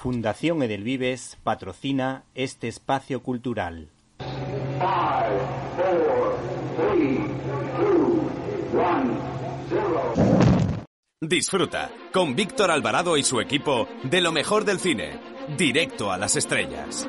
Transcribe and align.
Fundación 0.00 0.62
Edelvives 0.62 1.38
patrocina 1.42 2.22
este 2.36 2.68
espacio 2.68 3.20
cultural. 3.20 3.88
Disfruta 11.20 11.90
con 12.12 12.36
Víctor 12.36 12.70
Alvarado 12.70 13.16
y 13.16 13.24
su 13.24 13.40
equipo 13.40 13.88
de 14.04 14.20
lo 14.20 14.30
mejor 14.30 14.64
del 14.64 14.78
cine, 14.78 15.18
directo 15.56 16.12
a 16.12 16.16
las 16.16 16.36
estrellas. 16.36 17.08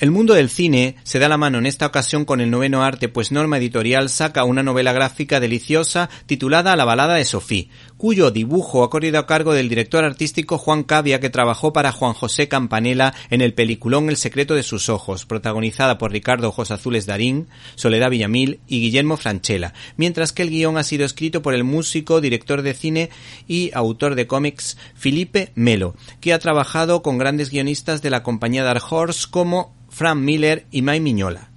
El 0.00 0.12
mundo 0.12 0.34
del 0.34 0.48
cine 0.48 0.94
se 1.02 1.18
da 1.18 1.28
la 1.28 1.38
mano 1.38 1.58
en 1.58 1.66
esta 1.66 1.84
ocasión 1.84 2.24
con 2.24 2.40
el 2.40 2.52
noveno 2.52 2.84
arte, 2.84 3.08
pues 3.08 3.32
Norma 3.32 3.58
Editorial 3.58 4.08
saca 4.10 4.44
una 4.44 4.62
novela 4.62 4.92
gráfica 4.92 5.40
deliciosa 5.40 6.08
titulada 6.26 6.76
La 6.76 6.84
balada 6.84 7.14
de 7.14 7.24
Sofí, 7.24 7.68
cuyo 7.96 8.30
dibujo 8.30 8.84
ha 8.84 8.90
corrido 8.90 9.18
a 9.18 9.26
cargo 9.26 9.54
del 9.54 9.68
director 9.68 10.04
artístico 10.04 10.56
Juan 10.56 10.84
Cavia, 10.84 11.18
que 11.18 11.30
trabajó 11.30 11.72
para 11.72 11.90
Juan 11.90 12.12
José 12.12 12.46
Campanella 12.46 13.12
en 13.30 13.40
el 13.40 13.54
peliculón 13.54 14.08
El 14.08 14.16
secreto 14.16 14.54
de 14.54 14.62
sus 14.62 14.88
ojos, 14.88 15.26
protagonizada 15.26 15.98
por 15.98 16.12
Ricardo 16.12 16.50
Ojos 16.50 16.70
Azules 16.70 17.04
Darín, 17.04 17.48
Soledad 17.74 18.10
Villamil 18.10 18.60
y 18.68 18.80
Guillermo 18.80 19.16
Franchella, 19.16 19.74
mientras 19.96 20.30
que 20.32 20.42
el 20.42 20.50
guion 20.50 20.78
ha 20.78 20.84
sido 20.84 21.04
escrito 21.04 21.42
por 21.42 21.54
el 21.54 21.64
músico, 21.64 22.20
director 22.20 22.62
de 22.62 22.74
cine 22.74 23.10
y 23.48 23.72
autor 23.74 24.14
de 24.14 24.28
cómics 24.28 24.78
Felipe 24.94 25.50
Melo, 25.56 25.96
que 26.20 26.32
ha 26.32 26.38
trabajado 26.38 27.02
con 27.02 27.18
grandes 27.18 27.50
guionistas 27.50 28.00
de 28.00 28.10
la 28.10 28.22
compañía 28.22 28.62
Dark 28.62 28.84
Horse 28.88 29.26
como 29.28 29.76
Frank 29.98 30.20
Miller 30.20 30.64
y 30.70 30.82
Mike 30.82 31.00
Miñola. 31.00 31.50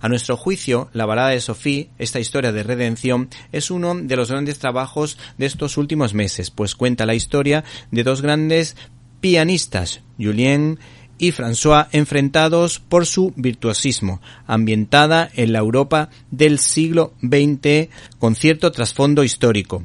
A 0.00 0.08
nuestro 0.08 0.36
juicio, 0.36 0.90
La 0.92 1.06
balada 1.06 1.28
de 1.28 1.40
Sophie, 1.40 1.90
esta 1.96 2.18
historia 2.18 2.50
de 2.50 2.64
redención, 2.64 3.28
es 3.52 3.70
uno 3.70 3.94
de 3.94 4.16
los 4.16 4.32
grandes 4.32 4.58
trabajos 4.58 5.16
de 5.38 5.46
estos 5.46 5.76
últimos 5.76 6.12
meses, 6.12 6.50
pues 6.50 6.74
cuenta 6.74 7.06
la 7.06 7.14
historia 7.14 7.62
de 7.92 8.02
dos 8.02 8.20
grandes 8.20 8.76
pianistas, 9.20 10.00
Julien 10.18 10.80
y 11.18 11.30
François, 11.30 11.86
enfrentados 11.92 12.80
por 12.80 13.06
su 13.06 13.32
virtuosismo, 13.36 14.20
ambientada 14.48 15.30
en 15.32 15.52
la 15.52 15.60
Europa 15.60 16.10
del 16.32 16.58
siglo 16.58 17.14
XX 17.22 17.90
con 18.18 18.34
cierto 18.34 18.72
trasfondo 18.72 19.22
histórico. 19.22 19.84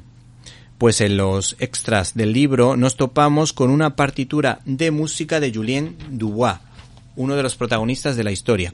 Pues 0.80 1.00
en 1.02 1.16
los 1.16 1.58
extras 1.60 2.16
del 2.16 2.34
libro 2.34 2.76
nos 2.76 2.98
topamos 2.98 3.54
con 3.54 3.70
una 3.70 3.96
partitura 3.96 4.62
de 4.66 4.90
música 4.90 5.40
de 5.40 5.54
Julien 5.54 5.96
Dubois, 6.10 6.58
uno 7.16 7.36
de 7.36 7.44
los 7.44 7.56
protagonistas 7.56 8.16
de 8.16 8.24
la 8.24 8.32
historia. 8.32 8.74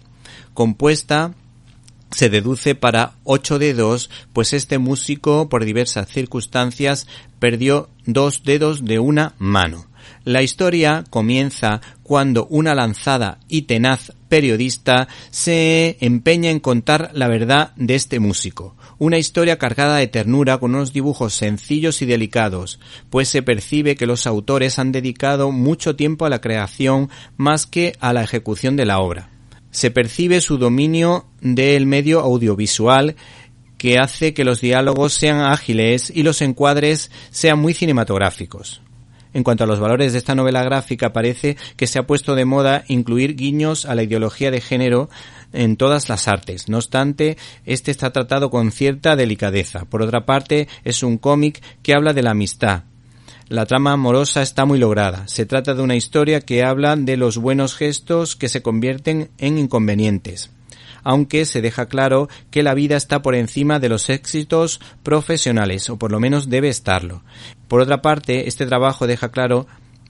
Compuesta 0.54 1.34
se 2.12 2.30
deduce 2.30 2.76
para 2.76 3.14
ocho 3.24 3.60
dedos, 3.60 4.10
pues 4.32 4.54
este 4.54 4.78
músico, 4.78 5.50
por 5.50 5.66
diversas 5.66 6.08
circunstancias, 6.08 7.08
perdió 7.40 7.90
dos 8.06 8.44
dedos 8.44 8.86
de 8.86 9.00
una 9.00 9.34
mano. 9.38 9.88
La 10.26 10.42
historia 10.42 11.04
comienza 11.12 11.82
cuando 12.02 12.48
una 12.48 12.74
lanzada 12.74 13.38
y 13.48 13.64
tenaz 13.64 14.12
periodista 14.28 15.08
se 15.30 15.98
empeña 16.02 16.50
en 16.50 16.60
contar 16.60 17.12
la 17.14 17.28
verdad 17.28 17.74
de 17.76 17.94
este 17.94 18.20
músico. 18.20 18.76
Una 18.98 19.20
historia 19.20 19.60
cargada 19.60 19.98
de 19.98 20.08
ternura 20.08 20.58
con 20.58 20.74
unos 20.74 20.94
dibujos 20.94 21.36
sencillos 21.36 22.02
y 22.02 22.08
delicados, 22.08 22.80
pues 23.12 23.30
se 23.30 23.44
percibe 23.44 23.96
que 23.96 24.08
los 24.08 24.26
autores 24.26 24.80
han 24.80 24.92
dedicado 24.92 25.52
mucho 25.52 25.96
tiempo 25.96 26.26
a 26.26 26.30
la 26.30 26.42
creación 26.42 27.12
más 27.38 27.68
que 27.68 27.96
a 28.00 28.12
la 28.12 28.24
ejecución 28.24 28.76
de 28.76 28.86
la 28.88 29.02
obra. 29.02 29.30
Se 29.70 29.92
percibe 29.92 30.42
su 30.42 30.58
dominio 30.58 31.28
del 31.40 31.86
medio 31.86 32.22
audiovisual 32.22 33.16
que 33.78 34.00
hace 34.00 34.34
que 34.34 34.44
los 34.44 34.60
diálogos 34.60 35.14
sean 35.14 35.42
ágiles 35.42 36.12
y 36.14 36.24
los 36.24 36.42
encuadres 36.42 37.12
sean 37.30 37.60
muy 37.60 37.76
cinematográficos. 37.76 38.82
En 39.36 39.44
cuanto 39.44 39.66
a 39.66 39.68
los 39.68 39.82
valores 39.82 40.14
de 40.14 40.20
esta 40.20 40.34
novela 40.34 40.64
gráfica, 40.64 41.12
parece 41.12 41.58
que 41.76 41.88
se 41.88 42.00
ha 42.00 42.08
puesto 42.08 42.36
de 42.36 42.46
moda 42.46 42.86
incluir 42.88 43.36
guiños 43.36 43.84
a 43.84 43.94
la 43.94 44.04
ideología 44.04 44.50
de 44.50 44.62
género 44.62 45.10
en 45.52 45.76
todas 45.76 46.08
las 46.08 46.30
artes. 46.30 46.70
No 46.70 46.78
obstante, 46.78 47.36
este 47.66 47.92
está 47.92 48.14
tratado 48.14 48.50
con 48.50 48.72
cierta 48.72 49.18
delicadeza. 49.18 49.84
Por 49.84 50.02
otra 50.02 50.26
parte, 50.26 50.70
es 50.86 51.04
un 51.04 51.18
cómic 51.18 51.62
que 51.84 51.94
habla 51.94 52.14
de 52.14 52.24
la 52.24 52.32
amistad. 52.32 52.84
La 53.50 53.66
trama 53.66 53.92
amorosa 53.92 54.42
está 54.42 54.64
muy 54.64 54.80
lograda. 54.80 55.28
Se 55.28 55.46
trata 55.46 55.74
de 55.74 55.82
una 55.82 55.98
historia 55.98 56.40
que 56.40 56.64
habla 56.64 56.96
de 56.96 57.18
los 57.18 57.38
buenos 57.38 57.76
gestos 57.76 58.38
que 58.38 58.48
se 58.48 58.62
convierten 58.62 59.32
en 59.38 59.58
inconvenientes 59.58 60.55
aunque 61.06 61.46
se 61.46 61.62
deja 61.62 61.86
claro 61.86 62.28
que 62.52 62.64
la 62.64 62.74
vida 62.74 62.98
está 62.98 63.22
por 63.22 63.36
encima 63.36 63.80
de 63.80 63.88
los 63.88 64.10
éxitos 64.10 64.82
profesionales, 65.04 65.90
o 65.90 65.98
por 65.98 66.12
lo 66.12 66.20
menos 66.20 66.50
debe 66.50 66.68
estarlo. 66.68 67.24
Por 67.70 67.80
otra 67.80 68.02
parte, 68.02 68.50
este 68.50 68.66
trabajo 68.66 69.08
deja 69.08 69.30
claro 69.30 69.68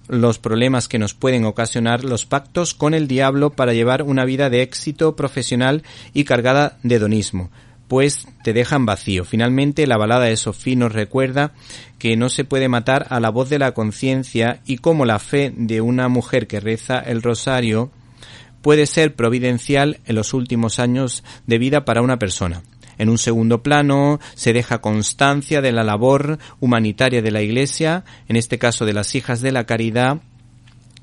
los 0.08 0.40
problemas 0.40 0.88
que 0.88 0.98
nos 0.98 1.14
pueden 1.14 1.46
ocasionar 1.46 2.04
los 2.04 2.26
pactos 2.26 2.74
con 2.74 2.94
el 2.94 3.08
diablo 3.08 3.52
para 3.52 3.74
llevar 3.74 4.04
una 4.04 4.24
vida 4.24 4.50
de 4.50 4.62
éxito 4.62 5.16
profesional 5.16 5.84
y 6.14 6.24
cargada 6.24 6.78
de 6.82 6.96
hedonismo, 6.96 7.50
pues 7.90 8.28
te 8.44 8.54
dejan 8.54 8.86
vacío. 8.86 9.26
Finalmente, 9.26 9.88
la 9.88 9.98
balada 9.98 10.26
de 10.26 10.38
Sofía 10.38 10.78
nos 10.78 10.94
recuerda 10.94 11.54
que 12.00 12.16
no 12.16 12.30
se 12.30 12.46
puede 12.46 12.70
matar 12.70 13.08
a 13.10 13.20
la 13.20 13.30
voz 13.30 13.50
de 13.50 13.60
la 13.60 13.74
conciencia 13.74 14.62
y 14.66 14.78
como 14.78 15.06
la 15.06 15.20
fe 15.20 15.52
de 15.58 15.82
una 15.82 16.08
mujer 16.08 16.48
que 16.48 16.62
reza 16.62 17.00
el 17.00 17.22
rosario 17.22 17.92
puede 18.66 18.88
ser 18.88 19.14
providencial 19.14 20.00
en 20.08 20.16
los 20.16 20.34
últimos 20.34 20.80
años 20.80 21.24
de 21.46 21.59
vida 21.59 21.86
para 21.86 22.02
una 22.02 22.18
persona. 22.18 22.64
En 22.98 23.09
un 23.09 23.20
segundo 23.20 23.62
plano 23.62 24.20
se 24.34 24.53
deja 24.53 24.81
constancia 24.81 25.62
de 25.62 25.72
la 25.72 25.84
labor 25.84 26.40
humanitaria 26.59 27.22
de 27.22 27.30
la 27.30 27.44
Iglesia, 27.44 28.06
en 28.28 28.38
este 28.38 28.58
caso 28.58 28.88
de 28.88 28.94
las 28.94 29.14
hijas 29.14 29.42
de 29.42 29.52
la 29.52 29.68
caridad, 29.68 30.18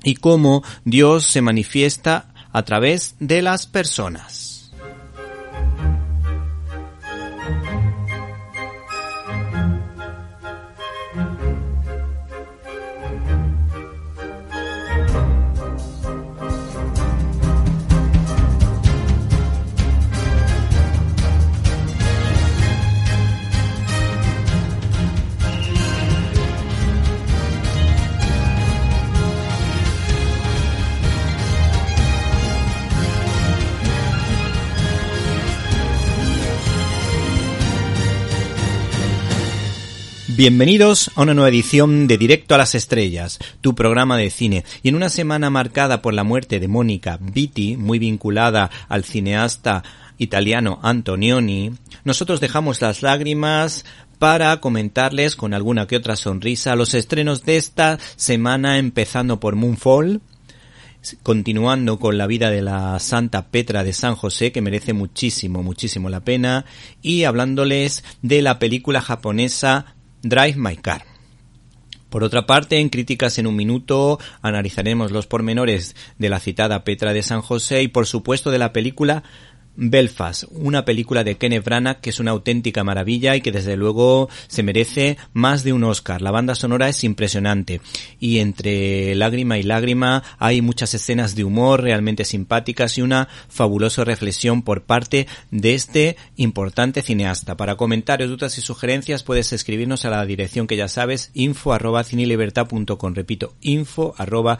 y 0.03 0.15
cómo 0.15 0.61
Dios 0.83 1.23
se 1.23 1.41
manifiesta 1.41 2.33
a 2.51 2.63
través 2.63 3.15
de 3.21 3.41
las 3.41 3.65
personas. 3.65 4.52
Bienvenidos 40.35 41.11
a 41.13 41.21
una 41.21 41.35
nueva 41.35 41.49
edición 41.49 42.07
de 42.07 42.17
Directo 42.17 42.55
a 42.55 42.57
las 42.57 42.73
Estrellas, 42.73 43.37
tu 43.61 43.75
programa 43.75 44.17
de 44.17 44.31
cine. 44.31 44.63
Y 44.81 44.89
en 44.89 44.95
una 44.95 45.09
semana 45.09 45.51
marcada 45.51 46.01
por 46.01 46.15
la 46.15 46.23
muerte 46.23 46.59
de 46.59 46.67
Mónica 46.67 47.19
Vitti, 47.21 47.77
muy 47.77 47.99
vinculada 47.99 48.71
al 48.89 49.03
cineasta 49.03 49.83
italiano 50.17 50.79
Antonioni, 50.81 51.73
nosotros 52.03 52.39
dejamos 52.39 52.81
las 52.81 53.03
lágrimas 53.03 53.85
para 54.17 54.59
comentarles 54.59 55.35
con 55.35 55.53
alguna 55.53 55.85
que 55.85 55.97
otra 55.97 56.15
sonrisa 56.15 56.75
los 56.75 56.95
estrenos 56.95 57.43
de 57.45 57.57
esta 57.57 57.99
semana, 58.15 58.79
empezando 58.79 59.39
por 59.39 59.55
Moonfall, 59.55 60.19
continuando 61.21 61.99
con 61.99 62.17
la 62.17 62.25
vida 62.25 62.49
de 62.49 62.63
la 62.63 62.97
Santa 62.99 63.49
Petra 63.49 63.83
de 63.83 63.93
San 63.93 64.15
José, 64.15 64.51
que 64.51 64.61
merece 64.61 64.93
muchísimo, 64.93 65.61
muchísimo 65.61 66.09
la 66.09 66.21
pena, 66.21 66.65
y 67.03 67.25
hablándoles 67.25 68.03
de 68.23 68.41
la 68.41 68.57
película 68.57 68.99
japonesa 68.99 69.92
Drive 70.23 70.55
My 70.55 70.77
Car. 70.77 71.05
Por 72.09 72.23
otra 72.23 72.45
parte, 72.45 72.79
en 72.79 72.89
Críticas 72.89 73.37
en 73.39 73.47
un 73.47 73.57
Minuto 73.57 74.19
analizaremos 74.41 75.11
los 75.11 75.27
pormenores 75.27 75.95
de 76.17 76.29
la 76.29 76.39
citada 76.39 76.85
Petra 76.85 77.11
de 77.11 77.23
San 77.23 77.41
José 77.41 77.83
y 77.83 77.89
por 77.89 78.05
supuesto 78.05 78.49
de 78.49 78.59
la 78.59 78.71
película 78.71 79.23
Belfast, 79.75 80.45
una 80.51 80.85
película 80.85 81.23
de 81.23 81.35
Kenneth 81.37 81.65
Branagh 81.65 81.99
que 82.01 82.11
es 82.11 82.19
una 82.19 82.31
auténtica 82.31 82.83
maravilla 82.83 83.35
y 83.35 83.41
que 83.41 83.51
desde 83.51 83.75
luego 83.75 84.29
se 84.47 84.63
merece 84.63 85.17
más 85.33 85.63
de 85.63 85.73
un 85.73 85.83
Oscar. 85.83 86.21
La 86.21 86.31
banda 86.31 86.55
sonora 86.55 86.89
es 86.89 87.03
impresionante 87.03 87.81
y 88.19 88.39
entre 88.39 89.15
lágrima 89.15 89.57
y 89.57 89.63
lágrima 89.63 90.23
hay 90.37 90.61
muchas 90.61 90.93
escenas 90.93 91.35
de 91.35 91.43
humor 91.43 91.81
realmente 91.81 92.25
simpáticas 92.25 92.97
y 92.97 93.01
una 93.01 93.27
fabulosa 93.49 94.03
reflexión 94.03 94.61
por 94.61 94.83
parte 94.83 95.27
de 95.51 95.73
este 95.73 96.17
importante 96.35 97.01
cineasta. 97.01 97.57
Para 97.57 97.75
comentarios, 97.75 98.29
dudas 98.29 98.57
y 98.57 98.61
sugerencias 98.61 99.23
puedes 99.23 99.53
escribirnos 99.53 100.05
a 100.05 100.09
la 100.09 100.25
dirección 100.25 100.67
que 100.67 100.77
ya 100.77 100.87
sabes 100.87 101.31
info 101.33 101.73
arroba 101.73 102.03
Repito, 103.13 103.53
info 103.61 104.13
arroba 104.17 104.59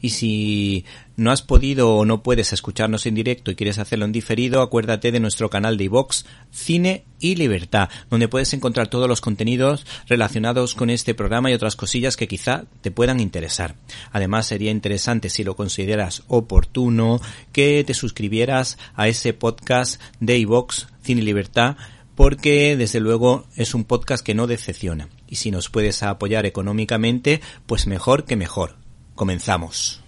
y 0.00 0.10
si 0.10 0.84
no 1.16 1.30
has 1.30 1.42
podido 1.42 1.96
o 1.96 2.04
no 2.04 2.22
puedes 2.22 2.52
escucharnos 2.52 3.06
en 3.06 3.14
directo 3.14 3.50
y 3.50 3.54
quieres 3.54 3.78
hacerlo 3.78 4.04
en 4.04 4.12
diferido, 4.12 4.60
acuérdate 4.60 5.12
de 5.12 5.20
nuestro 5.20 5.48
canal 5.48 5.76
de 5.76 5.84
iVox 5.84 6.26
Cine 6.50 7.04
y 7.18 7.36
Libertad, 7.36 7.88
donde 8.10 8.28
puedes 8.28 8.52
encontrar 8.52 8.88
todos 8.88 9.08
los 9.08 9.20
contenidos 9.20 9.86
relacionados 10.08 10.74
con 10.74 10.90
este 10.90 11.14
programa 11.14 11.50
y 11.50 11.54
otras 11.54 11.76
cosillas 11.76 12.16
que 12.16 12.28
quizá 12.28 12.64
te 12.82 12.90
puedan 12.90 13.20
interesar. 13.20 13.76
Además, 14.12 14.46
sería 14.46 14.70
interesante, 14.70 15.30
si 15.30 15.44
lo 15.44 15.56
consideras 15.56 16.22
oportuno, 16.28 17.20
que 17.52 17.82
te 17.84 17.94
suscribieras 17.94 18.78
a 18.94 19.08
ese 19.08 19.32
podcast 19.32 20.00
de 20.20 20.38
iVox 20.38 20.88
Cine 21.02 21.22
y 21.22 21.24
Libertad, 21.24 21.76
porque 22.14 22.76
desde 22.76 23.00
luego 23.00 23.46
es 23.56 23.74
un 23.74 23.84
podcast 23.84 24.24
que 24.24 24.34
no 24.34 24.46
decepciona. 24.46 25.08
Y 25.28 25.36
si 25.36 25.50
nos 25.50 25.68
puedes 25.68 26.02
apoyar 26.02 26.46
económicamente, 26.46 27.40
pues 27.66 27.86
mejor 27.86 28.24
que 28.24 28.36
mejor. 28.36 28.85
Comenzamos. 29.16 30.00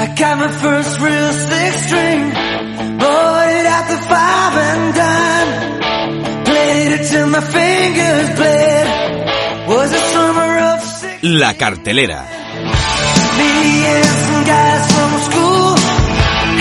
I 0.00 0.14
got 0.16 0.38
my 0.38 0.48
first 0.64 1.00
real 1.00 1.32
six 1.32 1.86
string, 1.86 2.20
bought 3.00 3.48
it 3.58 3.66
at 3.76 3.84
the 3.92 3.98
five 4.12 4.54
and 4.68 4.94
dime, 5.00 6.44
played 6.44 6.92
it 6.96 7.04
till 7.10 7.26
my 7.26 7.40
fingers 7.40 8.28
bled. 8.38 8.86
Was 9.68 9.92
a 9.92 10.02
summer 10.14 10.58
of 10.70 10.80
six. 10.82 11.22
La 11.24 11.52
cartelera. 11.54 12.22
Me 13.38 13.50
and 13.94 14.06
some 14.24 14.44
guys 14.44 14.84
from 14.94 15.12
school 15.28 15.76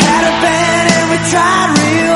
had 0.03 0.23
a 0.31 0.33
band 0.43 0.87
and 0.97 1.05
we 1.11 1.17
tried 1.31 1.69
real 1.77 2.06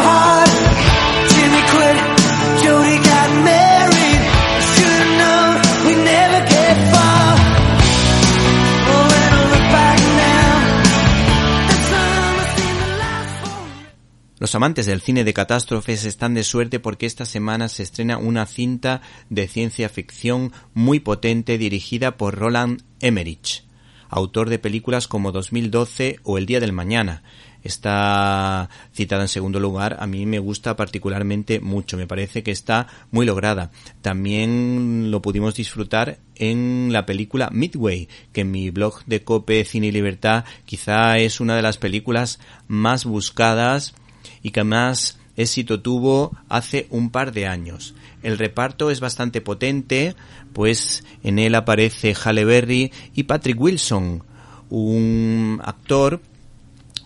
Los 14.42 14.56
amantes 14.56 14.88
del 14.88 15.02
cine 15.02 15.24
de 15.24 15.36
catástrofes 15.36 16.04
están 16.04 16.34
de 16.34 16.44
suerte 16.44 16.80
porque 16.80 17.06
esta 17.06 17.26
semana 17.26 17.70
se 17.70 17.84
estrena 17.84 18.18
una 18.18 18.48
cinta 18.48 19.04
de 19.30 19.48
ciencia 19.48 19.88
ficción 19.88 20.52
muy 20.74 21.00
potente 21.00 21.60
dirigida 21.60 22.18
por 22.18 22.34
Roland 22.34 22.82
Emmerich, 23.02 23.64
autor 24.10 24.50
de 24.50 24.58
películas 24.58 25.08
como 25.08 25.32
2012 25.32 26.22
o 26.24 26.40
El 26.40 26.48
Día 26.48 26.60
del 26.60 26.74
Mañana. 26.74 27.22
Está 27.62 28.68
citada 28.96 29.22
en 29.22 29.28
segundo 29.28 29.60
lugar, 29.60 29.98
a 30.00 30.08
mí 30.08 30.26
me 30.26 30.40
gusta 30.40 30.76
particularmente 30.76 31.60
mucho, 31.60 31.96
me 31.96 32.08
parece 32.08 32.42
que 32.42 32.50
está 32.50 32.88
muy 33.12 33.28
lograda. 33.28 33.70
También 34.02 35.12
lo 35.12 35.22
pudimos 35.22 35.54
disfrutar 35.54 36.18
en 36.34 36.90
la 36.92 37.06
película 37.06 37.52
Midway, 37.52 38.10
que 38.34 38.42
en 38.42 38.50
mi 38.50 38.72
blog 38.72 39.06
de 39.06 39.24
Cope 39.24 39.64
Cine 39.66 39.86
y 39.86 39.92
Libertad 39.92 40.46
quizá 40.66 41.20
es 41.20 41.42
una 41.42 41.56
de 41.56 41.62
las 41.62 41.78
películas 41.78 42.40
más 42.68 43.06
buscadas 43.06 43.94
y 44.42 44.52
que 44.52 44.64
más 44.64 45.20
éxito 45.36 45.82
tuvo 45.82 46.36
hace 46.50 46.88
un 46.90 47.10
par 47.10 47.32
de 47.32 47.48
años. 47.48 47.94
El 48.24 48.38
reparto 48.38 48.92
es 48.92 49.00
bastante 49.00 49.42
potente, 49.42 50.16
pues 50.54 51.04
en 51.24 51.40
él 51.40 51.56
aparece 51.56 52.14
Halle 52.14 52.46
Berry 52.46 52.92
y 53.16 53.24
Patrick 53.24 53.60
Wilson, 53.60 54.24
un 54.70 55.60
actor 55.64 56.22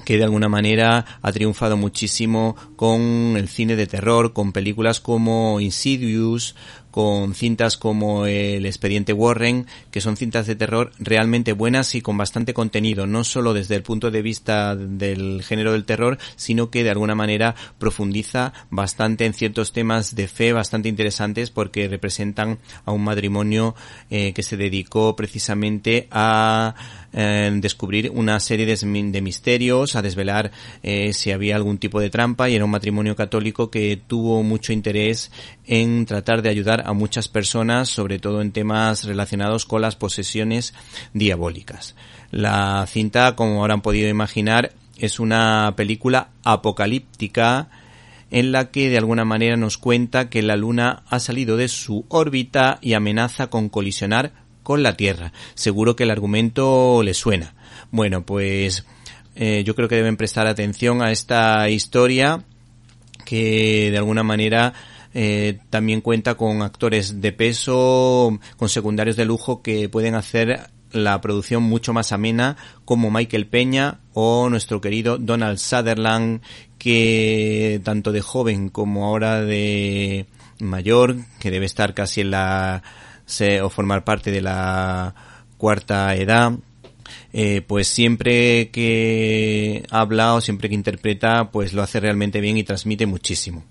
que 0.06 0.18
de 0.18 0.24
alguna 0.24 0.48
manera 0.48 1.20
ha 1.22 1.32
triunfado 1.32 1.78
muchísimo 1.78 2.56
con 2.76 3.02
el 3.38 3.50
cine 3.50 3.76
de 3.76 3.88
terror, 3.88 4.34
con 4.34 4.52
películas 4.52 5.00
como 5.00 5.60
Insidious, 5.60 6.56
con 6.96 7.36
cintas 7.36 7.76
como 7.76 8.26
El 8.26 8.66
expediente 8.66 9.12
Warren, 9.12 9.66
que 9.92 10.00
son 10.00 10.16
cintas 10.16 10.48
de 10.48 10.56
terror 10.56 10.94
realmente 10.98 11.52
buenas 11.52 11.94
y 11.94 12.00
con 12.00 12.18
bastante 12.18 12.54
contenido, 12.54 13.06
no 13.06 13.26
solo 13.26 13.54
desde 13.54 13.76
el 13.76 13.84
punto 13.84 14.12
de 14.12 14.22
vista 14.22 14.78
del 14.78 15.44
género 15.44 15.74
del 15.74 15.84
terror, 15.84 16.18
sino 16.38 16.70
que 16.70 16.86
de 16.86 16.92
alguna 16.92 17.14
manera 17.14 17.54
profundiza 17.80 18.54
bastante 18.70 19.26
en 19.26 19.34
ciertos 19.34 19.74
temas 19.74 20.16
de 20.16 20.30
fe 20.30 20.54
bastante 20.54 20.88
interesantes 20.88 21.50
porque 21.50 21.90
representan 21.90 22.60
a 22.86 22.94
un 22.94 23.04
matrimonio 23.04 23.76
eh, 24.10 24.32
que 24.32 24.42
se 24.42 24.56
dedicó 24.56 25.18
precisamente 25.18 26.08
a 26.12 26.76
eh, 27.12 27.52
descubrir 27.62 28.12
una 28.14 28.40
serie 28.40 28.66
de, 28.66 29.22
misterios, 29.22 29.96
a 29.96 30.02
desvelar 30.02 30.52
eh, 30.84 31.12
si 31.14 31.32
había 31.32 31.56
algún 31.56 31.78
tipo 31.78 32.00
de 32.00 32.10
trampa 32.10 32.50
y 32.50 32.56
era 32.56 32.66
un 32.66 32.72
matrimonio 32.72 33.16
católico 33.16 33.70
que 33.70 34.00
tuvo 34.08 34.44
mucho 34.44 34.74
interés 34.74 35.32
en 35.66 36.06
tratar 36.06 36.42
de 36.42 36.50
ayudar 36.50 36.85
a 36.86 36.94
muchas 36.94 37.28
personas, 37.28 37.90
sobre 37.90 38.20
todo 38.20 38.42
en 38.42 38.52
temas 38.52 39.04
relacionados 39.04 39.66
con 39.66 39.82
las 39.82 39.96
posesiones 39.96 40.74
diabólicas. 41.14 41.96
La 42.32 42.86
cinta, 42.88 43.36
como 43.36 43.62
habrán 43.62 43.82
podido 43.82 44.10
imaginar, 44.10 44.74
es 44.98 45.20
una 45.20 45.74
película 45.76 46.30
apocalíptica 46.44 47.70
en 48.32 48.52
la 48.52 48.72
que 48.72 48.90
de 48.90 48.98
alguna 48.98 49.26
manera 49.26 49.56
nos 49.56 49.78
cuenta 49.78 50.30
que 50.30 50.42
la 50.42 50.56
Luna 50.56 51.04
ha 51.10 51.20
salido 51.20 51.58
de 51.58 51.68
su 51.68 52.06
órbita 52.10 52.80
y 52.82 52.94
amenaza 52.94 53.48
con 53.48 53.70
colisionar 53.70 54.34
con 54.64 54.84
la 54.84 54.98
Tierra. 54.98 55.32
Seguro 55.54 55.96
que 55.96 56.04
el 56.04 56.12
argumento 56.12 57.02
le 57.04 57.14
suena. 57.14 57.54
Bueno, 57.92 58.26
pues 58.26 58.86
eh, 59.36 59.64
yo 59.66 59.76
creo 59.76 59.88
que 59.88 59.96
deben 59.96 60.18
prestar 60.18 60.48
atención 60.48 61.02
a 61.02 61.12
esta 61.12 61.70
historia 61.70 62.44
que 63.26 63.90
de 63.92 63.98
alguna 63.98 64.24
manera 64.24 64.74
eh, 65.18 65.60
también 65.70 66.02
cuenta 66.02 66.36
con 66.36 66.62
actores 66.62 67.22
de 67.22 67.32
peso, 67.32 68.38
con 68.58 68.68
secundarios 68.68 69.16
de 69.16 69.24
lujo 69.24 69.62
que 69.62 69.88
pueden 69.88 70.14
hacer 70.14 70.70
la 70.92 71.22
producción 71.22 71.64
mucho 71.64 71.94
más 71.94 72.12
amena, 72.12 72.58
como 72.84 73.10
Michael 73.10 73.48
Peña 73.48 74.02
o 74.14 74.50
nuestro 74.50 74.82
querido 74.82 75.18
Donald 75.18 75.58
Sutherland, 75.58 76.42
que 76.78 77.80
tanto 77.86 78.12
de 78.12 78.20
joven 78.20 78.68
como 78.68 79.06
ahora 79.06 79.42
de 79.42 80.26
mayor, 80.60 81.16
que 81.40 81.50
debe 81.50 81.66
estar 81.66 81.94
casi 81.94 82.20
en 82.20 82.32
la 82.32 82.84
o 83.64 83.70
formar 83.70 84.04
parte 84.04 84.32
de 84.32 84.42
la 84.42 85.16
cuarta 85.58 86.14
edad, 86.18 86.52
eh, 87.32 87.62
pues 87.66 87.88
siempre 87.88 88.70
que 88.70 89.86
habla 89.90 90.34
o 90.34 90.42
siempre 90.42 90.68
que 90.68 90.76
interpreta, 90.76 91.52
pues 91.52 91.72
lo 91.72 91.84
hace 91.84 92.02
realmente 92.02 92.42
bien 92.42 92.58
y 92.58 92.66
transmite 92.66 93.06
muchísimo. 93.06 93.64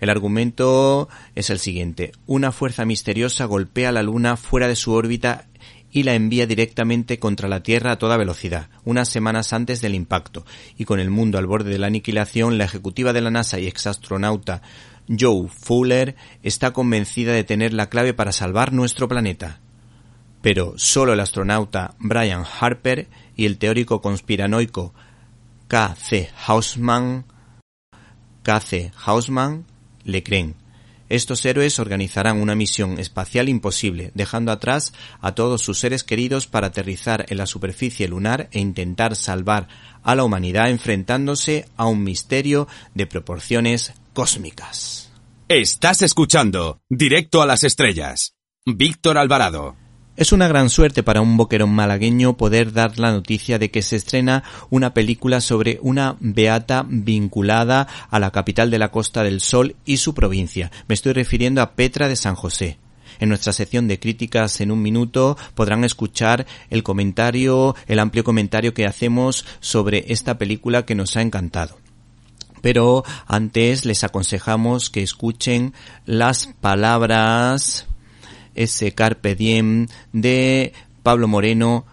El 0.00 0.08
argumento 0.08 1.08
es 1.34 1.50
el 1.50 1.58
siguiente. 1.58 2.12
Una 2.26 2.52
fuerza 2.52 2.84
misteriosa 2.84 3.44
golpea 3.44 3.92
la 3.92 4.02
Luna 4.02 4.36
fuera 4.36 4.66
de 4.66 4.76
su 4.76 4.92
órbita 4.92 5.46
y 5.92 6.04
la 6.04 6.14
envía 6.14 6.46
directamente 6.46 7.18
contra 7.18 7.48
la 7.48 7.62
Tierra 7.62 7.92
a 7.92 7.98
toda 7.98 8.16
velocidad, 8.16 8.68
unas 8.84 9.08
semanas 9.08 9.52
antes 9.52 9.80
del 9.80 9.94
impacto, 9.94 10.46
y 10.78 10.84
con 10.84 11.00
el 11.00 11.10
mundo 11.10 11.36
al 11.36 11.46
borde 11.46 11.70
de 11.70 11.78
la 11.78 11.88
aniquilación, 11.88 12.58
la 12.58 12.64
ejecutiva 12.64 13.12
de 13.12 13.20
la 13.20 13.30
NASA 13.30 13.58
y 13.58 13.66
exastronauta 13.66 14.62
Joe 15.18 15.48
Fuller 15.48 16.14
está 16.42 16.72
convencida 16.72 17.32
de 17.32 17.44
tener 17.44 17.74
la 17.74 17.88
clave 17.88 18.14
para 18.14 18.32
salvar 18.32 18.72
nuestro 18.72 19.08
planeta. 19.08 19.60
Pero 20.42 20.74
solo 20.76 21.12
el 21.12 21.20
astronauta 21.20 21.94
Brian 21.98 22.44
Harper 22.60 23.08
y 23.36 23.46
el 23.46 23.58
teórico 23.58 24.00
conspiranoico 24.00 24.94
K.C. 25.68 26.30
Hausman, 26.46 27.26
K.C. 28.42 28.92
Hausman 29.04 29.66
le 30.04 30.22
creen. 30.22 30.54
Estos 31.10 31.44
héroes 31.44 31.80
organizarán 31.80 32.40
una 32.40 32.54
misión 32.54 33.00
espacial 33.00 33.48
imposible, 33.48 34.12
dejando 34.14 34.52
atrás 34.52 34.92
a 35.20 35.34
todos 35.34 35.60
sus 35.60 35.80
seres 35.80 36.04
queridos 36.04 36.46
para 36.46 36.68
aterrizar 36.68 37.26
en 37.28 37.38
la 37.38 37.46
superficie 37.46 38.06
lunar 38.06 38.48
e 38.52 38.60
intentar 38.60 39.16
salvar 39.16 39.66
a 40.04 40.14
la 40.14 40.22
humanidad 40.22 40.70
enfrentándose 40.70 41.66
a 41.76 41.86
un 41.86 42.04
misterio 42.04 42.68
de 42.94 43.08
proporciones 43.08 43.92
cósmicas. 44.12 45.10
Estás 45.48 46.02
escuchando 46.02 46.80
Directo 46.88 47.42
a 47.42 47.46
las 47.46 47.64
Estrellas. 47.64 48.36
Víctor 48.64 49.18
Alvarado. 49.18 49.79
Es 50.20 50.32
una 50.32 50.48
gran 50.48 50.68
suerte 50.68 51.02
para 51.02 51.22
un 51.22 51.38
boquerón 51.38 51.70
malagueño 51.70 52.36
poder 52.36 52.74
dar 52.74 52.98
la 52.98 53.10
noticia 53.10 53.58
de 53.58 53.70
que 53.70 53.80
se 53.80 53.96
estrena 53.96 54.44
una 54.68 54.92
película 54.92 55.40
sobre 55.40 55.78
una 55.80 56.18
beata 56.20 56.84
vinculada 56.86 57.88
a 58.10 58.18
la 58.18 58.30
capital 58.30 58.70
de 58.70 58.78
la 58.78 58.90
Costa 58.90 59.24
del 59.24 59.40
Sol 59.40 59.76
y 59.86 59.96
su 59.96 60.12
provincia. 60.12 60.70
Me 60.88 60.94
estoy 60.94 61.14
refiriendo 61.14 61.62
a 61.62 61.70
Petra 61.70 62.06
de 62.06 62.16
San 62.16 62.34
José. 62.34 62.76
En 63.18 63.30
nuestra 63.30 63.54
sección 63.54 63.88
de 63.88 63.98
críticas 63.98 64.60
en 64.60 64.72
un 64.72 64.82
minuto 64.82 65.38
podrán 65.54 65.84
escuchar 65.84 66.46
el 66.68 66.82
comentario, 66.82 67.74
el 67.86 67.98
amplio 67.98 68.22
comentario 68.22 68.74
que 68.74 68.84
hacemos 68.84 69.46
sobre 69.60 70.04
esta 70.12 70.36
película 70.36 70.84
que 70.84 70.94
nos 70.94 71.16
ha 71.16 71.22
encantado. 71.22 71.78
Pero 72.60 73.04
antes 73.26 73.86
les 73.86 74.04
aconsejamos 74.04 74.90
que 74.90 75.02
escuchen 75.02 75.72
las 76.04 76.50
palabras 76.60 77.86
ese 78.62 78.92
carpe 78.92 79.34
diem 79.34 79.86
de 80.12 80.72
Pablo 81.02 81.28
Moreno 81.28 81.86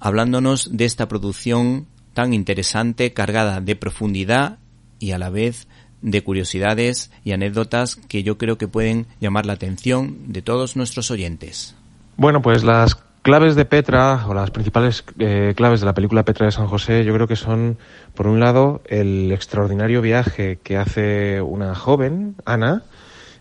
hablándonos 0.00 0.76
de 0.76 0.84
esta 0.84 1.08
producción 1.08 1.86
tan 2.14 2.34
interesante, 2.34 3.12
cargada 3.12 3.60
de 3.60 3.76
profundidad 3.76 4.58
y 4.98 5.12
a 5.12 5.18
la 5.18 5.30
vez 5.30 5.68
de 6.02 6.22
curiosidades 6.22 7.10
y 7.24 7.32
anécdotas 7.32 7.96
que 7.96 8.22
yo 8.22 8.38
creo 8.38 8.58
que 8.58 8.68
pueden 8.68 9.06
llamar 9.20 9.46
la 9.46 9.54
atención 9.54 10.16
de 10.32 10.42
todos 10.42 10.76
nuestros 10.76 11.10
oyentes. 11.10 11.74
Bueno, 12.16 12.42
pues 12.42 12.64
las 12.64 12.96
claves 13.22 13.54
de 13.54 13.64
Petra, 13.64 14.26
o 14.26 14.34
las 14.34 14.50
principales 14.50 15.04
eh, 15.18 15.54
claves 15.56 15.80
de 15.80 15.86
la 15.86 15.94
película 15.94 16.24
Petra 16.24 16.46
de 16.46 16.52
San 16.52 16.66
José, 16.66 17.04
yo 17.04 17.14
creo 17.14 17.28
que 17.28 17.36
son, 17.36 17.78
por 18.14 18.26
un 18.26 18.40
lado, 18.40 18.80
el 18.86 19.30
extraordinario 19.32 20.00
viaje 20.02 20.58
que 20.62 20.76
hace 20.76 21.40
una 21.40 21.74
joven, 21.74 22.36
Ana, 22.44 22.82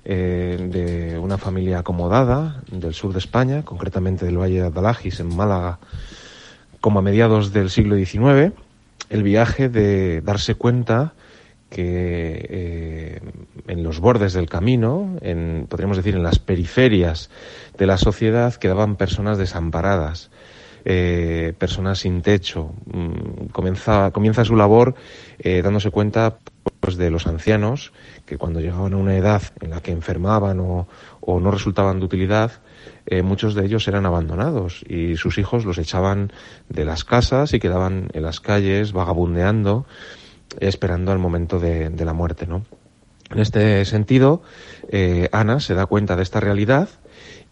eh, 0.09 0.57
de 0.71 1.19
una 1.19 1.37
familia 1.37 1.79
acomodada 1.79 2.63
del 2.71 2.93
sur 2.93 3.11
de 3.11 3.19
España, 3.19 3.65
concretamente 3.65 4.25
del 4.25 4.37
Valle 4.37 4.61
de 4.61 4.67
Adalajis, 4.67 5.19
en 5.19 5.35
Málaga, 5.35 5.79
como 6.79 6.99
a 6.99 7.01
mediados 7.01 7.51
del 7.51 7.69
siglo 7.69 7.97
XIX, 7.97 8.53
el 9.09 9.23
viaje 9.23 9.67
de 9.67 10.21
darse 10.21 10.55
cuenta 10.55 11.13
que 11.69 12.47
eh, 12.49 13.21
en 13.67 13.83
los 13.83 13.99
bordes 13.99 14.31
del 14.31 14.47
camino, 14.47 15.17
en, 15.19 15.65
podríamos 15.67 15.97
decir 15.97 16.15
en 16.15 16.23
las 16.23 16.39
periferias 16.39 17.29
de 17.77 17.85
la 17.85 17.97
sociedad, 17.97 18.53
quedaban 18.53 18.95
personas 18.95 19.37
desamparadas, 19.37 20.31
eh, 20.85 21.53
personas 21.59 21.99
sin 21.99 22.21
techo. 22.21 22.71
Mm, 22.85 23.47
comienza, 23.51 24.45
su 24.45 24.55
labor 24.55 24.95
dándose 25.43 25.91
cuenta 25.91 26.37
de 26.95 27.11
los 27.11 27.27
ancianos 27.27 27.91
que 28.25 28.37
cuando 28.37 28.61
llegaban 28.61 28.93
a 28.93 28.97
una 28.97 29.17
edad 29.17 29.41
en 29.59 29.71
la 29.71 29.81
que 29.81 29.91
enfermaban 29.91 30.59
o, 30.61 30.87
o 31.19 31.39
no 31.39 31.51
resultaban 31.51 31.99
de 31.99 32.05
utilidad, 32.05 32.51
muchos 33.23 33.55
de 33.55 33.65
ellos 33.65 33.87
eran 33.87 34.05
abandonados 34.05 34.83
y 34.87 35.15
sus 35.15 35.37
hijos 35.37 35.63
los 35.65 35.77
echaban 35.77 36.31
de 36.67 36.83
las 36.83 37.05
casas 37.05 37.53
y 37.53 37.59
quedaban 37.59 38.09
en 38.13 38.23
las 38.23 38.41
calles 38.41 38.91
vagabundeando 38.91 39.85
esperando 40.59 41.11
al 41.11 41.19
momento 41.19 41.59
de, 41.59 41.91
la 42.05 42.13
muerte, 42.13 42.47
¿no? 42.47 42.65
En 43.29 43.39
este 43.39 43.83
sentido, 43.85 44.41
eh, 44.89 45.29
Ana 45.31 45.59
se 45.59 45.73
da 45.73 45.85
cuenta 45.85 46.15
de 46.15 46.23
esta 46.23 46.39
realidad 46.39 46.89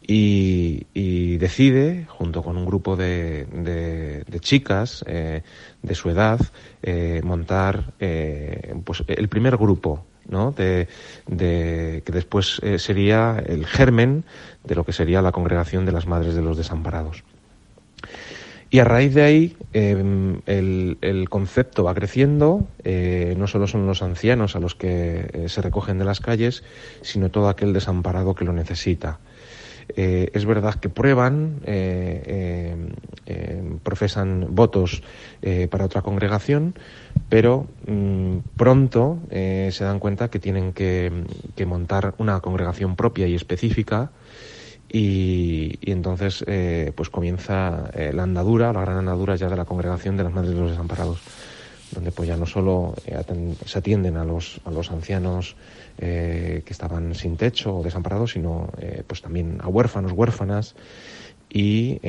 y, 0.08 1.38
decide, 1.38 2.06
junto 2.08 2.44
con 2.44 2.58
un 2.58 2.66
grupo 2.66 2.96
de, 2.96 4.24
chicas 4.40 5.04
eh, 5.08 5.42
de 5.82 5.96
su 5.96 6.10
edad, 6.10 6.40
eh, 6.84 7.22
montar 7.24 7.94
pues 8.84 9.04
el 9.08 9.28
primer 9.30 9.58
grupo, 9.58 10.06
¿no? 10.28 10.52
De, 10.52 10.88
que 11.28 12.12
después 12.12 12.62
sería 12.78 13.42
el 13.46 13.66
germen 13.66 14.24
de 14.64 14.76
lo 14.76 14.84
que 14.84 14.94
sería 14.94 15.22
la 15.22 15.32
congregación 15.32 15.86
de 15.86 15.92
las 15.92 16.08
Madres 16.08 16.36
de 16.36 16.42
los 16.42 16.58
Desamparados. 16.58 17.24
Y 18.76 18.80
a 18.80 18.84
raíz 18.84 19.14
de 19.14 19.22
ahí 19.22 19.56
em, 19.74 20.42
el, 20.48 21.28
concepto 21.30 21.84
va 21.84 21.94
creciendo, 21.94 22.68
eh, 22.84 23.34
no 23.38 23.48
solo 23.48 23.68
son 23.68 23.86
los 23.86 24.02
ancianos 24.02 24.58
a 24.58 24.60
los 24.60 24.76
que 24.76 25.30
eh, 25.32 25.50
se 25.50 25.62
recogen 25.62 25.98
de 25.98 26.04
las 26.06 26.20
calles, 26.20 26.64
sino 27.02 27.30
todo 27.30 27.48
aquel 27.48 27.72
desamparado 27.72 28.36
que 28.36 28.44
lo 28.44 28.54
necesita. 28.54 29.20
Eh, 29.90 30.30
es 30.34 30.46
verdad 30.46 30.76
que 30.76 30.90
prueban, 30.90 31.62
em, 31.66 32.90
profesan 33.84 34.48
votos 34.56 35.04
para 35.70 35.86
otra 35.86 36.02
congregación, 36.02 36.76
pero 37.30 37.68
mm, 37.88 38.38
pronto 38.56 39.20
se 39.30 39.84
dan 39.84 40.00
cuenta 40.00 40.30
que 40.30 40.40
tienen 40.40 40.74
que 40.74 41.12
montar 41.66 42.14
una 42.18 42.40
congregación 42.40 42.96
propia 42.96 43.28
y 43.28 43.36
específica 43.36 44.12
y, 44.98 45.78
entonces 45.92 46.44
eh, 46.48 46.94
pues 46.96 47.10
comienza 47.10 47.90
eh, 47.94 48.12
la 48.14 48.24
andadura, 48.24 48.72
la 48.72 48.82
gran 48.82 48.98
andadura 48.98 49.36
ya 49.36 49.50
de 49.50 49.56
la 49.56 49.66
congregación 49.66 50.16
de 50.16 50.24
las 50.24 50.34
Madres 50.34 50.54
de 50.54 50.62
los 50.62 50.72
Desamparados, 50.72 51.20
donde 51.92 52.12
pues 52.12 52.30
ya 52.30 52.38
no 52.38 52.46
solo 52.46 52.94
eh, 53.06 53.22
se 53.66 53.80
atienden 53.80 54.18
a 54.18 54.24
los, 54.24 54.62
a 54.64 54.72
los 54.72 54.92
ancianos 54.92 55.56
que 55.98 56.64
estaban 56.68 57.16
sin 57.16 57.38
techo 57.38 57.78
o 57.78 57.84
desamparados, 57.84 58.34
sino 58.34 58.70
pues 59.08 59.22
también 59.22 59.60
a 59.62 59.68
huérfanos, 59.68 60.12
huérfanas, 60.12 60.76
y 61.50 62.00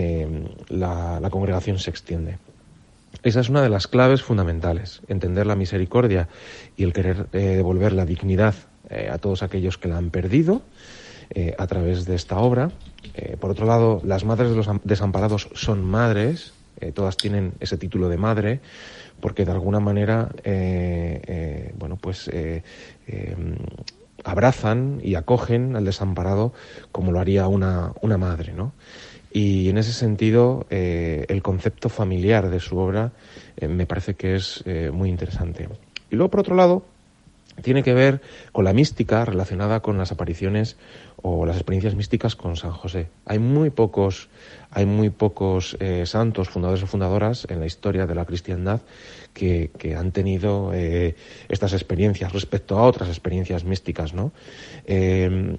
la, 0.68 1.20
la 1.20 1.30
congregación 1.30 1.78
se 1.78 1.90
extiende. 1.90 2.38
Esa 3.22 3.40
es 3.40 3.48
una 3.48 3.62
de 3.62 3.68
las 3.68 3.86
claves 3.86 4.22
fundamentales, 4.22 5.02
entender 5.08 5.46
la 5.46 5.56
misericordia 5.56 6.28
y 6.76 6.84
el 6.84 6.92
querer 6.92 7.30
devolver 7.30 7.92
la 7.92 8.04
dignidad 8.04 8.54
a 9.10 9.18
todos 9.18 9.42
aquellos 9.42 9.78
que 9.78 9.88
la 9.88 9.98
han 9.98 10.10
perdido 10.10 10.62
eh, 11.30 11.54
a 11.58 11.66
través 11.66 12.04
de 12.04 12.14
esta 12.14 12.38
obra. 12.38 12.70
Eh, 13.14 13.36
por 13.38 13.50
otro 13.50 13.66
lado, 13.66 14.00
las 14.04 14.24
madres 14.24 14.50
de 14.50 14.56
los 14.56 14.68
desamparados 14.84 15.48
son 15.54 15.84
madres, 15.84 16.52
eh, 16.80 16.92
todas 16.92 17.16
tienen 17.16 17.52
ese 17.58 17.76
título 17.76 18.08
de 18.08 18.16
madre, 18.16 18.60
porque 19.26 19.44
de 19.44 19.50
alguna 19.50 19.80
manera, 19.80 20.28
bueno, 21.74 21.96
pues 22.00 22.30
abrazan 24.22 25.00
y 25.02 25.16
acogen 25.16 25.74
al 25.74 25.84
desamparado 25.84 26.52
como 26.92 27.10
lo 27.10 27.18
haría 27.18 27.48
una, 27.48 27.90
una 28.02 28.18
madre, 28.18 28.52
¿no? 28.52 28.72
Y 29.32 29.68
en 29.68 29.78
ese 29.78 29.92
sentido, 29.92 30.64
el 30.70 31.42
concepto 31.42 31.88
familiar 31.88 32.50
de 32.50 32.60
su 32.60 32.78
obra 32.78 33.10
me 33.60 33.84
parece 33.84 34.14
que 34.14 34.36
es 34.36 34.62
muy 34.92 35.08
interesante. 35.08 35.68
Y 36.08 36.14
luego, 36.14 36.30
por 36.30 36.38
otro 36.38 36.54
lado, 36.54 36.84
tiene 37.62 37.82
que 37.82 37.94
ver 37.94 38.20
con 38.52 38.64
la 38.64 38.72
mística 38.72 39.24
relacionada 39.24 39.80
con 39.80 39.98
las 39.98 40.12
apariciones 40.12 40.76
o 41.22 41.46
las 41.46 41.56
experiencias 41.56 41.94
místicas 41.94 42.36
con 42.36 42.56
San 42.56 42.72
José. 42.72 43.08
Hay 43.24 43.38
muy 43.38 43.70
pocos, 43.70 44.28
hay 44.70 44.86
muy 44.86 45.10
pocos 45.10 45.76
eh, 45.80 46.04
santos, 46.06 46.48
fundadores 46.48 46.82
o 46.84 46.86
fundadoras 46.86 47.46
en 47.50 47.60
la 47.60 47.66
historia 47.66 48.06
de 48.06 48.14
la 48.14 48.24
cristiandad 48.24 48.80
que, 49.32 49.70
han 49.96 50.12
tenido 50.12 50.72
eh, 50.72 51.14
estas 51.48 51.72
experiencias 51.72 52.32
respecto 52.32 52.78
a 52.78 52.82
otras 52.82 53.08
experiencias 53.08 53.64
místicas, 53.64 54.14
¿no? 54.14 54.32
Eh, 54.86 55.56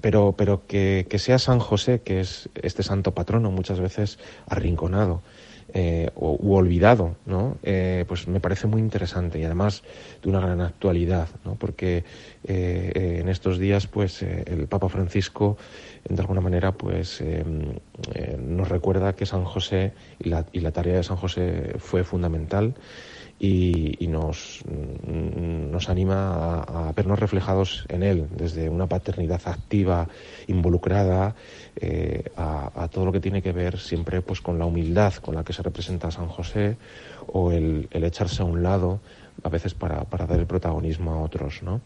pero 0.00 0.34
pero 0.36 0.66
que, 0.66 1.06
que 1.08 1.18
sea 1.18 1.38
San 1.38 1.58
José, 1.58 2.00
que 2.00 2.20
es 2.20 2.48
este 2.62 2.82
santo 2.82 3.12
patrono 3.12 3.50
muchas 3.50 3.80
veces 3.80 4.18
arrinconado, 4.46 5.22
eh, 5.74 6.10
u 6.14 6.54
olvidado, 6.54 7.16
¿no? 7.26 7.58
Eh, 7.62 8.06
pues 8.08 8.26
me 8.26 8.40
parece 8.40 8.66
muy 8.66 8.80
interesante 8.80 9.38
y 9.38 9.44
además 9.44 9.82
de 10.22 10.30
una 10.30 10.40
gran 10.40 10.62
actualidad, 10.62 11.28
¿no? 11.44 11.56
porque 11.56 12.04
eh, 12.44 13.18
en 13.20 13.28
estos 13.28 13.58
días 13.58 13.86
pues 13.86 14.22
el 14.22 14.66
Papa 14.66 14.88
Francisco 14.88 15.58
de 16.08 16.18
alguna 16.20 16.40
manera 16.40 16.72
pues 16.72 17.22
nos 18.38 18.68
recuerda 18.68 19.14
que 19.14 19.26
San 19.26 19.44
José 19.44 19.92
y 20.18 20.30
la 20.60 20.72
tarea 20.72 20.96
de 20.96 21.02
San 21.02 21.18
José 21.18 21.74
fue 21.78 22.02
fundamental 22.02 22.74
y, 23.40 24.06
nos, 24.08 24.64
nos 24.66 25.88
anima 25.88 26.62
a, 26.62 26.92
vernos 26.92 27.18
reflejados 27.18 27.84
en 27.88 28.02
él, 28.02 28.26
desde 28.30 28.68
una 28.68 28.86
paternidad 28.86 29.40
activa, 29.44 30.08
involucrada, 30.48 31.34
eh, 31.76 32.24
a, 32.36 32.88
todo 32.90 33.04
lo 33.04 33.12
que 33.12 33.20
tiene 33.20 33.42
que 33.42 33.52
ver 33.52 33.78
siempre 33.78 34.22
pues 34.22 34.40
con 34.40 34.58
la 34.58 34.64
humildad 34.64 35.14
con 35.14 35.34
la 35.34 35.44
que 35.44 35.52
se 35.52 35.62
representa 35.62 36.08
a 36.08 36.10
San 36.10 36.28
José 36.28 36.76
o 37.26 37.52
el, 37.52 37.88
echarse 37.92 38.42
a 38.42 38.44
un 38.44 38.62
lado 38.62 39.00
a 39.44 39.48
veces 39.48 39.74
para, 39.74 40.04
para 40.04 40.26
dar 40.26 40.40
el 40.40 40.46
protagonismo 40.46 41.12
a 41.12 41.20
otros, 41.20 41.62
¿no? 41.62 41.80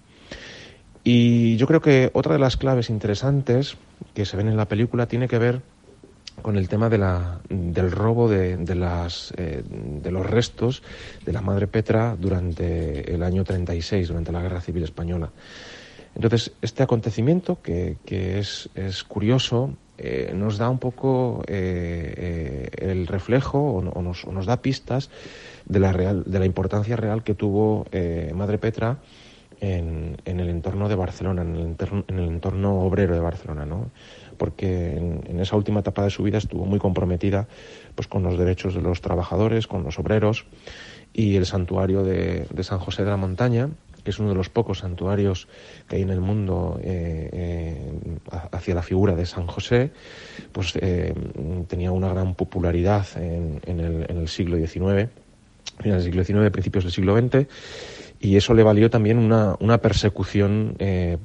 Y 1.05 1.57
yo 1.57 1.67
creo 1.67 1.81
que 1.81 2.11
otra 2.15 2.35
de 2.35 2.39
las 2.39 2.57
claves 2.57 2.89
interesantes 2.89 3.77
que 4.15 4.25
se 4.25 4.37
ven 4.37 4.49
en 4.49 4.57
la 4.57 4.69
película 4.69 5.07
tiene 5.07 5.27
que 5.27 5.39
ver 5.39 5.61
con 6.41 6.57
el 6.57 6.69
tema 6.69 6.89
de 6.89 6.99
la, 6.99 7.41
del 7.49 7.91
robo 7.91 8.29
de, 8.29 8.57
de, 8.57 8.75
las, 8.75 9.33
eh, 9.37 9.63
de 9.67 10.11
los 10.11 10.25
restos 10.25 10.83
de 11.25 11.33
la 11.33 11.41
Madre 11.41 11.67
Petra 11.67 12.17
durante 12.19 13.13
el 13.15 13.23
año 13.23 13.45
36, 13.45 14.09
durante 14.09 14.33
la 14.33 14.43
Guerra 14.43 14.61
Civil 14.61 14.85
Española. 14.85 15.31
Entonces, 16.15 16.53
este 16.63 16.83
acontecimiento, 16.83 17.61
que, 17.63 17.97
que 18.05 18.39
es, 18.39 18.69
es, 18.75 19.03
curioso, 19.05 19.75
eh, 19.99 20.33
nos 20.35 20.59
da 20.59 20.69
un 20.69 20.79
poco 20.79 21.43
eh, 21.47 22.69
el 22.79 23.07
reflejo 23.07 23.59
o, 23.59 24.03
nos, 24.03 24.25
o, 24.25 24.33
nos, 24.33 24.47
da 24.47 24.61
pistas 24.61 25.11
de 25.65 25.81
la, 25.81 25.93
real, 25.93 26.25
de 26.27 26.39
la 26.39 26.47
importancia 26.47 26.97
real 26.97 27.23
que 27.23 27.35
tuvo 27.35 27.87
Madre 28.35 28.59
Petra 28.59 28.99
en, 29.61 30.17
en, 30.25 30.41
el 30.41 30.51
entorno 30.51 30.89
de 30.89 30.97
Barcelona, 30.97 31.43
en 31.43 31.55
el 31.55 31.63
entorno, 31.63 32.05
en 32.09 32.19
el 32.19 32.29
entorno 32.29 32.81
obrero 32.81 33.15
de 33.15 33.21
Barcelona, 33.21 33.65
¿no? 33.65 33.91
Porque 34.43 34.97
en, 34.97 35.39
esa 35.39 35.55
última 35.55 35.79
etapa 35.79 36.03
de 36.03 36.11
su 36.11 36.25
vida 36.25 36.39
estuvo 36.39 36.67
muy 36.67 36.81
comprometida 36.81 37.47
pues, 37.95 38.09
con 38.09 38.25
los 38.25 38.37
derechos 38.37 38.75
de 38.75 38.83
los 38.83 39.01
trabajadores, 39.01 39.69
con 39.69 39.85
los 39.85 40.01
obreros 40.01 40.47
y 41.13 41.37
el 41.37 41.47
santuario 41.47 42.03
de, 42.03 42.49
San 42.65 42.81
José 42.81 43.05
de 43.05 43.11
la 43.11 43.17
Montaña, 43.17 43.69
que 44.03 44.11
es 44.11 44.19
uno 44.19 44.31
de 44.31 44.35
los 44.35 44.49
pocos 44.49 44.81
santuarios 44.81 45.47
que 45.89 45.95
hay 45.95 46.03
en 46.03 46.11
el 46.11 46.21
mundo 46.21 46.81
eh, 46.83 47.31
eh, 47.33 47.93
hacia 48.51 48.75
la 48.75 48.83
figura 48.83 49.15
de 49.15 49.27
San 49.27 49.47
José, 49.47 49.93
pues 50.51 50.73
eh, 50.75 51.15
tenía 51.69 51.93
una 51.93 52.09
gran 52.09 52.35
popularidad 52.35 53.07
en, 53.15 53.61
el, 53.65 54.07
en 54.09 54.17
el 54.17 54.27
siglo 54.27 54.57
XIX, 54.57 55.09
finales 55.79 56.03
del 56.03 56.13
siglo 56.13 56.25
XIX, 56.25 56.51
principios 56.51 56.83
del 56.83 56.93
siglo 56.93 57.17
XX, 57.17 57.47
y 58.23 58.37
eso 58.37 58.55
le 58.55 58.63
valió 58.63 58.89
también 58.89 59.19
una, 59.19 59.57
una 59.61 59.79
persecución 59.79 60.77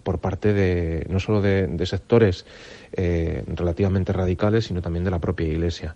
por 0.03 0.19
parte 0.19 0.51
de 0.51 1.05
no 1.09 1.19
solo 1.19 1.41
de 1.41 1.85
sectores 1.85 2.45
eh, 2.93 3.43
relativamente 3.47 4.13
radicales, 4.13 4.65
sino 4.65 4.81
también 4.81 5.03
de 5.03 5.11
la 5.11 5.19
propia 5.19 5.47
Iglesia. 5.47 5.95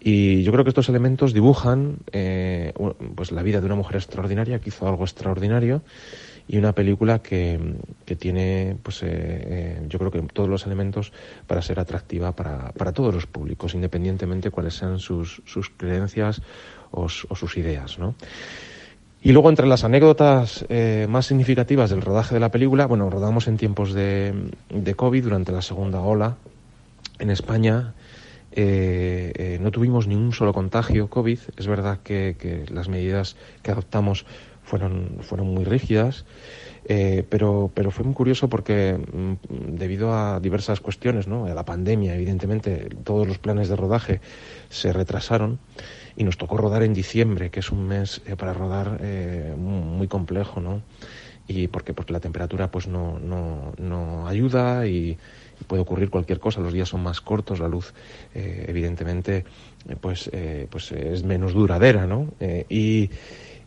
Y 0.00 0.42
yo 0.44 0.52
creo 0.52 0.64
que 0.64 0.70
estos 0.70 0.88
elementos 0.88 1.32
dibujan 1.32 1.98
eh, 2.12 2.72
pues 3.14 3.32
la 3.32 3.42
vida 3.42 3.60
de 3.60 3.66
una 3.66 3.74
mujer 3.74 3.96
extraordinaria 3.96 4.60
que 4.60 4.70
hizo 4.70 4.88
algo 4.88 5.04
extraordinario 5.04 5.82
y 6.48 6.58
una 6.58 6.74
película 6.74 7.20
que, 7.20 7.76
que 8.04 8.16
tiene, 8.16 8.76
pues 8.82 9.00
eh, 9.02 9.80
yo 9.88 9.98
creo 9.98 10.10
que 10.10 10.22
todos 10.32 10.48
los 10.48 10.64
elementos 10.64 11.12
para 11.46 11.60
ser 11.60 11.78
atractiva 11.80 12.34
para, 12.34 12.72
para 12.72 12.92
todos 12.92 13.12
los 13.14 13.26
públicos, 13.26 13.74
independientemente 13.74 14.50
cuáles 14.50 14.74
sean 14.74 14.98
sus, 15.00 15.42
sus 15.44 15.70
creencias 15.70 16.40
o 16.90 17.08
sus 17.08 17.56
ideas, 17.56 17.98
¿no? 17.98 18.14
Y 19.22 19.30
luego 19.30 19.50
entre 19.50 19.66
las 19.66 19.84
anécdotas 19.84 20.66
eh, 20.68 21.06
más 21.08 21.26
significativas 21.26 21.90
del 21.90 22.02
rodaje 22.02 22.34
de 22.34 22.40
la 22.40 22.50
película, 22.50 22.86
bueno, 22.86 23.08
rodamos 23.08 23.46
en 23.46 23.56
tiempos 23.56 23.94
de, 23.94 24.34
de 24.68 24.94
COVID 24.94 25.22
durante 25.22 25.52
la 25.52 25.62
segunda 25.62 26.00
ola 26.00 26.36
en 27.20 27.30
España. 27.30 27.94
Eh, 28.54 29.32
eh, 29.36 29.58
no 29.60 29.70
tuvimos 29.70 30.06
ni 30.06 30.14
un 30.14 30.32
solo 30.32 30.52
contagio 30.52 31.08
COVID. 31.08 31.38
Es 31.56 31.66
verdad 31.66 32.00
que, 32.02 32.66
las 32.70 32.88
medidas 32.88 33.36
que 33.62 33.70
adoptamos 33.70 34.26
fueron, 34.62 35.18
fueron 35.20 35.54
muy 35.54 35.64
rígidas, 35.64 36.24
eh, 36.84 37.24
pero, 37.28 37.70
pero 37.72 37.90
fue 37.90 38.04
muy 38.04 38.14
curioso 38.14 38.48
porque 38.48 38.98
mm, 38.98 39.76
debido 39.76 40.14
a 40.14 40.40
diversas 40.40 40.80
cuestiones, 40.80 41.26
¿no? 41.28 41.46
a 41.46 41.54
la 41.54 41.64
pandemia, 41.64 42.14
evidentemente, 42.14 42.88
todos 43.04 43.26
los 43.26 43.38
planes 43.38 43.68
de 43.68 43.76
rodaje 43.76 44.20
se 44.68 44.92
retrasaron 44.92 45.58
y 46.16 46.24
nos 46.24 46.36
tocó 46.36 46.56
rodar 46.56 46.82
en 46.82 46.94
diciembre, 46.94 47.50
que 47.50 47.60
es 47.60 47.70
un 47.70 47.86
mes 47.86 48.20
eh, 48.26 48.36
para 48.36 48.52
rodar 48.52 48.98
eh, 49.00 49.54
muy 49.56 50.08
complejo, 50.08 50.60
¿no? 50.60 50.82
Y 51.48 51.68
porque, 51.68 51.92
porque 51.92 52.12
la 52.12 52.20
temperatura 52.20 52.70
pues 52.70 52.86
no, 52.86 53.18
no, 53.18 53.72
no 53.78 54.28
ayuda 54.28 54.86
y, 54.86 55.18
puede 55.66 55.82
ocurrir 55.82 56.10
cualquier 56.10 56.40
cosa, 56.40 56.60
los 56.60 56.72
días 56.72 56.88
son 56.88 57.04
más 57.04 57.20
cortos, 57.20 57.60
la 57.60 57.68
luz 57.68 57.94
eh, 58.34 58.64
evidentemente 58.66 59.44
pues, 60.00 60.28
pues 60.68 60.90
es 60.90 61.22
menos 61.22 61.52
duradera, 61.52 62.04
¿no? 62.04 62.32
y, 62.68 63.10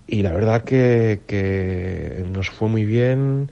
y 0.05 0.21
la 0.21 0.33
verdad 0.33 0.65
que, 0.65 1.21
que 1.25 2.25
nos 2.33 2.49
fue 2.49 2.67
muy 2.67 2.83
bien, 2.83 3.49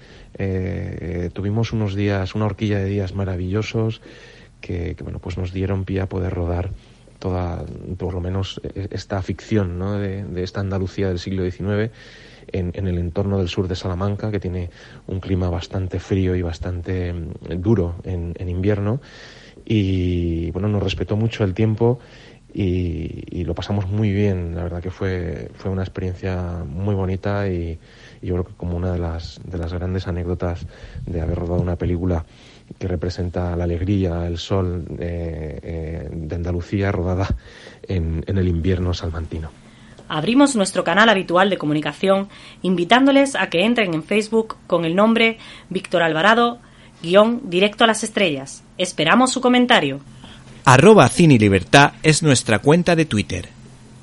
tuvimos 1.31 1.71
unos 1.71 1.95
días, 1.95 2.35
una 2.35 2.45
horquilla 2.45 2.79
de 2.79 2.85
días 2.85 3.15
maravillosos 3.15 4.01
que, 4.59 4.95
que 4.95 5.03
bueno, 5.03 5.19
pues 5.19 5.37
nos 5.37 5.53
dieron 5.53 5.85
pie 5.85 6.01
a 6.01 6.09
poder 6.09 6.33
rodar 6.33 6.71
toda, 7.23 7.63
por 7.97 8.13
lo 8.13 8.19
menos, 8.19 8.59
e, 8.75 8.89
esta 8.91 9.21
ficción 9.21 9.79
¿no? 9.79 9.97
de, 9.97 10.43
esta 10.43 10.59
Andalucía 10.59 11.07
del 11.07 11.19
siglo 11.19 11.49
XIX 11.49 11.89
en, 12.51 12.73
el 12.75 12.97
entorno 12.97 13.37
del 13.37 13.47
sur 13.47 13.69
de 13.69 13.77
Salamanca, 13.77 14.29
que 14.29 14.41
tiene 14.41 14.69
un 15.07 15.21
clima 15.21 15.49
bastante 15.49 16.01
frío 16.01 16.35
y 16.35 16.41
bastante 16.41 17.13
mm, 17.13 17.61
duro 17.61 17.95
en, 18.03 18.33
en 18.37 18.49
invierno. 18.49 18.99
Y 19.63 20.51
bueno, 20.51 20.67
nos 20.67 20.83
respetó 20.83 21.15
mucho 21.15 21.45
el 21.45 21.53
tiempo 21.53 21.99
y, 22.53 23.45
lo 23.45 23.55
pasamos 23.55 23.87
muy 23.87 24.11
bien. 24.11 24.53
La 24.53 24.63
verdad 24.63 24.81
que 24.81 24.91
fue, 24.91 25.49
fue 25.55 25.71
una 25.71 25.83
experiencia 25.83 26.65
muy 26.67 26.93
bonita 26.93 27.47
y, 27.47 27.79
y 28.21 28.27
yo 28.27 28.33
creo 28.33 28.45
que 28.47 28.53
como 28.55 28.75
una 28.75 28.91
de 28.91 28.99
las, 28.99 29.39
de 29.45 29.57
las 29.57 29.71
grandes 29.71 30.09
anécdotas 30.09 30.67
de 31.05 31.21
haber 31.21 31.39
rodado 31.39 31.61
una 31.61 31.77
película 31.77 32.25
que 32.77 32.87
representa 32.87 33.55
la 33.55 33.63
alegría, 33.63 34.27
el 34.27 34.37
sol 34.37 34.85
eh, 34.99 35.59
eh, 35.61 36.09
de 36.11 36.35
Andalucía 36.35 36.91
rodada 36.91 37.27
en, 37.87 38.23
en 38.27 38.37
el 38.37 38.47
invierno 38.47 38.93
salmantino. 38.93 39.49
Abrimos 40.09 40.55
nuestro 40.55 40.83
canal 40.83 41.09
habitual 41.09 41.49
de 41.49 41.57
comunicación 41.57 42.29
invitándoles 42.61 43.35
a 43.35 43.49
que 43.49 43.65
entren 43.65 43.93
en 43.93 44.03
Facebook 44.03 44.57
con 44.67 44.85
el 44.85 44.95
nombre 44.95 45.37
Víctor 45.69 46.03
Alvarado, 46.03 46.59
guion 47.01 47.49
directo 47.49 47.83
a 47.83 47.87
las 47.87 48.03
estrellas. 48.03 48.63
Esperamos 48.77 49.31
su 49.31 49.41
comentario. 49.41 50.01
Arroba 50.65 51.07
Cine 51.09 51.37
Libertad 51.37 51.93
es 52.03 52.23
nuestra 52.23 52.59
cuenta 52.59 52.95
de 52.95 53.05
Twitter. 53.05 53.49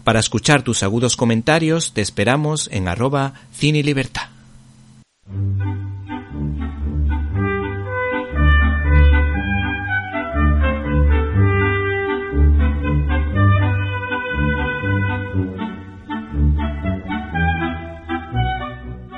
Para 0.05 0.20
escuchar 0.20 0.62
tus 0.62 0.83
agudos 0.83 1.16
comentarios 1.16 1.92
te 1.94 2.01
esperamos 2.01 2.68
en 2.73 2.88
arroba 2.88 3.35
Cine 3.53 3.83
Libertad. 3.83 4.29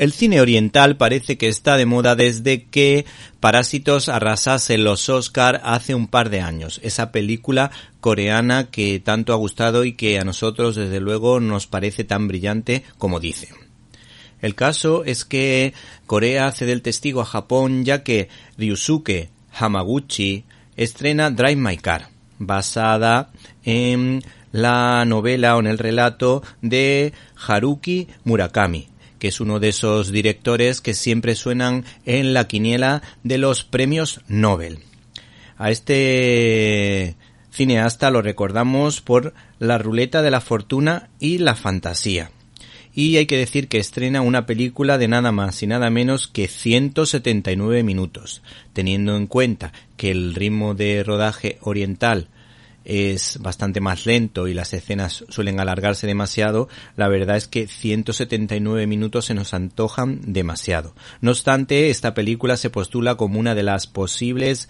El 0.00 0.12
cine 0.12 0.40
oriental 0.40 0.96
parece 0.96 1.36
que 1.36 1.48
está 1.48 1.76
de 1.76 1.84
moda 1.84 2.16
desde 2.16 2.64
que 2.64 3.04
Parásitos 3.38 4.08
arrasase 4.08 4.78
los 4.78 5.10
Oscar 5.10 5.60
hace 5.62 5.94
un 5.94 6.06
par 6.08 6.30
de 6.30 6.40
años. 6.40 6.80
Esa 6.82 7.12
película 7.12 7.70
coreana 8.00 8.70
que 8.70 8.98
tanto 8.98 9.34
ha 9.34 9.36
gustado 9.36 9.84
y 9.84 9.92
que 9.92 10.18
a 10.18 10.24
nosotros 10.24 10.74
desde 10.74 11.00
luego 11.00 11.38
nos 11.38 11.66
parece 11.66 12.04
tan 12.04 12.28
brillante 12.28 12.82
como 12.96 13.20
dice. 13.20 13.50
El 14.40 14.54
caso 14.54 15.04
es 15.04 15.26
que 15.26 15.74
Corea 16.06 16.50
cede 16.50 16.72
el 16.72 16.80
testigo 16.80 17.20
a 17.20 17.26
Japón 17.26 17.84
ya 17.84 18.02
que 18.02 18.30
Ryusuke 18.56 19.28
Hamaguchi 19.52 20.44
estrena 20.78 21.30
Drive 21.30 21.56
My 21.56 21.76
Car, 21.76 22.08
basada 22.38 23.32
en 23.64 24.22
la 24.50 25.04
novela 25.04 25.58
o 25.58 25.60
en 25.60 25.66
el 25.66 25.76
relato 25.76 26.42
de 26.62 27.12
Haruki 27.46 28.08
Murakami, 28.24 28.89
que 29.20 29.28
es 29.28 29.40
uno 29.40 29.60
de 29.60 29.68
esos 29.68 30.10
directores 30.10 30.80
que 30.80 30.94
siempre 30.94 31.36
suenan 31.36 31.84
en 32.04 32.34
la 32.34 32.48
quiniela 32.48 33.02
de 33.22 33.38
los 33.38 33.62
premios 33.62 34.22
Nobel. 34.26 34.80
A 35.56 35.70
este 35.70 37.14
cineasta 37.52 38.10
lo 38.10 38.22
recordamos 38.22 39.00
por 39.00 39.34
La 39.60 39.78
ruleta 39.78 40.22
de 40.22 40.30
la 40.32 40.40
fortuna 40.40 41.10
y 41.20 41.38
la 41.38 41.54
fantasía. 41.54 42.32
Y 42.92 43.18
hay 43.18 43.26
que 43.26 43.36
decir 43.36 43.68
que 43.68 43.78
estrena 43.78 44.22
una 44.22 44.46
película 44.46 44.98
de 44.98 45.06
nada 45.06 45.30
más 45.30 45.62
y 45.62 45.66
nada 45.66 45.90
menos 45.90 46.26
que 46.26 46.48
179 46.48 47.84
minutos, 47.84 48.42
teniendo 48.72 49.16
en 49.16 49.26
cuenta 49.26 49.72
que 49.96 50.10
el 50.10 50.34
ritmo 50.34 50.74
de 50.74 51.04
rodaje 51.04 51.58
oriental 51.60 52.28
es 52.84 53.38
bastante 53.40 53.80
más 53.80 54.06
lento 54.06 54.48
y 54.48 54.54
las 54.54 54.72
escenas 54.72 55.24
suelen 55.28 55.60
alargarse 55.60 56.06
demasiado, 56.06 56.68
la 56.96 57.08
verdad 57.08 57.36
es 57.36 57.46
que 57.46 57.66
179 57.66 58.86
minutos 58.86 59.26
se 59.26 59.34
nos 59.34 59.54
antojan 59.54 60.20
demasiado. 60.32 60.94
No 61.20 61.30
obstante, 61.30 61.90
esta 61.90 62.14
película 62.14 62.56
se 62.56 62.70
postula 62.70 63.16
como 63.16 63.38
una 63.38 63.54
de 63.54 63.62
las 63.62 63.86
posibles 63.86 64.68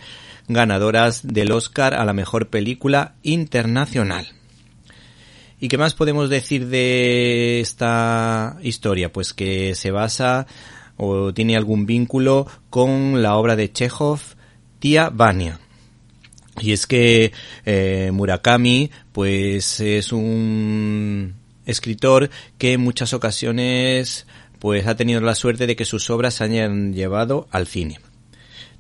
ganadoras 0.48 1.26
del 1.26 1.52
Oscar 1.52 1.94
a 1.94 2.04
la 2.04 2.12
mejor 2.12 2.48
película 2.48 3.14
internacional. 3.22 4.28
¿Y 5.60 5.68
qué 5.68 5.78
más 5.78 5.94
podemos 5.94 6.30
decir 6.30 6.68
de 6.68 7.60
esta 7.60 8.56
historia? 8.62 9.12
Pues 9.12 9.34
que 9.34 9.74
se 9.74 9.90
basa 9.90 10.46
o 10.96 11.34
tiene 11.34 11.56
algún 11.56 11.86
vínculo 11.86 12.46
con 12.70 13.22
la 13.22 13.36
obra 13.36 13.56
de 13.56 13.70
Chekhov, 13.70 14.20
Tia 14.78 15.10
Vania 15.10 15.60
y 16.58 16.72
es 16.72 16.86
que 16.86 17.32
eh, 17.64 18.10
Murakami, 18.12 18.90
pues 19.12 19.80
es 19.80 20.12
un 20.12 21.34
escritor 21.66 22.30
que 22.58 22.72
en 22.72 22.80
muchas 22.80 23.12
ocasiones 23.12 24.26
pues 24.58 24.86
ha 24.86 24.96
tenido 24.96 25.20
la 25.20 25.34
suerte 25.34 25.66
de 25.66 25.76
que 25.76 25.84
sus 25.84 26.10
obras 26.10 26.34
se 26.34 26.44
hayan 26.44 26.92
llevado 26.92 27.48
al 27.50 27.66
cine. 27.66 27.98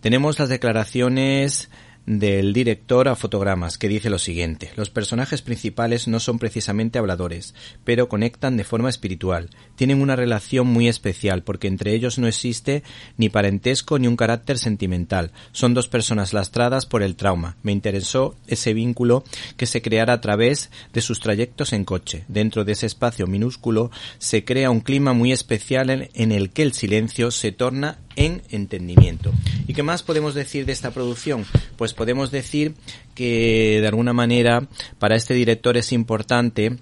Tenemos 0.00 0.38
las 0.38 0.48
declaraciones 0.48 1.70
del 2.18 2.52
director 2.52 3.06
a 3.06 3.14
fotogramas, 3.14 3.78
que 3.78 3.88
dice 3.88 4.10
lo 4.10 4.18
siguiente. 4.18 4.72
Los 4.74 4.90
personajes 4.90 5.42
principales 5.42 6.08
no 6.08 6.18
son 6.18 6.40
precisamente 6.40 6.98
habladores, 6.98 7.54
pero 7.84 8.08
conectan 8.08 8.56
de 8.56 8.64
forma 8.64 8.88
espiritual. 8.88 9.50
Tienen 9.76 10.02
una 10.02 10.16
relación 10.16 10.66
muy 10.66 10.88
especial, 10.88 11.44
porque 11.44 11.68
entre 11.68 11.94
ellos 11.94 12.18
no 12.18 12.26
existe 12.26 12.82
ni 13.16 13.28
parentesco 13.28 14.00
ni 14.00 14.08
un 14.08 14.16
carácter 14.16 14.58
sentimental. 14.58 15.30
Son 15.52 15.72
dos 15.72 15.86
personas 15.86 16.32
lastradas 16.32 16.84
por 16.84 17.04
el 17.04 17.14
trauma. 17.14 17.56
Me 17.62 17.70
interesó 17.70 18.34
ese 18.48 18.74
vínculo 18.74 19.22
que 19.56 19.66
se 19.66 19.80
creara 19.80 20.14
a 20.14 20.20
través 20.20 20.70
de 20.92 21.02
sus 21.02 21.20
trayectos 21.20 21.72
en 21.72 21.84
coche. 21.84 22.24
Dentro 22.26 22.64
de 22.64 22.72
ese 22.72 22.86
espacio 22.86 23.28
minúsculo 23.28 23.92
se 24.18 24.44
crea 24.44 24.70
un 24.70 24.80
clima 24.80 25.12
muy 25.12 25.30
especial 25.30 26.10
en 26.12 26.32
el 26.32 26.50
que 26.50 26.62
el 26.62 26.72
silencio 26.72 27.30
se 27.30 27.52
torna 27.52 27.98
en 28.16 28.42
entendimiento. 28.50 29.32
¿Y 29.66 29.74
qué 29.74 29.82
más 29.82 30.02
podemos 30.02 30.34
decir 30.34 30.66
de 30.66 30.72
esta 30.72 30.90
producción? 30.90 31.44
Pues 31.76 31.94
podemos 31.94 32.30
decir 32.30 32.74
que 33.14 33.78
de 33.80 33.88
alguna 33.88 34.12
manera 34.12 34.68
para 34.98 35.16
este 35.16 35.34
director 35.34 35.76
es 35.76 35.92
importante 35.92 36.76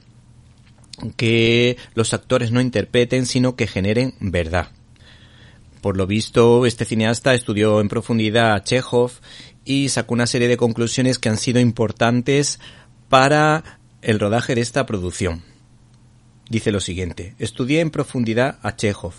que 1.16 1.76
los 1.94 2.14
actores 2.14 2.50
no 2.50 2.60
interpreten, 2.60 3.26
sino 3.26 3.56
que 3.56 3.66
generen 3.66 4.14
verdad. 4.20 4.70
Por 5.80 5.96
lo 5.96 6.06
visto, 6.06 6.66
este 6.66 6.84
cineasta 6.84 7.34
estudió 7.34 7.80
en 7.80 7.88
profundidad 7.88 8.54
a 8.54 8.64
Chekhov 8.64 9.12
y 9.64 9.90
sacó 9.90 10.14
una 10.14 10.26
serie 10.26 10.48
de 10.48 10.56
conclusiones 10.56 11.18
que 11.18 11.28
han 11.28 11.38
sido 11.38 11.60
importantes 11.60 12.58
para 13.08 13.78
el 14.02 14.18
rodaje 14.18 14.54
de 14.54 14.60
esta 14.60 14.86
producción. 14.86 15.42
Dice 16.50 16.72
lo 16.72 16.80
siguiente, 16.80 17.34
estudié 17.38 17.80
en 17.80 17.90
profundidad 17.90 18.58
a 18.62 18.74
Chekhov 18.74 19.12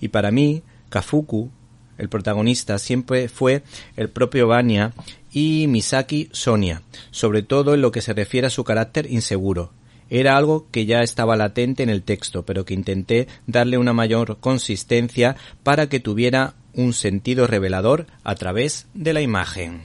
y 0.00 0.08
para 0.08 0.30
mí 0.30 0.62
Kafuku, 0.90 1.50
el 1.96 2.08
protagonista, 2.08 2.78
siempre 2.78 3.28
fue 3.28 3.62
el 3.96 4.10
propio 4.10 4.46
Vanya 4.48 4.92
y 5.32 5.66
Misaki 5.68 6.28
Sonia, 6.32 6.82
sobre 7.10 7.42
todo 7.42 7.74
en 7.74 7.80
lo 7.80 7.92
que 7.92 8.02
se 8.02 8.12
refiere 8.12 8.46
a 8.46 8.50
su 8.50 8.64
carácter 8.64 9.10
inseguro. 9.10 9.72
Era 10.10 10.36
algo 10.36 10.66
que 10.72 10.86
ya 10.86 11.02
estaba 11.02 11.36
latente 11.36 11.82
en 11.82 11.88
el 11.88 12.02
texto, 12.02 12.44
pero 12.44 12.64
que 12.64 12.74
intenté 12.74 13.28
darle 13.46 13.78
una 13.78 13.92
mayor 13.92 14.38
consistencia 14.40 15.36
para 15.62 15.88
que 15.88 16.00
tuviera 16.00 16.54
un 16.74 16.92
sentido 16.92 17.46
revelador 17.46 18.06
a 18.24 18.34
través 18.34 18.86
de 18.92 19.12
la 19.12 19.20
imagen. 19.20 19.82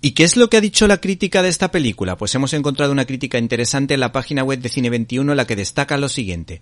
¿Y 0.00 0.12
qué 0.12 0.24
es 0.24 0.36
lo 0.36 0.48
que 0.48 0.56
ha 0.56 0.60
dicho 0.60 0.86
la 0.86 1.00
crítica 1.00 1.42
de 1.42 1.48
esta 1.48 1.70
película? 1.70 2.16
Pues 2.16 2.34
hemos 2.34 2.52
encontrado 2.52 2.92
una 2.92 3.06
crítica 3.06 3.38
interesante 3.38 3.94
en 3.94 4.00
la 4.00 4.12
página 4.12 4.44
web 4.44 4.60
de 4.60 4.68
Cine 4.68 4.90
21 4.90 5.32
en 5.32 5.36
la 5.36 5.46
que 5.46 5.56
destaca 5.56 5.96
lo 5.96 6.08
siguiente. 6.08 6.60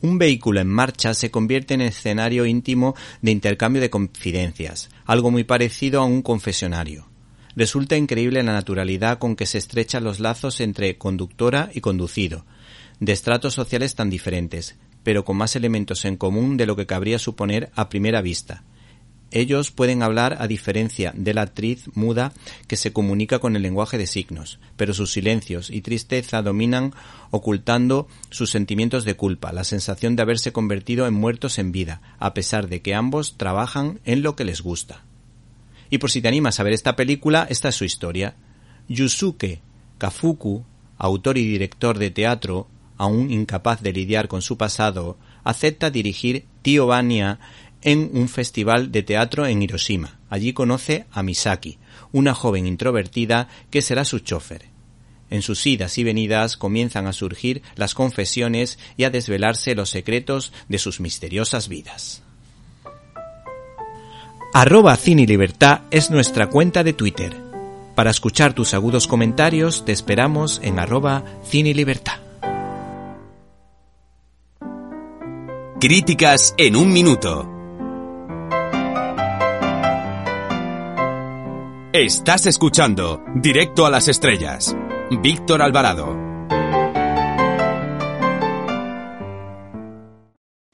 Un 0.00 0.18
vehículo 0.18 0.60
en 0.60 0.68
marcha 0.68 1.14
se 1.14 1.30
convierte 1.30 1.74
en 1.74 1.80
escenario 1.80 2.46
íntimo 2.46 2.94
de 3.22 3.30
intercambio 3.30 3.80
de 3.80 3.90
confidencias, 3.90 4.90
algo 5.04 5.30
muy 5.30 5.44
parecido 5.44 6.00
a 6.00 6.04
un 6.04 6.22
confesionario. 6.22 7.08
Resulta 7.56 7.96
increíble 7.96 8.42
la 8.42 8.52
naturalidad 8.52 9.18
con 9.18 9.36
que 9.36 9.46
se 9.46 9.58
estrechan 9.58 10.04
los 10.04 10.20
lazos 10.20 10.60
entre 10.60 10.98
conductora 10.98 11.70
y 11.72 11.80
conducido, 11.80 12.44
de 13.00 13.12
estratos 13.12 13.54
sociales 13.54 13.94
tan 13.94 14.10
diferentes, 14.10 14.76
pero 15.02 15.24
con 15.24 15.36
más 15.36 15.54
elementos 15.54 16.04
en 16.04 16.16
común 16.16 16.56
de 16.56 16.66
lo 16.66 16.76
que 16.76 16.86
cabría 16.86 17.18
suponer 17.18 17.70
a 17.74 17.88
primera 17.88 18.22
vista. 18.22 18.64
Ellos 19.30 19.70
pueden 19.70 20.02
hablar 20.02 20.36
a 20.38 20.46
diferencia 20.46 21.12
de 21.16 21.34
la 21.34 21.42
actriz 21.42 21.90
muda 21.94 22.32
que 22.68 22.76
se 22.76 22.92
comunica 22.92 23.40
con 23.40 23.56
el 23.56 23.62
lenguaje 23.62 23.98
de 23.98 24.06
signos, 24.06 24.60
pero 24.76 24.94
sus 24.94 25.12
silencios 25.12 25.70
y 25.70 25.80
tristeza 25.80 26.42
dominan 26.42 26.92
ocultando 27.30 28.06
sus 28.30 28.50
sentimientos 28.50 29.04
de 29.04 29.16
culpa, 29.16 29.52
la 29.52 29.64
sensación 29.64 30.14
de 30.14 30.22
haberse 30.22 30.52
convertido 30.52 31.06
en 31.06 31.14
muertos 31.14 31.58
en 31.58 31.72
vida, 31.72 32.00
a 32.18 32.32
pesar 32.32 32.68
de 32.68 32.80
que 32.80 32.94
ambos 32.94 33.36
trabajan 33.36 34.00
en 34.04 34.22
lo 34.22 34.36
que 34.36 34.44
les 34.44 34.62
gusta. 34.62 35.02
Y 35.90 35.98
por 35.98 36.10
si 36.10 36.22
te 36.22 36.28
animas 36.28 36.60
a 36.60 36.62
ver 36.62 36.72
esta 36.72 36.96
película, 36.96 37.46
esta 37.50 37.68
es 37.68 37.74
su 37.74 37.84
historia. 37.84 38.36
Yusuke 38.88 39.60
Kafuku, 39.98 40.64
autor 40.98 41.38
y 41.38 41.44
director 41.44 41.98
de 41.98 42.10
teatro, 42.10 42.68
aún 42.96 43.30
incapaz 43.30 43.82
de 43.82 43.92
lidiar 43.92 44.28
con 44.28 44.42
su 44.42 44.56
pasado, 44.56 45.18
acepta 45.42 45.90
dirigir 45.90 46.44
Tío 46.62 46.86
Bania 46.86 47.38
en 47.84 48.10
un 48.14 48.28
festival 48.28 48.90
de 48.90 49.02
teatro 49.02 49.46
en 49.46 49.62
Hiroshima. 49.62 50.18
Allí 50.28 50.52
conoce 50.52 51.06
a 51.12 51.22
Misaki, 51.22 51.78
una 52.10 52.34
joven 52.34 52.66
introvertida 52.66 53.48
que 53.70 53.82
será 53.82 54.04
su 54.04 54.18
chofer. 54.18 54.66
En 55.30 55.42
sus 55.42 55.66
idas 55.66 55.96
y 55.98 56.04
venidas 56.04 56.56
comienzan 56.56 57.06
a 57.06 57.12
surgir 57.12 57.62
las 57.76 57.94
confesiones 57.94 58.78
y 58.96 59.04
a 59.04 59.10
desvelarse 59.10 59.74
los 59.74 59.90
secretos 59.90 60.52
de 60.68 60.78
sus 60.78 61.00
misteriosas 61.00 61.68
vidas. 61.68 62.22
Arroba 64.52 64.96
Cine 64.96 65.26
es 65.90 66.10
nuestra 66.10 66.48
cuenta 66.48 66.84
de 66.84 66.92
Twitter. 66.92 67.36
Para 67.94 68.10
escuchar 68.10 68.54
tus 68.54 68.74
agudos 68.74 69.06
comentarios 69.06 69.84
te 69.84 69.92
esperamos 69.92 70.60
en 70.62 70.78
arroba 70.78 71.24
Cine. 71.44 71.74
Críticas 75.80 76.54
en 76.56 76.76
un 76.76 76.92
minuto. 76.92 77.53
Estás 81.96 82.46
escuchando 82.46 83.22
Directo 83.36 83.86
a 83.86 83.90
las 83.90 84.08
Estrellas. 84.08 84.76
Víctor 85.22 85.62
Alvarado. 85.62 86.08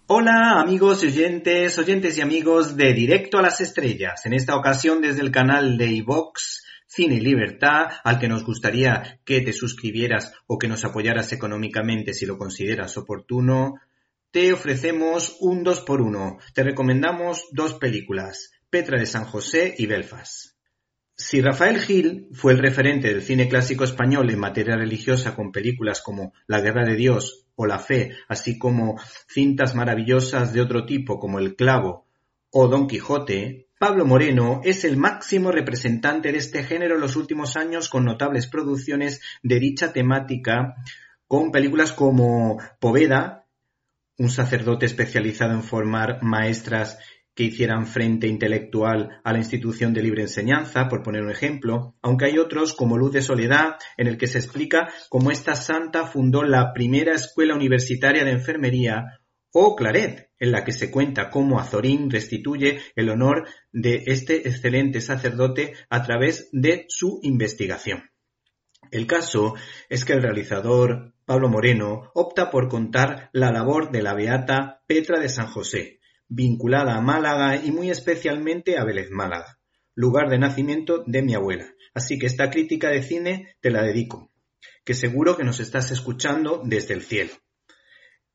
Hola 0.07 0.63
amigos 0.63 1.05
y 1.05 1.09
oyentes, 1.09 1.79
oyentes 1.79 2.17
y 2.17 2.23
amigos 2.23 2.75
de 2.75 2.95
Directo 2.95 3.37
a 3.37 3.43
las 3.43 3.61
Estrellas. 3.61 4.25
En 4.25 4.33
esta 4.33 4.57
ocasión 4.57 5.03
desde 5.03 5.21
el 5.21 5.31
canal 5.31 5.77
de 5.77 5.89
iVox 5.89 6.65
Cine 6.87 7.17
y 7.17 7.21
Libertad, 7.21 7.89
al 8.03 8.19
que 8.19 8.29
nos 8.29 8.43
gustaría 8.43 9.21
que 9.27 9.43
te 9.43 9.53
suscribieras 9.53 10.33
o 10.47 10.57
que 10.57 10.69
nos 10.69 10.87
apoyaras 10.87 11.35
económicamente 11.35 12.15
si 12.15 12.25
lo 12.25 12.39
consideras 12.39 12.97
oportuno, 12.97 13.75
te 14.31 14.55
ofrecemos 14.55 15.37
un 15.41 15.65
2 15.65 15.83
por 15.83 16.01
1 16.01 16.39
Te 16.55 16.63
recomendamos 16.63 17.49
dos 17.53 17.75
películas, 17.75 18.53
Petra 18.71 18.99
de 18.99 19.05
San 19.05 19.27
José 19.27 19.75
y 19.77 19.85
Belfast. 19.85 20.50
Si 21.23 21.43
Rafael 21.43 21.79
Gil 21.79 22.29
fue 22.33 22.53
el 22.53 22.61
referente 22.61 23.09
del 23.09 23.21
cine 23.21 23.47
clásico 23.47 23.85
español 23.85 24.31
en 24.31 24.39
materia 24.39 24.75
religiosa 24.75 25.35
con 25.37 25.53
películas 25.53 26.01
como 26.01 26.33
La 26.47 26.63
Guerra 26.63 26.87
de 26.87 26.97
Dios 26.97 27.47
o 27.57 27.67
La 27.67 27.79
Fe, 27.79 28.17
así 28.27 28.59
como 28.59 28.99
cintas 29.29 29.75
maravillosas 29.75 30.55
de 30.55 30.63
otro 30.63 30.87
tipo 30.87 31.21
como 31.21 31.39
El 31.39 31.57
Clavo 31.57 32.07
o 32.51 32.69
Don 32.69 32.87
Quijote, 32.87 33.69
Pablo 33.79 34.07
Moreno 34.07 34.63
es 34.65 34.85
el 34.85 34.97
máximo 34.97 35.53
representante 35.53 36.33
de 36.33 36.39
este 36.39 36.65
género 36.65 36.95
en 36.95 37.03
los 37.03 37.17
últimos 37.17 37.55
años 37.55 37.91
con 37.91 38.07
notables 38.07 38.47
producciones 38.47 39.21
de 39.43 39.61
dicha 39.61 39.93
temática, 39.93 40.77
con 41.27 41.53
películas 41.53 41.93
como 41.93 42.59
Poveda, 42.81 43.45
un 44.17 44.31
sacerdote 44.31 44.87
especializado 44.87 45.53
en 45.53 45.65
formar 45.65 46.23
maestras 46.23 46.99
que 47.41 47.47
hicieran 47.47 47.87
frente 47.87 48.27
intelectual 48.27 49.19
a 49.25 49.33
la 49.33 49.39
institución 49.39 49.95
de 49.95 50.03
libre 50.03 50.21
enseñanza, 50.21 50.91
por 50.91 51.03
poner 51.03 51.23
un 51.23 51.31
ejemplo, 51.31 51.95
aunque 52.03 52.27
hay 52.27 52.37
otros 52.37 52.75
como 52.75 52.99
Luz 52.99 53.13
de 53.13 53.23
Soledad, 53.23 53.77
en 53.97 54.09
el 54.09 54.19
que 54.19 54.27
se 54.27 54.37
explica 54.37 54.93
cómo 55.09 55.31
esta 55.31 55.55
santa 55.55 56.05
fundó 56.05 56.43
la 56.43 56.75
primera 56.75 57.15
escuela 57.15 57.55
universitaria 57.55 58.25
de 58.25 58.33
enfermería, 58.33 59.23
o 59.53 59.75
Claret, 59.75 60.29
en 60.39 60.53
la 60.53 60.65
que 60.65 60.73
se 60.73 60.91
cuenta 60.91 61.31
cómo 61.31 61.59
Azorín 61.59 62.11
restituye 62.11 62.83
el 62.95 63.09
honor 63.09 63.49
de 63.73 64.03
este 64.05 64.47
excelente 64.47 65.01
sacerdote 65.01 65.73
a 65.89 66.03
través 66.03 66.51
de 66.53 66.85
su 66.89 67.21
investigación. 67.23 68.11
El 68.91 69.07
caso 69.07 69.55
es 69.89 70.05
que 70.05 70.13
el 70.13 70.23
realizador 70.23 71.15
Pablo 71.25 71.49
Moreno 71.49 72.11
opta 72.13 72.51
por 72.51 72.69
contar 72.69 73.31
la 73.33 73.51
labor 73.51 73.91
de 73.93 74.03
la 74.03 74.13
beata 74.13 74.83
Petra 74.87 75.19
de 75.19 75.31
San 75.31 75.47
José, 75.47 76.00
vinculada 76.31 76.95
a 76.95 77.01
Málaga 77.01 77.57
y 77.57 77.73
muy 77.73 77.91
especialmente 77.91 78.79
a 78.79 78.85
Vélez 78.85 79.11
Málaga, 79.11 79.59
lugar 79.95 80.31
de 80.31 80.39
nacimiento 80.39 81.03
de 81.07 81.23
mi 81.23 81.35
abuela. 81.35 81.67
Así 81.93 82.19
que 82.19 82.27
esta 82.27 82.51
crítica 82.51 82.89
de 82.89 83.03
cine 83.03 83.57
te 83.61 83.71
la 83.71 83.83
dedico, 83.83 84.31
que 84.85 84.95
seguro 84.95 85.37
que 85.37 85.45
nos 85.45 85.61
estás 85.61 85.91
escuchando 85.91 86.63
desde 86.65 86.95
el 86.95 87.03
cielo. 87.03 87.33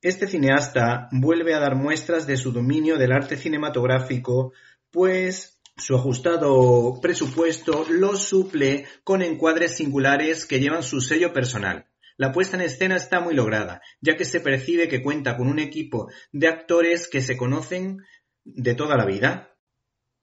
Este 0.01 0.27
cineasta 0.27 1.08
vuelve 1.12 1.55
a 1.55 1.60
dar 1.60 1.75
muestras 1.75 2.27
de 2.27 2.38
su 2.38 2.51
dominio 2.51 2.97
del 2.97 3.13
arte 3.13 3.38
cinematográfico, 3.38 4.51
pues 4.91 5.60
su 5.77 5.95
ajustado 5.95 6.99
presupuesto 7.01 7.86
lo 7.89 8.17
suple 8.17 8.86
con 9.03 9.21
encuadres 9.21 9.77
singulares 9.77 10.45
que 10.45 10.60
llevan 10.60 10.84
su 10.84 10.99
sello 10.99 11.34
personal. 11.34 11.88
La 12.17 12.32
puesta 12.32 12.56
en 12.56 12.62
escena 12.62 12.95
está 12.95 13.19
muy 13.19 13.36
lograda, 13.36 13.82
ya 13.99 14.15
que 14.15 14.25
se 14.25 14.39
percibe 14.39 14.88
que 14.88 15.04
cuenta 15.04 15.36
con 15.36 15.47
un 15.47 15.60
equipo 15.60 16.10
de 16.32 16.47
actores 16.47 17.10
que 17.10 17.21
se 17.21 17.36
conocen 17.36 17.97
de 18.45 18.73
toda 18.73 18.95
la 18.95 19.06
vida, 19.06 19.58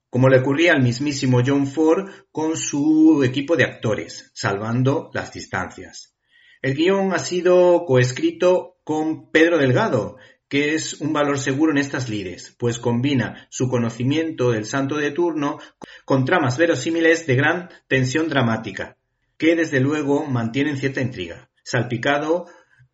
como 0.09 0.29
le 0.29 0.39
ocurría 0.39 0.73
al 0.73 0.83
mismísimo 0.83 1.41
John 1.45 1.67
Ford 1.67 2.09
con 2.31 2.57
su 2.57 3.23
equipo 3.25 3.57
de 3.57 3.65
actores, 3.65 4.31
salvando 4.35 5.11
las 5.13 5.33
distancias. 5.33 6.15
El 6.63 6.75
guion 6.75 7.13
ha 7.13 7.19
sido 7.19 7.85
coescrito 7.85 8.79
con 8.85 9.31
Pedro 9.31 9.59
Delgado, 9.59 10.17
que 10.49 10.75
es 10.75 11.01
un 11.01 11.13
valor 11.13 11.39
seguro 11.39 11.73
en 11.73 11.79
estas 11.79 12.09
lides, 12.09 12.55
pues 12.59 12.79
combina 12.79 13.49
su 13.51 13.69
conocimiento 13.69 14.51
del 14.51 14.67
santo 14.67 14.97
de 14.97 15.11
turno 15.11 15.59
con 16.05 16.25
tramas 16.25 16.59
verosímiles 16.59 17.27
de 17.27 17.35
gran 17.35 17.71
tensión 17.89 18.29
dramática, 18.29 18.99
que 19.39 19.57
desde 19.57 19.81
luego 19.81 20.27
mantienen 20.27 20.77
cierta 20.77 21.01
intriga, 21.01 21.51
salpicado 21.63 22.47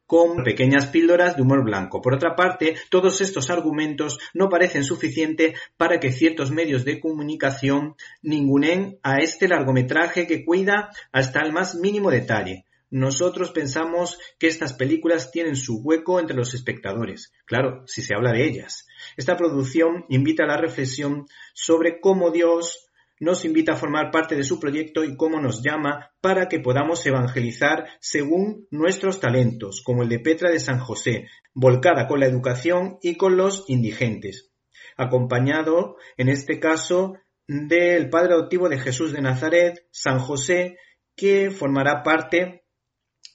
con 0.09 0.43
pequeñas 0.43 0.87
píldoras 0.87 1.37
de 1.37 1.43
humor 1.43 1.63
blanco. 1.63 2.01
Por 2.01 2.15
otra 2.15 2.35
parte, 2.35 2.77
todos 2.89 3.21
estos 3.21 3.51
argumentos 3.51 4.19
no 4.33 4.49
parecen 4.49 4.83
suficientes 4.83 5.59
para 5.77 6.01
que 6.01 6.13
ciertos 6.13 6.51
medios 6.51 6.87
de 6.87 6.99
comunicación 6.99 7.95
ningunen 8.23 8.99
a 9.03 9.19
este 9.19 9.49
largometraje 9.49 10.27
que 10.27 10.47
cuida 10.47 10.89
hasta 11.13 11.43
el 11.43 11.53
más 11.53 11.75
mínimo 11.75 12.11
detalle. 12.11 12.65
Nosotros 12.91 13.51
pensamos 13.51 14.19
que 14.39 14.47
estas 14.47 14.73
películas 14.73 15.31
tienen 15.31 15.57
su 15.57 15.83
hueco 15.83 16.19
entre 16.19 16.37
los 16.37 16.55
espectadores, 16.55 17.35
claro, 17.45 17.83
si 17.87 18.01
se 18.01 18.15
habla 18.15 18.33
de 18.33 18.47
ellas. 18.47 18.87
Esta 19.19 19.37
producción 19.37 20.07
invita 20.09 20.45
a 20.45 20.47
la 20.47 20.57
reflexión 20.57 21.27
sobre 21.53 22.01
cómo 22.01 22.31
Dios 22.31 22.88
nos 23.21 23.45
invita 23.45 23.73
a 23.73 23.77
formar 23.77 24.11
parte 24.11 24.37
de 24.37 24.45
su 24.45 24.61
proyecto 24.61 25.05
y 25.05 25.17
cómo 25.17 25.41
nos 25.41 25.63
llama 25.63 26.13
para 26.21 26.49
que 26.49 26.61
podamos 26.61 27.05
evangelizar 27.07 27.87
según 28.01 28.67
nuestros 28.71 29.21
talentos, 29.21 29.83
como 29.85 30.03
el 30.03 30.09
de 30.09 30.21
Petra 30.21 30.51
de 30.51 30.61
San 30.61 30.79
José, 30.79 31.29
volcada 31.55 32.07
con 32.07 32.21
la 32.21 32.27
educación 32.27 32.99
y 33.03 33.17
con 33.17 33.37
los 33.37 33.65
indigentes, 33.69 34.51
acompañado, 34.97 35.97
en 36.17 36.29
este 36.29 36.61
caso, 36.61 37.15
del 37.47 38.11
Padre 38.11 38.35
adoptivo 38.35 38.69
de 38.69 38.79
Jesús 38.79 39.13
de 39.13 39.23
Nazaret, 39.23 39.87
San 39.91 40.19
José, 40.19 40.77
que 41.17 41.51
formará 41.51 42.03
parte 42.03 42.65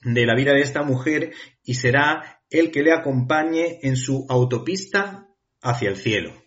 de 0.02 0.26
la 0.26 0.34
vida 0.34 0.52
de 0.52 0.60
esta 0.60 0.82
mujer 0.82 1.32
y 1.62 1.74
será 1.74 2.40
el 2.50 2.70
que 2.70 2.82
le 2.82 2.92
acompañe 2.92 3.80
en 3.82 3.96
su 3.96 4.26
autopista 4.28 5.28
hacia 5.60 5.88
el 5.88 5.96
cielo. 5.96 6.43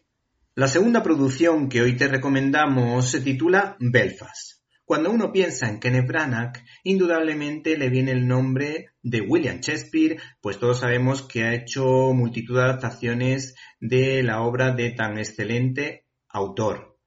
La 0.58 0.68
segunda 0.68 1.04
producción 1.04 1.70
que 1.70 1.84
hoy 1.84 1.96
te 1.96 2.08
recomendamos 2.08 3.12
se 3.12 3.22
titula 3.22 3.78
Belfast. 3.80 4.64
Cuando 4.86 5.12
uno 5.12 5.32
piensa 5.32 5.70
en 5.70 5.80
Kenneth 5.80 6.08
Branagh, 6.08 6.54
indudablemente 6.84 7.78
le 7.78 7.90
viene 7.90 8.12
el 8.14 8.28
nombre 8.28 8.88
de 9.04 9.22
William 9.22 9.60
Shakespeare, 9.60 10.20
pues 10.42 10.58
todos 10.58 10.80
sabemos 10.80 11.22
que 11.22 11.44
ha 11.44 11.54
hecho 11.54 12.12
multitud 12.12 12.56
de 12.56 12.64
adaptaciones 12.64 13.54
de 13.80 14.24
la 14.24 14.42
obra 14.42 14.74
de 14.74 14.90
tan 14.94 15.20
excelente 15.20 16.08
autor. 16.28 16.98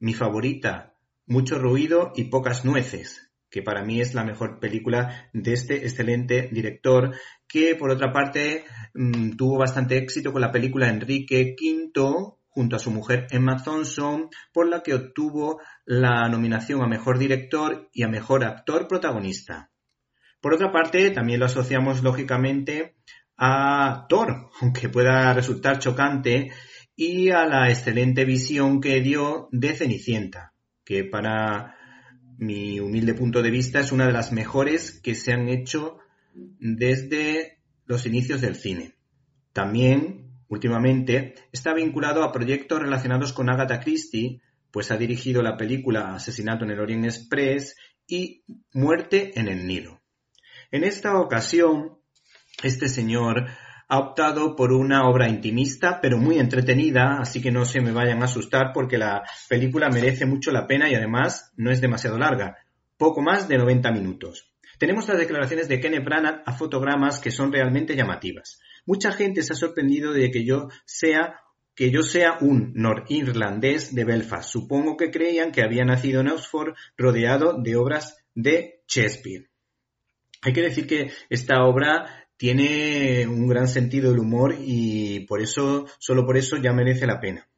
Mi 0.00 0.12
favorita, 0.12 0.96
Mucho 1.24 1.60
ruido 1.60 2.12
y 2.16 2.24
pocas 2.24 2.64
nueces, 2.64 3.32
que 3.48 3.62
para 3.62 3.84
mí 3.84 4.00
es 4.00 4.12
la 4.12 4.24
mejor 4.24 4.58
película 4.58 5.30
de 5.32 5.52
este 5.52 5.84
excelente 5.84 6.48
director, 6.50 7.14
que 7.46 7.76
por 7.76 7.92
otra 7.92 8.12
parte 8.12 8.64
mm, 8.92 9.36
tuvo 9.36 9.56
bastante 9.58 9.98
éxito 9.98 10.32
con 10.32 10.40
la 10.40 10.50
película 10.50 10.88
Enrique 10.88 11.54
V, 11.56 12.41
junto 12.54 12.76
a 12.76 12.78
su 12.78 12.90
mujer 12.90 13.26
Emma 13.30 13.62
Thompson, 13.62 14.28
por 14.52 14.68
la 14.68 14.82
que 14.82 14.94
obtuvo 14.94 15.60
la 15.86 16.28
nominación 16.28 16.82
a 16.82 16.86
Mejor 16.86 17.18
Director 17.18 17.88
y 17.92 18.02
a 18.02 18.08
Mejor 18.08 18.44
Actor 18.44 18.86
Protagonista. 18.88 19.70
Por 20.40 20.54
otra 20.54 20.70
parte, 20.70 21.10
también 21.10 21.40
lo 21.40 21.46
asociamos 21.46 22.02
lógicamente 22.02 22.96
a 23.38 24.06
Thor, 24.08 24.50
aunque 24.60 24.88
pueda 24.88 25.32
resultar 25.32 25.78
chocante, 25.78 26.50
y 26.94 27.30
a 27.30 27.46
la 27.46 27.70
excelente 27.70 28.24
visión 28.24 28.80
que 28.80 29.00
dio 29.00 29.48
de 29.50 29.74
Cenicienta, 29.74 30.52
que 30.84 31.04
para 31.04 31.74
mi 32.38 32.80
humilde 32.80 33.14
punto 33.14 33.40
de 33.40 33.50
vista 33.50 33.80
es 33.80 33.92
una 33.92 34.06
de 34.06 34.12
las 34.12 34.30
mejores 34.30 35.00
que 35.00 35.14
se 35.14 35.32
han 35.32 35.48
hecho 35.48 35.98
desde 36.34 37.60
los 37.86 38.04
inicios 38.04 38.40
del 38.40 38.56
cine. 38.56 38.94
También 39.52 40.31
Últimamente 40.52 41.34
está 41.50 41.72
vinculado 41.72 42.22
a 42.22 42.30
proyectos 42.30 42.78
relacionados 42.78 43.32
con 43.32 43.48
Agatha 43.48 43.80
Christie, 43.80 44.42
pues 44.70 44.90
ha 44.90 44.98
dirigido 44.98 45.40
la 45.40 45.56
película 45.56 46.14
Asesinato 46.14 46.66
en 46.66 46.72
el 46.72 46.80
Orient 46.80 47.06
Express 47.06 47.74
y 48.06 48.44
Muerte 48.74 49.32
en 49.40 49.48
el 49.48 49.66
Nilo. 49.66 50.02
En 50.70 50.84
esta 50.84 51.18
ocasión, 51.18 52.00
este 52.62 52.90
señor 52.90 53.46
ha 53.88 53.98
optado 53.98 54.54
por 54.54 54.74
una 54.74 55.08
obra 55.08 55.26
intimista, 55.26 56.02
pero 56.02 56.18
muy 56.18 56.38
entretenida, 56.38 57.16
así 57.18 57.40
que 57.40 57.50
no 57.50 57.64
se 57.64 57.80
me 57.80 57.92
vayan 57.92 58.20
a 58.20 58.26
asustar 58.26 58.72
porque 58.74 58.98
la 58.98 59.22
película 59.48 59.88
merece 59.88 60.26
mucho 60.26 60.50
la 60.50 60.66
pena 60.66 60.86
y 60.90 60.94
además 60.94 61.50
no 61.56 61.70
es 61.70 61.80
demasiado 61.80 62.18
larga, 62.18 62.58
poco 62.98 63.22
más 63.22 63.48
de 63.48 63.56
90 63.56 63.90
minutos. 63.90 64.52
Tenemos 64.78 65.08
las 65.08 65.16
declaraciones 65.16 65.66
de 65.68 65.80
Kenneth 65.80 66.04
Branagh 66.04 66.42
a 66.44 66.52
fotogramas 66.52 67.20
que 67.20 67.30
son 67.30 67.50
realmente 67.50 67.96
llamativas. 67.96 68.60
Mucha 68.84 69.12
gente 69.12 69.42
se 69.42 69.52
ha 69.52 69.56
sorprendido 69.56 70.12
de 70.12 70.30
que 70.30 70.44
yo 70.44 70.68
sea 70.84 71.40
que 71.74 71.90
yo 71.90 72.02
sea 72.02 72.38
un 72.40 72.72
norirlandés 72.74 73.94
de 73.94 74.04
Belfast. 74.04 74.50
Supongo 74.50 74.96
que 74.96 75.10
creían 75.10 75.52
que 75.52 75.62
había 75.62 75.84
nacido 75.84 76.20
en 76.20 76.28
Oxford 76.28 76.74
rodeado 76.96 77.60
de 77.62 77.76
obras 77.76 78.24
de 78.34 78.82
Shakespeare. 78.86 79.48
Hay 80.42 80.52
que 80.52 80.62
decir 80.62 80.86
que 80.86 81.12
esta 81.30 81.64
obra 81.64 82.28
tiene 82.36 83.26
un 83.26 83.46
gran 83.46 83.68
sentido 83.68 84.10
del 84.10 84.20
humor 84.20 84.56
y 84.58 85.20
por 85.26 85.40
eso, 85.40 85.86
solo 85.98 86.26
por 86.26 86.36
eso 86.36 86.56
ya 86.56 86.72
merece 86.72 87.06
la 87.06 87.20
pena. 87.20 87.48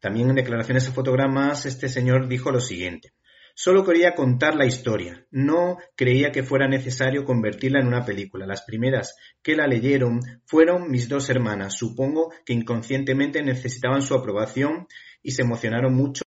También 0.00 0.28
en 0.28 0.34
declaraciones 0.34 0.88
a 0.88 0.92
fotogramas 0.92 1.64
este 1.64 1.88
señor 1.88 2.28
dijo 2.28 2.50
lo 2.50 2.60
siguiente. 2.60 3.12
Solo 3.56 3.84
quería 3.84 4.16
contar 4.16 4.56
la 4.56 4.66
historia, 4.66 5.26
no 5.30 5.78
creía 5.94 6.32
que 6.32 6.42
fuera 6.42 6.66
necesario 6.66 7.24
convertirla 7.24 7.80
en 7.80 7.86
una 7.86 8.04
película. 8.04 8.46
Las 8.46 8.62
primeras 8.62 9.14
que 9.42 9.54
la 9.54 9.68
leyeron 9.68 10.20
fueron 10.44 10.90
mis 10.90 11.08
dos 11.08 11.30
hermanas. 11.30 11.74
Supongo 11.74 12.32
que 12.44 12.52
inconscientemente 12.52 13.44
necesitaban 13.44 14.02
su 14.02 14.14
aprobación 14.14 14.88
y 15.22 15.30
se 15.30 15.42
emocionaron 15.42 15.94
mucho 15.94 16.24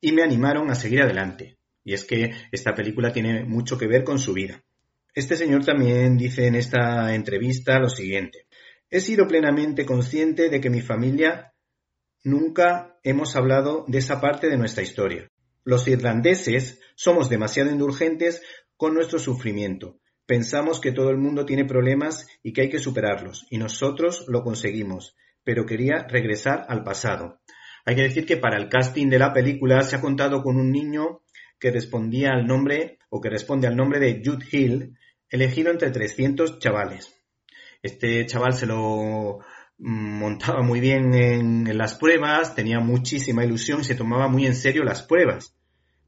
y 0.00 0.12
me 0.12 0.22
animaron 0.22 0.70
a 0.70 0.76
seguir 0.76 1.02
adelante. 1.02 1.58
Y 1.82 1.94
es 1.94 2.04
que 2.04 2.30
esta 2.52 2.74
película 2.74 3.12
tiene 3.12 3.44
mucho 3.44 3.76
que 3.76 3.88
ver 3.88 4.04
con 4.04 4.20
su 4.20 4.32
vida. 4.32 4.62
Este 5.14 5.36
señor 5.36 5.64
también 5.64 6.16
dice 6.16 6.46
en 6.46 6.54
esta 6.54 7.12
entrevista 7.12 7.80
lo 7.80 7.88
siguiente. 7.88 8.46
He 8.88 9.00
sido 9.00 9.26
plenamente 9.26 9.84
consciente 9.84 10.48
de 10.48 10.60
que 10.60 10.70
mi 10.70 10.80
familia 10.80 11.54
nunca 12.22 12.98
hemos 13.02 13.34
hablado 13.34 13.84
de 13.88 13.98
esa 13.98 14.20
parte 14.20 14.48
de 14.48 14.56
nuestra 14.56 14.84
historia. 14.84 15.28
Los 15.68 15.86
irlandeses 15.86 16.80
somos 16.94 17.28
demasiado 17.28 17.70
indulgentes 17.70 18.40
con 18.78 18.94
nuestro 18.94 19.18
sufrimiento. 19.18 19.98
Pensamos 20.24 20.80
que 20.80 20.92
todo 20.92 21.10
el 21.10 21.18
mundo 21.18 21.44
tiene 21.44 21.66
problemas 21.66 22.26
y 22.42 22.54
que 22.54 22.62
hay 22.62 22.68
que 22.70 22.78
superarlos, 22.78 23.46
y 23.50 23.58
nosotros 23.58 24.24
lo 24.28 24.42
conseguimos, 24.42 25.14
pero 25.44 25.66
quería 25.66 26.06
regresar 26.08 26.64
al 26.70 26.84
pasado. 26.84 27.42
Hay 27.84 27.96
que 27.96 28.04
decir 28.04 28.24
que 28.24 28.38
para 28.38 28.56
el 28.56 28.70
casting 28.70 29.10
de 29.10 29.18
la 29.18 29.34
película 29.34 29.82
se 29.82 29.96
ha 29.96 30.00
contado 30.00 30.42
con 30.42 30.56
un 30.56 30.72
niño 30.72 31.20
que 31.58 31.70
respondía 31.70 32.30
al 32.30 32.46
nombre 32.46 32.98
o 33.10 33.20
que 33.20 33.28
responde 33.28 33.66
al 33.66 33.76
nombre 33.76 34.00
de 34.00 34.22
Jude 34.24 34.46
Hill, 34.50 34.98
elegido 35.28 35.70
entre 35.70 35.90
300 35.90 36.60
chavales. 36.60 37.14
Este 37.82 38.24
chaval 38.24 38.54
se 38.54 38.64
lo 38.64 39.40
montaba 39.76 40.62
muy 40.62 40.80
bien 40.80 41.12
en, 41.12 41.66
en, 41.66 41.76
las 41.76 41.94
pruebas, 41.94 42.54
tenía 42.54 42.80
muchísima 42.80 43.44
ilusión 43.44 43.82
y 43.82 43.84
se 43.84 43.94
tomaba 43.94 44.28
muy 44.28 44.46
en 44.46 44.56
serio 44.56 44.82
las 44.82 45.02
pruebas 45.02 45.56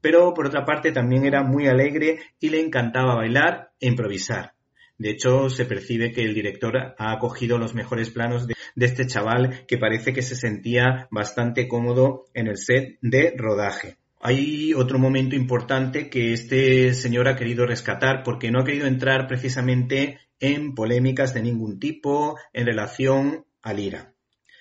pero 0.01 0.33
por 0.33 0.47
otra 0.47 0.65
parte 0.65 0.91
también 0.91 1.25
era 1.25 1.43
muy 1.43 1.67
alegre 1.67 2.19
y 2.39 2.49
le 2.49 2.59
encantaba 2.59 3.15
bailar 3.15 3.71
e 3.79 3.87
improvisar. 3.87 4.53
De 4.97 5.09
hecho, 5.09 5.49
se 5.49 5.65
percibe 5.65 6.11
que 6.11 6.21
el 6.21 6.35
director 6.35 6.77
ha 6.77 7.11
acogido 7.11 7.57
los 7.57 7.73
mejores 7.73 8.11
planos 8.11 8.45
de, 8.45 8.53
este 8.75 9.07
chaval 9.07 9.65
que 9.67 9.79
parece 9.79 10.13
que 10.13 10.21
se 10.21 10.35
sentía 10.35 11.07
bastante 11.09 11.67
cómodo 11.67 12.25
en 12.35 12.47
el 12.47 12.57
set 12.57 12.99
de 13.01 13.33
rodaje. 13.35 13.97
Hay 14.19 14.75
otro 14.75 14.99
momento 14.99 15.35
importante 15.35 16.07
que 16.07 16.33
este 16.33 16.93
señor 16.93 17.27
ha 17.27 17.35
querido 17.35 17.65
rescatar 17.65 18.21
porque 18.23 18.51
no 18.51 18.59
ha 18.59 18.63
querido 18.63 18.85
entrar 18.85 19.25
precisamente 19.25 20.19
en 20.39 20.75
polémicas 20.75 21.33
de 21.33 21.41
ningún 21.41 21.79
tipo 21.79 22.37
en 22.53 22.67
relación 22.67 23.45
al 23.63 23.79
IRA. 23.79 24.13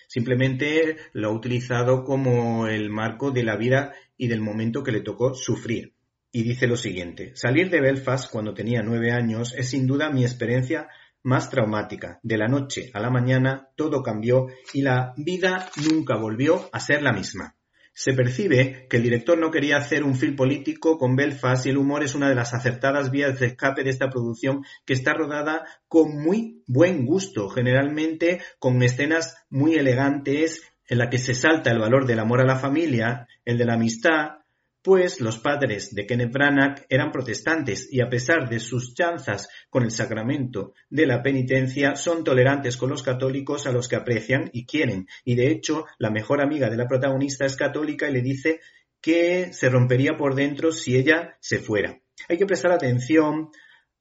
Simplemente 0.08 0.96
lo 1.12 1.28
ha 1.28 1.32
utilizado 1.32 2.02
como 2.02 2.66
el 2.66 2.88
marco 2.88 3.30
de 3.30 3.44
la 3.44 3.56
vida 3.56 3.92
y 4.20 4.28
del 4.28 4.42
momento 4.42 4.82
que 4.82 4.92
le 4.92 5.00
tocó 5.00 5.34
sufrir. 5.34 5.94
Y 6.30 6.42
dice 6.42 6.66
lo 6.66 6.76
siguiente, 6.76 7.32
salir 7.34 7.70
de 7.70 7.80
Belfast 7.80 8.30
cuando 8.30 8.52
tenía 8.52 8.82
nueve 8.82 9.12
años 9.12 9.54
es 9.56 9.70
sin 9.70 9.86
duda 9.86 10.10
mi 10.10 10.24
experiencia 10.24 10.88
más 11.22 11.48
traumática. 11.48 12.20
De 12.22 12.36
la 12.36 12.46
noche 12.46 12.90
a 12.92 13.00
la 13.00 13.08
mañana 13.08 13.70
todo 13.76 14.02
cambió 14.02 14.48
y 14.74 14.82
la 14.82 15.14
vida 15.16 15.70
nunca 15.90 16.16
volvió 16.16 16.68
a 16.70 16.80
ser 16.80 17.02
la 17.02 17.14
misma. 17.14 17.56
Se 17.94 18.12
percibe 18.12 18.86
que 18.90 18.98
el 18.98 19.02
director 19.02 19.38
no 19.38 19.50
quería 19.50 19.78
hacer 19.78 20.04
un 20.04 20.14
film 20.14 20.36
político 20.36 20.98
con 20.98 21.16
Belfast 21.16 21.64
y 21.64 21.70
el 21.70 21.78
humor 21.78 22.04
es 22.04 22.14
una 22.14 22.28
de 22.28 22.34
las 22.34 22.52
acertadas 22.52 23.10
vías 23.10 23.40
de 23.40 23.46
escape 23.46 23.84
de 23.84 23.90
esta 23.90 24.10
producción 24.10 24.64
que 24.84 24.92
está 24.92 25.14
rodada 25.14 25.64
con 25.88 26.22
muy 26.22 26.62
buen 26.66 27.06
gusto, 27.06 27.48
generalmente 27.48 28.42
con 28.58 28.82
escenas 28.82 29.34
muy 29.48 29.76
elegantes 29.76 30.62
en 30.90 30.98
la 30.98 31.08
que 31.08 31.18
se 31.18 31.34
salta 31.34 31.70
el 31.70 31.78
valor 31.78 32.04
del 32.04 32.18
amor 32.18 32.40
a 32.40 32.44
la 32.44 32.56
familia, 32.56 33.28
el 33.44 33.56
de 33.56 33.64
la 33.64 33.74
amistad, 33.74 34.40
pues 34.82 35.20
los 35.20 35.38
padres 35.38 35.94
de 35.94 36.04
Kenneth 36.04 36.32
Branagh 36.32 36.84
eran 36.88 37.12
protestantes 37.12 37.88
y 37.92 38.00
a 38.00 38.08
pesar 38.08 38.48
de 38.48 38.58
sus 38.58 38.94
chanzas 38.94 39.48
con 39.68 39.84
el 39.84 39.92
sacramento 39.92 40.74
de 40.88 41.06
la 41.06 41.22
penitencia, 41.22 41.94
son 41.94 42.24
tolerantes 42.24 42.76
con 42.76 42.90
los 42.90 43.02
católicos 43.02 43.66
a 43.66 43.72
los 43.72 43.88
que 43.88 43.96
aprecian 43.96 44.50
y 44.52 44.66
quieren. 44.66 45.06
Y 45.24 45.36
de 45.36 45.50
hecho, 45.50 45.86
la 45.98 46.10
mejor 46.10 46.42
amiga 46.42 46.68
de 46.68 46.76
la 46.76 46.88
protagonista 46.88 47.46
es 47.46 47.56
católica 47.56 48.08
y 48.08 48.12
le 48.12 48.22
dice 48.22 48.60
que 49.00 49.52
se 49.52 49.68
rompería 49.68 50.16
por 50.16 50.34
dentro 50.34 50.72
si 50.72 50.96
ella 50.96 51.36
se 51.40 51.58
fuera. 51.58 52.00
Hay 52.28 52.36
que 52.36 52.46
prestar 52.46 52.72
atención 52.72 53.50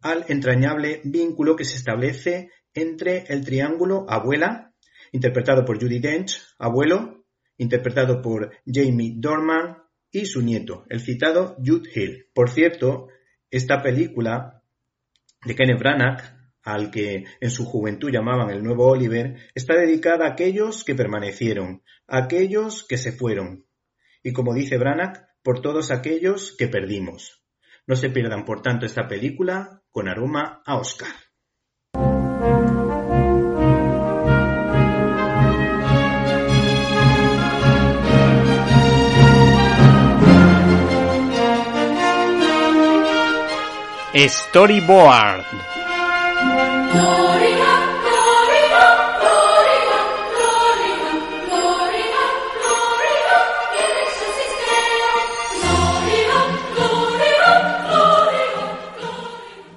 al 0.02 0.26
entrañable 0.30 1.02
vínculo 1.04 1.56
que 1.56 1.66
se 1.66 1.78
establece 1.78 2.50
entre 2.74 3.26
el 3.28 3.46
triángulo 3.46 4.06
abuela, 4.08 4.69
interpretado 5.12 5.66
por 5.66 5.82
Judy 5.82 6.00
Dench, 6.00 6.42
abuelo, 6.58 7.26
interpretado 7.58 8.22
por 8.22 8.52
Jamie 8.66 9.16
Dorman, 9.18 9.78
y 10.12 10.26
su 10.26 10.42
nieto, 10.42 10.86
el 10.90 11.02
citado 11.02 11.56
Jude 11.64 11.90
Hill. 11.94 12.28
Por 12.34 12.50
cierto, 12.50 13.10
esta 13.52 13.82
película 13.82 14.64
de 15.46 15.56
Kenneth 15.56 15.80
Branagh, 15.80 16.52
al 16.64 16.92
que 16.92 17.26
en 17.40 17.50
su 17.52 17.66
juventud 17.66 18.12
llamaban 18.12 18.50
el 18.50 18.64
nuevo 18.64 18.88
Oliver, 18.88 19.38
está 19.56 19.76
dedicada 19.76 20.26
a 20.26 20.32
aquellos 20.32 20.84
que 20.84 20.96
permanecieron, 20.96 21.84
a 22.08 22.24
aquellos 22.24 22.86
que 22.88 22.98
se 22.98 23.12
fueron, 23.12 23.66
y 24.24 24.34
como 24.34 24.54
dice 24.54 24.78
Branagh, 24.78 25.28
por 25.44 25.62
todos 25.62 25.92
aquellos 25.92 26.56
que 26.58 26.68
perdimos. 26.68 27.44
No 27.88 27.96
se 27.96 28.10
pierdan, 28.10 28.46
por 28.46 28.62
tanto, 28.62 28.86
esta 28.86 29.08
película 29.08 29.82
con 29.90 30.08
aroma 30.08 30.62
a 30.66 30.78
Oscar. 30.78 31.14
Storyboard. 44.16 45.46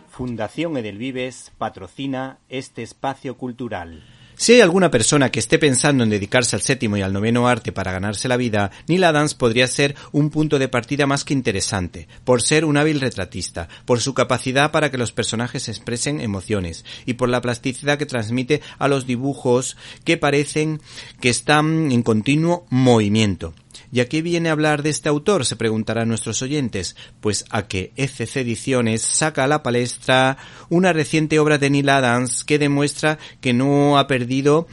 Fundación 0.09 0.79
Edelvives 0.79 1.53
patrocina 1.59 2.39
este 2.49 2.83
espacio 2.83 3.37
cultural. 3.37 4.03
Si 4.37 4.55
hay 4.55 4.61
alguna 4.61 4.91
persona 4.91 5.31
que 5.31 5.39
esté 5.39 5.59
pensando 5.59 6.03
en 6.03 6.11
dedicarse 6.11 6.57
al 6.57 6.63
séptimo 6.63 6.97
y 6.97 7.03
al 7.03 7.13
noveno 7.13 7.47
arte 7.47 7.71
para 7.71 7.93
ganarse 7.93 8.29
la 8.29 8.37
vida, 8.37 8.71
Neil 8.89 9.05
Adams 9.05 9.35
podría 9.35 9.67
ser 9.67 9.95
un 10.11 10.31
punto 10.31 10.59
de 10.59 10.69
partida 10.69 11.07
más 11.07 11.25
que 11.25 11.35
interesante, 11.35 12.09
por 12.25 12.43
ser 12.43 12.65
un 12.65 12.77
hábil 12.77 13.01
retratista, 13.01 13.69
por 13.85 14.01
su 14.01 14.15
capacidad 14.15 14.71
para 14.71 14.91
que 14.91 14.99
los 14.99 15.13
personajes 15.13 15.69
expresen 15.69 16.21
emociones 16.21 16.85
y 17.07 17.15
por 17.15 17.29
la 17.29 17.41
plasticidad 17.41 17.99
que 17.99 18.07
transmite 18.07 18.63
a 18.79 18.89
los 18.89 19.07
dibujos 19.07 19.77
que 20.05 20.17
parecen 20.17 20.81
que 21.21 21.29
están 21.29 21.93
en 21.93 22.03
continuo 22.03 22.67
movimiento. 22.71 23.55
¿Y 23.93 24.01
a 24.01 24.09
qué 24.09 24.23
viene 24.23 24.49
a 24.49 24.53
hablar 24.53 24.83
de 24.83 24.89
este 24.89 25.11
autor? 25.11 25.45
Se 25.45 25.55
preguntarán 25.55 26.09
nuestros 26.09 26.41
oyentes. 26.41 26.97
Pues 27.21 27.45
a 27.51 27.69
que 27.69 27.93
FC 27.97 28.41
Ediciones 28.41 29.03
saca 29.03 29.45
a 29.45 29.47
la 29.47 29.63
palestra 29.63 30.39
una 30.71 30.95
reciente 30.95 31.39
obra 31.39 31.59
de 31.59 31.69
Neil 31.69 31.91
Adams 31.91 32.43
que 32.43 32.59
demuestra 32.59 33.19
que 33.43 33.53
no 33.53 33.99
ha 33.99 34.07
perdido 34.07 34.67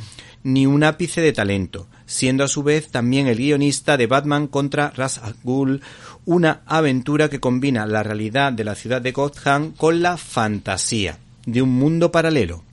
ni 0.43 0.65
un 0.65 0.85
ápice 0.85 1.19
de 1.19 1.33
talento, 1.33 1.89
siendo 2.05 2.45
a 2.45 2.47
su 2.47 2.63
vez 2.63 2.91
también 2.91 3.27
el 3.27 3.35
guionista 3.35 3.97
de 3.97 4.07
Batman 4.07 4.47
contra 4.47 4.91
Ras 4.91 5.17
al 5.17 5.35
Ghul, 5.43 5.81
una 6.23 6.61
aventura 6.65 7.29
que 7.29 7.41
combina 7.41 7.85
la 7.85 8.03
realidad 8.03 8.53
de 8.53 8.63
la 8.63 8.75
ciudad 8.75 9.01
de 9.01 9.11
Gotham 9.11 9.73
con 9.73 10.01
la 10.01 10.15
fantasía 10.15 11.19
de 11.45 11.61
un 11.61 11.71
mundo 11.71 12.09
paralelo. 12.09 12.68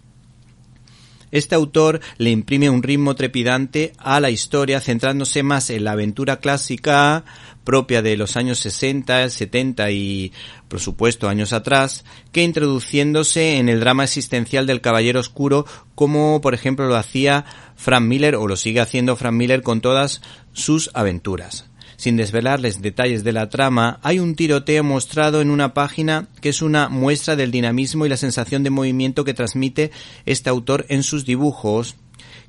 Este 1.30 1.54
autor 1.54 2.00
le 2.18 2.30
imprime 2.30 2.70
un 2.70 2.82
ritmo 2.82 3.14
trepidante 3.14 3.92
a 3.98 4.20
la 4.20 4.30
historia, 4.30 4.80
centrándose 4.80 5.42
más 5.42 5.70
en 5.70 5.84
la 5.84 5.92
aventura 5.92 6.38
clásica 6.38 7.24
propia 7.64 8.00
de 8.00 8.16
los 8.16 8.36
años 8.36 8.60
60, 8.60 9.28
70 9.28 9.90
y, 9.90 10.32
por 10.68 10.78
supuesto, 10.78 11.28
años 11.28 11.52
atrás, 11.52 12.04
que 12.30 12.42
introduciéndose 12.42 13.58
en 13.58 13.68
el 13.68 13.80
drama 13.80 14.04
existencial 14.04 14.66
del 14.66 14.80
Caballero 14.80 15.20
Oscuro, 15.20 15.66
como 15.94 16.40
por 16.40 16.54
ejemplo 16.54 16.86
lo 16.86 16.96
hacía 16.96 17.44
Frank 17.74 18.04
Miller 18.04 18.36
o 18.36 18.46
lo 18.46 18.56
sigue 18.56 18.80
haciendo 18.80 19.16
Frank 19.16 19.34
Miller 19.34 19.62
con 19.62 19.80
todas 19.80 20.22
sus 20.52 20.90
aventuras. 20.94 21.66
Sin 21.96 22.16
desvelarles 22.16 22.82
detalles 22.82 23.24
de 23.24 23.32
la 23.32 23.48
trama, 23.48 23.98
hay 24.02 24.18
un 24.18 24.34
tiroteo 24.34 24.84
mostrado 24.84 25.40
en 25.40 25.50
una 25.50 25.72
página 25.72 26.28
que 26.40 26.50
es 26.50 26.60
una 26.60 26.88
muestra 26.88 27.36
del 27.36 27.50
dinamismo 27.50 28.04
y 28.04 28.08
la 28.08 28.18
sensación 28.18 28.62
de 28.62 28.70
movimiento 28.70 29.24
que 29.24 29.34
transmite 29.34 29.90
este 30.26 30.50
autor 30.50 30.84
en 30.88 31.02
sus 31.02 31.24
dibujos, 31.24 31.96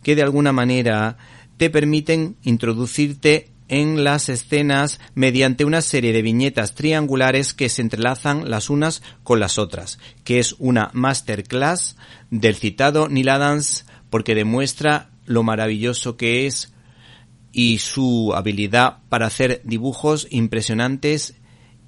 que 0.04 0.16
de 0.16 0.24
alguna 0.24 0.52
manera 0.52 1.18
te 1.58 1.70
permiten 1.70 2.36
introducirte 2.44 3.50
en 3.70 4.04
las 4.04 4.30
escenas 4.30 5.00
mediante 5.14 5.66
una 5.66 5.82
serie 5.82 6.14
de 6.14 6.22
viñetas 6.22 6.76
triangulares 6.76 7.54
que 7.54 7.70
se 7.70 7.82
entrelazan 7.82 8.50
las 8.50 8.70
unas 8.70 9.02
con 9.24 9.40
las 9.40 9.58
otras, 9.58 10.00
que 10.24 10.40
es 10.40 10.56
una 10.60 10.90
masterclass 10.94 11.98
del 12.32 12.56
citado 12.56 13.10
Neil 13.10 13.30
Adams 13.30 13.86
porque 14.10 14.36
demuestra 14.36 15.10
lo 15.26 15.44
maravilloso 15.44 16.16
que 16.16 16.48
es 16.48 16.74
y 17.58 17.80
su 17.80 18.34
habilidad 18.36 19.00
para 19.10 19.26
hacer 19.26 19.62
dibujos 19.63 20.28
impresionantes 20.30 21.34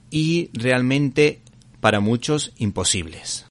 y 0.10 0.50
realmente 0.52 1.44
para 1.80 2.00
muchos 2.00 2.54
imposibles. 2.58 3.46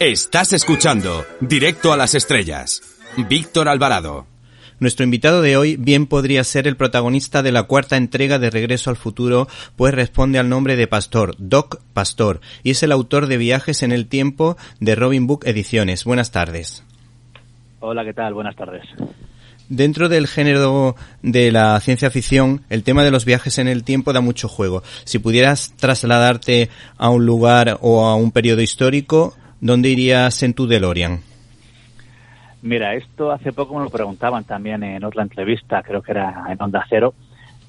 Estás 0.00 0.52
escuchando 0.52 1.24
Directo 1.40 1.92
a 1.92 1.96
las 1.96 2.16
Estrellas. 2.16 2.82
Víctor 3.28 3.68
Alvarado. 3.68 4.33
Nuestro 4.84 5.04
invitado 5.04 5.40
de 5.40 5.56
hoy 5.56 5.78
bien 5.78 6.04
podría 6.04 6.44
ser 6.44 6.68
el 6.68 6.76
protagonista 6.76 7.42
de 7.42 7.52
la 7.52 7.62
cuarta 7.62 7.96
entrega 7.96 8.38
de 8.38 8.50
Regreso 8.50 8.90
al 8.90 8.96
Futuro, 8.96 9.48
pues 9.76 9.94
responde 9.94 10.38
al 10.38 10.50
nombre 10.50 10.76
de 10.76 10.86
Pastor, 10.86 11.34
Doc 11.38 11.80
Pastor, 11.94 12.42
y 12.62 12.72
es 12.72 12.82
el 12.82 12.92
autor 12.92 13.26
de 13.26 13.38
Viajes 13.38 13.82
en 13.82 13.92
el 13.92 14.06
Tiempo 14.06 14.58
de 14.80 14.94
Robin 14.94 15.26
Book 15.26 15.46
Ediciones. 15.46 16.04
Buenas 16.04 16.32
tardes. 16.32 16.84
Hola, 17.80 18.04
¿qué 18.04 18.12
tal? 18.12 18.34
Buenas 18.34 18.56
tardes. 18.56 18.82
Dentro 19.70 20.10
del 20.10 20.26
género 20.26 20.96
de 21.22 21.50
la 21.50 21.80
ciencia 21.80 22.10
ficción, 22.10 22.60
el 22.68 22.82
tema 22.82 23.04
de 23.04 23.10
los 23.10 23.24
viajes 23.24 23.56
en 23.56 23.68
el 23.68 23.84
tiempo 23.84 24.12
da 24.12 24.20
mucho 24.20 24.48
juego. 24.48 24.82
Si 25.04 25.18
pudieras 25.18 25.72
trasladarte 25.78 26.68
a 26.98 27.08
un 27.08 27.24
lugar 27.24 27.78
o 27.80 28.04
a 28.04 28.16
un 28.16 28.32
periodo 28.32 28.60
histórico, 28.60 29.34
¿dónde 29.62 29.88
irías 29.88 30.42
en 30.42 30.52
tu 30.52 30.66
DeLorean? 30.66 31.22
Mira, 32.64 32.94
esto 32.94 33.30
hace 33.30 33.52
poco 33.52 33.76
me 33.76 33.84
lo 33.84 33.90
preguntaban 33.90 34.44
también 34.44 34.82
en 34.82 35.04
otra 35.04 35.22
entrevista, 35.22 35.82
creo 35.82 36.00
que 36.00 36.12
era 36.12 36.46
en 36.48 36.62
Onda 36.62 36.82
Cero, 36.88 37.12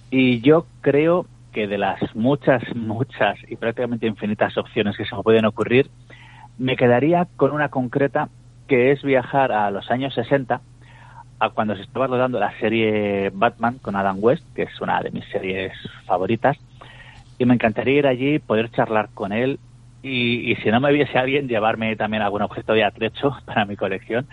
y 0.09 0.39
yo 0.39 0.67
creo 0.79 1.25
que 1.51 1.67
de 1.67 1.77
las 1.77 2.15
muchas, 2.15 2.63
muchas 2.73 3.37
y 3.49 3.57
prácticamente 3.57 4.07
infinitas 4.07 4.57
opciones 4.57 4.95
que 4.95 5.03
se 5.03 5.13
me 5.13 5.21
pueden 5.21 5.43
ocurrir, 5.43 5.89
me 6.57 6.77
quedaría 6.77 7.27
con 7.35 7.51
una 7.51 7.67
concreta 7.67 8.29
que 8.69 8.93
es 8.93 9.03
viajar 9.03 9.51
a 9.51 9.69
los 9.69 9.91
años 9.91 10.13
60, 10.13 10.61
a 11.39 11.49
cuando 11.49 11.75
se 11.75 11.81
estaba 11.81 12.07
rodando 12.07 12.39
la 12.39 12.57
serie 12.61 13.31
Batman 13.33 13.79
con 13.79 13.97
Adam 13.97 14.19
West, 14.21 14.45
que 14.55 14.63
es 14.63 14.79
una 14.79 15.01
de 15.01 15.11
mis 15.11 15.25
series 15.25 15.73
favoritas, 16.05 16.55
y 17.37 17.43
me 17.43 17.55
encantaría 17.55 17.99
ir 17.99 18.07
allí, 18.07 18.39
poder 18.39 18.71
charlar 18.71 19.09
con 19.13 19.33
él 19.33 19.59
y, 20.01 20.51
y 20.51 20.55
si 20.57 20.69
no 20.69 20.79
me 20.79 20.93
viese 20.93 21.17
alguien, 21.17 21.49
llevarme 21.49 21.97
también 21.97 22.23
algún 22.23 22.43
objeto 22.43 22.71
de 22.71 22.85
atrecho 22.85 23.35
para 23.45 23.65
mi 23.65 23.75
colección 23.75 24.25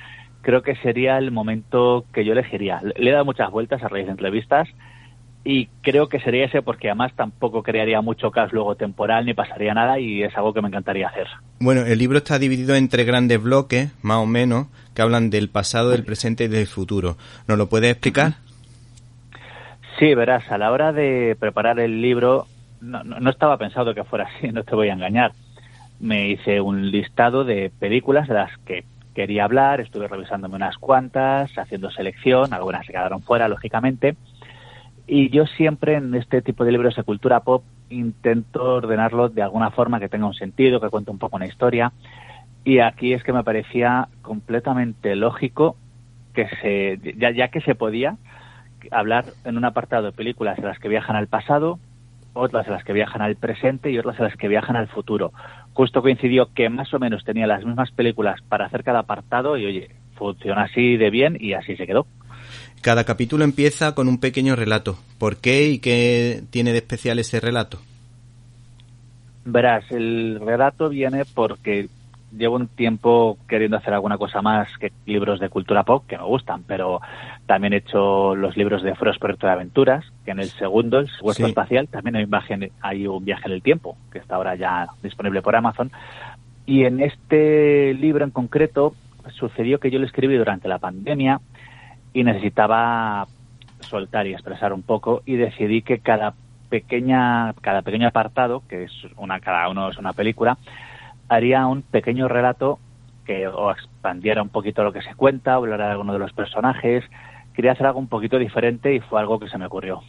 creo 0.43 0.63
que 0.63 0.77
sería 0.77 1.19
el 1.19 1.31
momento 1.31 2.05
que 2.13 2.25
yo 2.25 2.33
elegiría. 2.33 2.81
Le 2.97 3.11
he 3.11 3.13
dado 3.13 3.25
muchas 3.25 3.51
vueltas 3.51 3.83
a 3.83 3.89
raíz 3.89 4.07
de 4.07 4.13
entrevistas 4.13 4.69
y 5.45 5.67
creo 5.83 6.09
que 6.09 6.21
sería 6.21 6.45
ese 6.45 6.63
porque 6.63 6.89
además 6.89 7.13
tampoco 7.17 7.63
crearía 7.63 8.01
mucho 8.01 8.31
caos 8.31 8.53
luego 8.53 8.77
temporal 8.77 9.25
ni 9.25 9.35
pasaría 9.35 9.75
nada 9.75 9.99
y 9.99 10.23
es 10.23 10.37
algo 10.37 10.53
que 10.53 10.63
me 10.63 10.69
encantaría 10.69 11.09
hacer. 11.09 11.27
Bueno, 11.61 11.83
el 11.83 11.99
libro 11.99 12.19
está 12.19 12.39
dividido 12.39 12.75
entre 12.75 13.05
grandes 13.05 13.43
bloques, 13.43 13.93
más 14.03 14.19
o 14.19 14.27
menos, 14.27 14.67
que 14.95 15.03
hablan 15.03 15.31
del 15.31 15.49
pasado, 15.49 15.91
del 15.91 16.05
presente 16.05 16.45
y 16.45 16.49
del 16.49 16.67
futuro. 16.67 17.17
¿Nos 17.49 17.59
lo 17.59 17.69
puedes 17.69 17.91
explicar? 17.91 18.35
Sí, 19.99 20.15
verás, 20.15 20.51
a 20.51 20.59
la 20.59 20.71
hora 20.71 20.93
de 20.93 21.37
preparar 21.39 21.79
el 21.81 22.03
libro 22.03 22.47
no, 22.81 23.05
no 23.05 23.31
estaba 23.31 23.57
pensado 23.59 23.95
que 23.95 24.05
fuera 24.05 24.29
así, 24.37 24.49
no 24.53 24.65
te 24.65 24.75
voy 24.75 24.89
a 24.89 24.95
engañar. 24.95 25.33
Me 26.01 26.29
hice 26.29 26.61
un 26.61 26.91
listado 26.91 27.45
de 27.45 27.71
películas 27.79 28.27
de 28.27 28.35
las 28.35 28.51
que 28.67 28.85
quería 29.15 29.45
hablar, 29.45 29.81
estuve 29.81 30.09
revisándome 30.09 30.57
unas 30.57 30.79
cuantas, 30.79 31.51
haciendo 31.57 31.91
selección, 31.91 32.53
algunas 32.53 32.87
se 32.87 32.93
quedaron 32.93 33.23
fuera, 33.23 33.49
lógicamente, 33.49 34.17
Y 35.07 35.31
yo 35.31 35.47
siempre 35.47 35.95
en 35.95 36.15
este 36.15 36.43
tipo 36.43 36.65
de 36.65 36.73
libros 36.73 36.97
de 36.97 37.03
cultura 37.03 37.41
pop 37.41 37.65
intento 37.91 38.77
ordenarlo 38.77 39.29
de 39.29 39.43
alguna 39.43 39.71
forma 39.71 40.01
que 40.01 40.09
tenga 40.09 40.27
un 40.27 40.35
sentido, 40.35 40.81
que 40.81 40.89
cuente 40.89 41.11
un 41.11 41.19
poco 41.19 41.37
una 41.37 41.47
historia. 41.47 41.93
Y 42.65 42.79
aquí 42.79 43.13
es 43.13 43.23
que 43.23 43.33
me 43.33 43.45
parecía 43.45 44.09
completamente 44.23 45.17
lógico 45.17 45.77
que 46.33 46.49
se, 46.61 47.15
ya, 47.17 47.49
que 47.49 47.61
se 47.61 47.75
podía 47.75 48.17
hablar 48.91 49.25
en 49.45 49.57
un 49.57 49.65
apartado 49.65 50.07
de 50.07 50.13
películas 50.13 50.59
en 50.59 50.65
las 50.65 50.79
que 50.79 50.89
viajan 50.89 51.17
al 51.17 51.27
pasado, 51.27 51.79
otras 52.33 52.67
en 52.67 52.73
las 52.73 52.85
que 52.85 52.93
viajan 52.93 53.23
al 53.23 53.37
presente 53.37 53.91
y 53.91 53.99
otras 53.99 54.19
en 54.19 54.25
las 54.25 54.37
que 54.37 54.49
viajan 54.49 54.77
al 54.77 54.89
futuro. 54.89 55.33
Justo 55.75 56.03
coincidió 56.03 56.51
que 56.55 56.69
más 56.69 56.93
o 56.93 56.99
menos 56.99 57.25
tenía 57.25 57.47
las 57.47 57.65
mismas 57.65 57.91
películas 57.91 58.41
para 58.49 58.67
hacer 58.67 58.85
cada 58.85 59.01
apartado 59.01 59.57
y 59.57 59.67
oye, 59.67 59.91
funciona 60.17 60.65
así 60.65 60.97
de 60.97 61.11
bien 61.11 61.37
y 61.41 61.55
así 61.55 61.77
se 61.77 61.87
quedó. 61.87 62.07
Cada 62.83 63.05
capítulo 63.05 63.45
empieza 63.45 63.95
con 63.95 64.09
un 64.09 64.19
pequeño 64.19 64.57
relato. 64.57 64.99
¿Por 65.19 65.37
qué 65.37 65.69
y 65.69 65.79
qué 65.79 66.43
tiene 66.51 66.73
de 66.73 66.79
especial 66.79 67.19
ese 67.19 67.41
relato? 67.41 67.79
Verás, 69.45 69.85
el 69.91 70.41
relato 70.41 70.89
viene 70.89 71.25
porque 71.25 71.89
llevo 72.37 72.57
un 72.57 72.69
tiempo 72.69 73.39
queriendo 73.49 73.77
hacer 73.77 73.95
alguna 73.95 74.19
cosa 74.19 74.43
más 74.43 74.69
que 74.79 74.93
libros 75.07 75.41
de 75.41 75.49
cultura 75.49 75.85
pop, 75.85 76.05
que 76.07 76.17
me 76.17 76.25
gustan, 76.25 76.63
pero 76.65 77.01
también 77.47 77.73
he 77.73 77.79
hecho 77.79 78.35
los 78.35 78.57
libros 78.57 78.83
de 78.83 78.95
Frost 78.95 79.21
Proyecto 79.21 79.47
de 79.47 79.53
Aventuras, 79.53 80.05
que 80.25 80.31
en 80.31 80.41
el 80.41 80.49
segundo, 80.49 80.99
el 80.99 81.11
secuestro 81.11 81.47
espacial, 81.47 81.89
también 81.89 82.17
hay 82.17 82.25
viaje, 82.25 82.73
hay 82.81 83.07
un 83.07 83.25
viaje 83.25 83.47
en 83.47 83.53
el 83.53 83.63
tiempo, 83.63 83.97
que 84.11 84.19
está 84.19 84.37
ahora 84.37 84.55
ya 84.55 84.89
disponible 85.03 85.43
por 85.43 85.57
Amazon. 85.57 85.91
Y 86.65 86.85
en 86.85 87.01
este 87.01 87.95
libro 87.95 88.25
en 88.25 88.31
concreto 88.31 88.95
sucedió 89.31 89.79
que 89.79 89.91
yo 89.91 89.99
lo 89.99 90.07
escribí 90.07 90.37
durante 90.37 90.69
la 90.69 90.79
pandemia 90.79 91.41
y 92.13 92.25
necesitaba 92.25 93.27
soltar 93.81 94.27
y 94.27 94.33
expresar 94.33 94.73
un 94.73 94.83
poco 94.83 95.23
y 95.27 95.37
decidí 95.37 95.83
que 95.83 95.99
cada 95.99 96.35
pequeña 96.69 97.53
cada 97.61 97.83
pequeño 97.83 98.09
apartado 98.09 98.63
que 98.69 98.85
es 98.85 98.93
una 99.17 99.41
cada 99.41 99.69
uno 99.69 99.91
es 99.91 99.99
una 99.99 100.13
película 100.13 100.57
haría 101.29 101.67
un 101.67 101.83
pequeño 101.83 102.29
relato 102.29 102.79
que 103.25 103.47
o 103.47 103.71
expandiera 103.71 104.43
un 104.43 104.49
poquito 104.49 104.83
lo 104.83 104.93
que 104.93 105.03
se 105.03 105.15
cuenta, 105.15 105.55
hablara 105.55 105.87
de 105.87 105.93
alguno 105.93 106.13
de 106.13 106.19
los 106.19 106.33
personajes. 106.33 107.05
Quería 107.55 107.73
hacer 107.73 107.87
algo 107.87 107.99
un 107.99 108.09
poquito 108.09 108.39
diferente 108.39 108.95
y 108.95 109.01
fue 109.01 109.21
algo 109.21 109.39
que 109.39 109.49
se 109.49 109.59
me 109.59 109.67
ocurrió. 109.67 110.03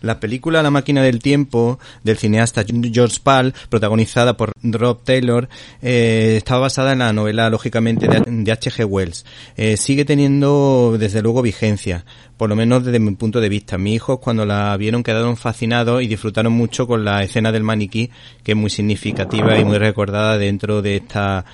La 0.00 0.20
película 0.20 0.62
La 0.62 0.70
máquina 0.70 1.02
del 1.02 1.18
tiempo 1.18 1.78
del 2.04 2.18
cineasta 2.18 2.64
George 2.92 3.18
Pal, 3.22 3.54
protagonizada 3.68 4.36
por 4.36 4.52
Rob 4.62 5.02
Taylor, 5.02 5.48
eh, 5.82 6.34
estaba 6.36 6.60
basada 6.60 6.92
en 6.92 7.00
la 7.00 7.12
novela, 7.12 7.50
lógicamente, 7.50 8.06
de 8.08 8.52
H.G. 8.52 8.84
Wells. 8.84 9.24
Eh, 9.56 9.76
sigue 9.76 10.04
teniendo, 10.04 10.96
desde 10.98 11.22
luego, 11.22 11.42
vigencia, 11.42 12.04
por 12.36 12.48
lo 12.48 12.56
menos 12.56 12.84
desde 12.84 13.00
mi 13.00 13.10
punto 13.16 13.40
de 13.40 13.48
vista. 13.48 13.76
Mis 13.76 13.96
hijos, 13.96 14.20
cuando 14.20 14.46
la 14.46 14.76
vieron, 14.76 15.02
quedaron 15.02 15.36
fascinados 15.36 16.02
y 16.02 16.06
disfrutaron 16.06 16.52
mucho 16.52 16.86
con 16.86 17.04
la 17.04 17.22
escena 17.24 17.50
del 17.50 17.64
maniquí, 17.64 18.10
que 18.44 18.52
es 18.52 18.58
muy 18.58 18.70
significativa 18.70 19.58
y 19.58 19.64
muy 19.64 19.78
recordada 19.78 20.38
dentro 20.38 20.80
de 20.80 20.96
esta, 20.96 21.44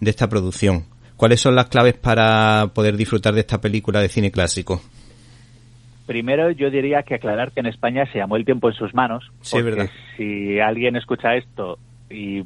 de 0.00 0.10
esta 0.10 0.28
producción. 0.28 0.86
¿Cuáles 1.16 1.40
son 1.42 1.54
las 1.54 1.66
claves 1.66 1.94
para 1.94 2.70
poder 2.72 2.96
disfrutar 2.96 3.34
de 3.34 3.40
esta 3.40 3.60
película 3.60 4.00
de 4.00 4.08
cine 4.08 4.30
clásico? 4.30 4.80
Primero, 6.10 6.50
yo 6.50 6.72
diría 6.72 7.04
que 7.04 7.14
aclarar 7.14 7.52
que 7.52 7.60
en 7.60 7.66
España 7.66 8.04
se 8.10 8.18
llamó 8.18 8.34
El 8.34 8.44
tiempo 8.44 8.68
en 8.68 8.74
sus 8.74 8.92
manos. 8.94 9.30
Sí, 9.42 9.62
verdad. 9.62 9.88
Si 10.16 10.58
alguien 10.58 10.96
escucha 10.96 11.36
esto 11.36 11.78
y 12.10 12.42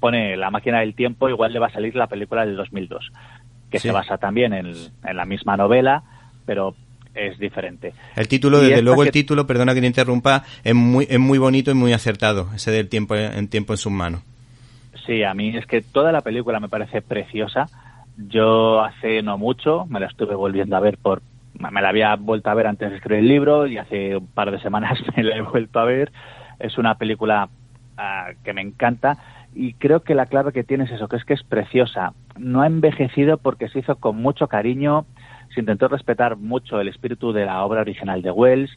pone 0.00 0.36
La 0.36 0.50
máquina 0.50 0.80
del 0.80 0.94
tiempo, 0.94 1.30
igual 1.30 1.50
le 1.50 1.58
va 1.58 1.68
a 1.68 1.72
salir 1.72 1.96
la 1.96 2.08
película 2.08 2.44
del 2.44 2.56
2002, 2.56 3.10
que 3.70 3.78
se 3.78 3.90
basa 3.90 4.18
también 4.18 4.52
en, 4.52 4.74
la 5.02 5.24
misma 5.24 5.56
novela, 5.56 6.02
pero 6.44 6.74
es 7.14 7.38
diferente. 7.38 7.94
El 8.16 8.28
título, 8.28 8.60
desde 8.60 8.82
luego 8.82 9.02
el 9.02 9.10
título, 9.12 9.46
perdona 9.46 9.72
que 9.72 9.80
te 9.80 9.86
interrumpa, 9.86 10.44
es 10.62 10.74
muy, 10.74 11.06
es 11.08 11.18
muy 11.18 11.38
bonito 11.38 11.70
y 11.70 11.74
muy 11.74 11.94
acertado, 11.94 12.50
ese 12.54 12.70
del 12.70 12.90
tiempo 12.90 13.16
en 13.16 13.48
tiempo 13.48 13.72
en 13.72 13.78
sus 13.78 13.92
manos. 13.92 14.20
Sí, 15.06 15.22
a 15.22 15.32
mí 15.32 15.56
es 15.56 15.64
que 15.64 15.80
toda 15.80 16.12
la 16.12 16.20
película 16.20 16.60
me 16.60 16.68
parece 16.68 17.00
preciosa. 17.00 17.70
Yo 18.28 18.84
hace 18.84 19.22
no 19.22 19.38
mucho 19.38 19.86
me 19.86 20.00
la 20.00 20.06
estuve 20.06 20.34
volviendo 20.34 20.76
a 20.76 20.80
ver 20.80 20.98
por 20.98 21.22
me 21.58 21.82
la 21.82 21.88
había 21.88 22.16
vuelto 22.16 22.50
a 22.50 22.54
ver 22.54 22.66
antes 22.66 22.90
de 22.90 22.96
escribir 22.96 23.20
el 23.20 23.28
libro 23.28 23.66
y 23.66 23.78
hace 23.78 24.16
un 24.16 24.26
par 24.26 24.50
de 24.50 24.60
semanas 24.60 24.98
me 25.16 25.22
la 25.22 25.36
he 25.36 25.42
vuelto 25.42 25.78
a 25.78 25.84
ver. 25.84 26.12
Es 26.58 26.78
una 26.78 26.96
película 26.96 27.48
ah, 27.96 28.28
que 28.44 28.52
me 28.52 28.62
encanta 28.62 29.18
y 29.54 29.72
creo 29.74 30.00
que 30.00 30.14
la 30.14 30.26
clave 30.26 30.52
que 30.52 30.64
tiene 30.64 30.84
es 30.84 30.90
eso, 30.90 31.08
que 31.08 31.16
es 31.16 31.24
que 31.24 31.34
es 31.34 31.42
preciosa. 31.42 32.12
No 32.38 32.60
ha 32.60 32.66
envejecido 32.66 33.38
porque 33.38 33.68
se 33.68 33.78
hizo 33.78 33.96
con 33.96 34.20
mucho 34.20 34.48
cariño, 34.48 35.06
se 35.54 35.60
intentó 35.60 35.88
respetar 35.88 36.36
mucho 36.36 36.80
el 36.80 36.88
espíritu 36.88 37.32
de 37.32 37.46
la 37.46 37.64
obra 37.64 37.80
original 37.80 38.20
de 38.20 38.30
Wells 38.30 38.70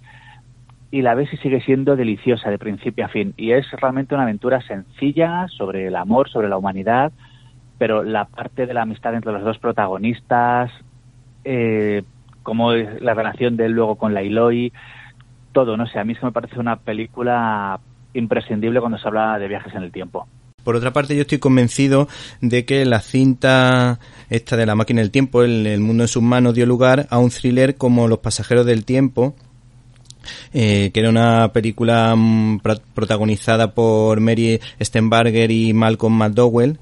y 0.92 1.02
la 1.02 1.16
ves 1.16 1.32
y 1.34 1.38
sigue 1.38 1.62
siendo 1.62 1.96
deliciosa 1.96 2.50
de 2.50 2.58
principio 2.58 3.06
a 3.06 3.10
fin. 3.10 3.34
Y 3.38 3.52
es 3.52 3.70
realmente 3.72 4.16
una 4.16 4.24
aventura 4.24 4.62
sencilla 4.62 5.48
sobre 5.50 5.88
el 5.88 5.96
amor, 5.96 6.30
sobre 6.30 6.50
la 6.50 6.58
humanidad, 6.58 7.12
pero 7.78 8.04
la 8.04 8.26
parte 8.26 8.66
de 8.66 8.74
la 8.74 8.84
amistad 8.84 9.14
entre 9.14 9.34
los 9.34 9.44
dos 9.44 9.60
protagonistas, 9.60 10.72
eh, 11.44 12.04
como 12.44 12.74
la 12.74 13.14
relación 13.14 13.58
de 13.58 13.66
él 13.66 13.74
luego 13.74 13.96
con 13.96 14.14
la 14.14 14.22
Eloy, 14.22 14.72
todo, 15.52 15.78
no 15.78 15.88
sé, 15.88 16.00
a 16.00 16.04
mí 16.04 16.14
es 16.14 16.20
que 16.20 16.26
me 16.26 16.32
parece 16.32 16.60
una 16.60 16.78
película 16.78 17.80
imprescindible 18.14 18.80
cuando 18.80 18.98
se 18.98 19.08
habla 19.08 19.38
de 19.40 19.48
viajes 19.48 19.74
en 19.74 19.84
el 19.84 19.92
tiempo. 19.92 20.28
Por 20.64 20.76
otra 20.76 20.92
parte, 20.92 21.16
yo 21.16 21.22
estoy 21.22 21.40
convencido 21.40 22.08
de 22.42 22.66
que 22.66 22.86
la 22.86 23.00
cinta 23.00 24.00
esta 24.30 24.58
de 24.58 24.66
la 24.66 24.76
máquina 24.76 25.02
del 25.02 25.12
tiempo, 25.12 25.44
el, 25.44 25.80
mundo 25.80 26.04
en 26.04 26.08
sus 26.08 26.22
manos, 26.22 26.54
dio 26.54 26.66
lugar 26.66 27.08
a 27.10 27.18
un 27.18 27.30
thriller 27.30 27.76
como 27.76 28.08
Los 28.08 28.20
pasajeros 28.20 28.66
del 28.66 28.86
tiempo, 28.86 29.36
eh, 30.54 30.92
que 30.94 31.00
era 31.00 31.10
una 31.10 31.52
película 31.54 32.14
mm, 32.16 32.60
protagonizada 32.94 33.74
por 33.74 34.20
Mary 34.20 34.60
Stenbarger 34.80 35.50
y 35.50 35.74
Malcolm 35.74 36.14
McDowell, 36.14 36.78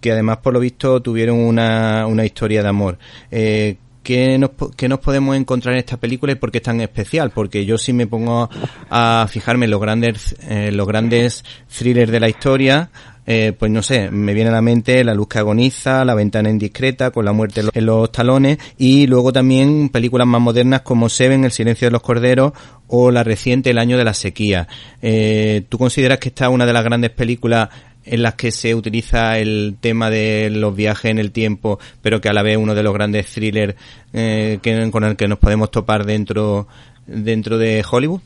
que 0.00 0.12
además 0.12 0.38
por 0.38 0.54
lo 0.54 0.60
visto 0.60 1.02
tuvieron 1.02 1.38
una, 1.38 2.06
una 2.06 2.24
historia 2.24 2.62
de 2.62 2.68
amor. 2.68 2.98
Eh, 3.30 3.76
¿qué 4.06 4.38
nos, 4.38 4.52
nos 4.88 4.98
podemos 5.00 5.36
encontrar 5.36 5.74
en 5.74 5.80
esta 5.80 5.96
película 5.96 6.30
y 6.30 6.36
por 6.36 6.52
qué 6.52 6.58
es 6.58 6.62
tan 6.62 6.80
especial? 6.80 7.30
Porque 7.30 7.66
yo 7.66 7.76
sí 7.76 7.92
me 7.92 8.06
pongo 8.06 8.48
a 8.88 9.26
fijarme 9.28 9.64
en 9.64 9.72
los 9.72 9.80
grandes, 9.80 10.36
eh, 10.48 10.70
los 10.70 10.86
grandes 10.86 11.44
thrillers 11.76 12.12
de 12.12 12.20
la 12.20 12.28
historia, 12.28 12.88
eh, 13.26 13.52
pues 13.58 13.72
no 13.72 13.82
sé, 13.82 14.12
me 14.12 14.32
viene 14.32 14.50
a 14.50 14.52
la 14.52 14.62
mente 14.62 15.02
La 15.02 15.12
luz 15.12 15.26
que 15.26 15.40
agoniza, 15.40 16.04
La 16.04 16.14
ventana 16.14 16.48
indiscreta, 16.48 17.10
con 17.10 17.24
la 17.24 17.32
muerte 17.32 17.62
en 17.74 17.84
los 17.84 18.12
talones, 18.12 18.58
y 18.78 19.08
luego 19.08 19.32
también 19.32 19.88
películas 19.88 20.28
más 20.28 20.40
modernas 20.40 20.82
como 20.82 21.08
Seven, 21.08 21.42
El 21.42 21.50
silencio 21.50 21.88
de 21.88 21.92
los 21.92 22.02
corderos, 22.02 22.52
o 22.86 23.10
la 23.10 23.24
reciente 23.24 23.70
El 23.70 23.78
año 23.78 23.98
de 23.98 24.04
la 24.04 24.14
sequía. 24.14 24.68
Eh, 25.02 25.64
¿Tú 25.68 25.78
consideras 25.78 26.18
que 26.18 26.28
esta 26.28 26.44
es 26.44 26.52
una 26.52 26.64
de 26.64 26.72
las 26.72 26.84
grandes 26.84 27.10
películas 27.10 27.70
en 28.06 28.22
las 28.22 28.34
que 28.34 28.52
se 28.52 28.74
utiliza 28.74 29.38
el 29.38 29.76
tema 29.80 30.10
de 30.10 30.48
los 30.50 30.74
viajes 30.74 31.10
en 31.10 31.18
el 31.18 31.32
tiempo, 31.32 31.78
pero 32.02 32.20
que 32.20 32.28
a 32.28 32.32
la 32.32 32.42
vez 32.42 32.56
uno 32.56 32.74
de 32.74 32.82
los 32.82 32.94
grandes 32.94 33.32
thrillers 33.32 33.74
eh, 34.12 34.58
que, 34.62 34.90
con 34.90 35.04
el 35.04 35.16
que 35.16 35.28
nos 35.28 35.38
podemos 35.38 35.70
topar 35.70 36.04
dentro, 36.04 36.68
dentro 37.06 37.58
de 37.58 37.84
Hollywood? 37.88 38.20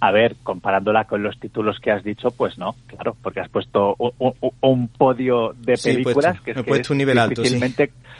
A 0.00 0.10
ver, 0.10 0.34
comparándola 0.42 1.04
con 1.04 1.22
los 1.22 1.38
títulos 1.38 1.78
que 1.78 1.92
has 1.92 2.02
dicho, 2.02 2.32
pues 2.32 2.58
no, 2.58 2.74
claro, 2.88 3.16
porque 3.22 3.38
has 3.38 3.48
puesto 3.48 3.94
un, 4.60 4.88
podio 4.88 5.54
de 5.56 5.74
películas 5.74 6.40
que, 6.40 6.50
es 6.50 6.62
puesto 6.64 6.92
un 6.92 6.98
nivel 6.98 7.18
alto, 7.18 7.44
sí. 7.44 7.60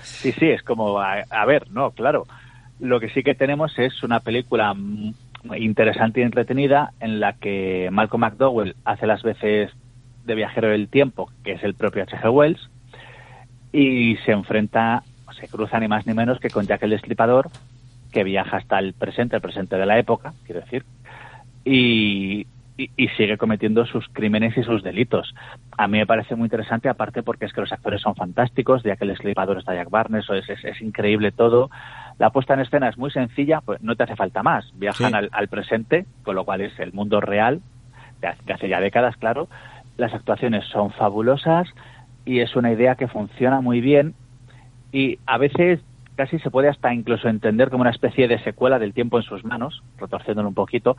sí, 0.02 0.32
sí, 0.32 0.46
es 0.46 0.62
como, 0.62 1.00
a, 1.00 1.24
a, 1.28 1.44
ver, 1.44 1.70
no, 1.72 1.90
claro. 1.90 2.26
Lo 2.78 3.00
que 3.00 3.08
sí 3.10 3.24
que 3.24 3.34
tenemos 3.34 3.76
es 3.78 4.02
una 4.04 4.20
película 4.20 4.74
interesante 5.56 6.20
y 6.20 6.24
entretenida 6.24 6.92
en 7.00 7.18
la 7.18 7.32
que 7.34 7.88
Malcolm 7.90 8.20
McDowell 8.20 8.76
hace 8.84 9.06
las 9.06 9.22
veces 9.22 9.70
de 10.24 10.34
viajero 10.34 10.68
del 10.68 10.88
tiempo, 10.88 11.30
que 11.44 11.52
es 11.52 11.62
el 11.64 11.74
propio 11.74 12.02
H.G. 12.02 12.30
Wells, 12.30 12.70
y 13.72 14.16
se 14.24 14.32
enfrenta, 14.32 15.02
se 15.38 15.48
cruza 15.48 15.80
ni 15.80 15.88
más 15.88 16.06
ni 16.06 16.14
menos 16.14 16.38
que 16.38 16.50
con 16.50 16.66
Jack 16.66 16.82
el 16.82 16.90
Destripador, 16.90 17.50
que 18.12 18.24
viaja 18.24 18.58
hasta 18.58 18.78
el 18.78 18.92
presente, 18.92 19.36
el 19.36 19.42
presente 19.42 19.76
de 19.76 19.86
la 19.86 19.98
época, 19.98 20.34
quiero 20.44 20.60
decir, 20.60 20.84
y, 21.64 22.46
y, 22.76 23.08
sigue 23.16 23.38
cometiendo 23.38 23.86
sus 23.86 24.06
crímenes 24.08 24.56
y 24.56 24.62
sus 24.62 24.82
delitos. 24.82 25.34
A 25.76 25.88
mí 25.88 25.98
me 25.98 26.06
parece 26.06 26.34
muy 26.34 26.46
interesante, 26.46 26.88
aparte 26.88 27.22
porque 27.22 27.46
es 27.46 27.52
que 27.52 27.60
los 27.60 27.72
actores 27.72 28.02
son 28.02 28.14
fantásticos, 28.14 28.82
Jack 28.82 29.02
el 29.02 29.08
Destripador 29.08 29.58
está 29.58 29.74
Jack 29.74 29.90
Barnes, 29.90 30.28
es, 30.28 30.48
es, 30.48 30.64
es, 30.64 30.80
increíble 30.82 31.32
todo. 31.32 31.70
La 32.18 32.30
puesta 32.30 32.54
en 32.54 32.60
escena 32.60 32.88
es 32.88 32.98
muy 32.98 33.10
sencilla, 33.10 33.60
pues 33.60 33.80
no 33.82 33.96
te 33.96 34.02
hace 34.02 34.16
falta 34.16 34.42
más. 34.42 34.70
Viajan 34.74 35.14
al, 35.14 35.28
al, 35.32 35.48
presente, 35.48 36.04
con 36.22 36.34
lo 36.34 36.44
cual 36.44 36.60
es 36.60 36.78
el 36.78 36.92
mundo 36.92 37.20
real, 37.20 37.60
de 38.20 38.52
hace 38.52 38.68
ya 38.68 38.80
décadas, 38.80 39.16
claro, 39.16 39.48
las 40.02 40.14
actuaciones 40.14 40.64
son 40.66 40.90
fabulosas 40.90 41.68
y 42.24 42.40
es 42.40 42.54
una 42.56 42.72
idea 42.72 42.96
que 42.96 43.08
funciona 43.08 43.60
muy 43.60 43.80
bien 43.80 44.14
y 44.92 45.18
a 45.26 45.38
veces 45.38 45.80
casi 46.16 46.38
se 46.40 46.50
puede 46.50 46.68
hasta 46.68 46.92
incluso 46.92 47.28
entender 47.28 47.70
como 47.70 47.82
una 47.82 47.90
especie 47.90 48.28
de 48.28 48.38
secuela 48.40 48.78
del 48.78 48.92
tiempo 48.92 49.16
en 49.16 49.22
sus 49.22 49.44
manos, 49.44 49.82
retorciéndolo 49.98 50.48
un 50.48 50.54
poquito, 50.54 50.96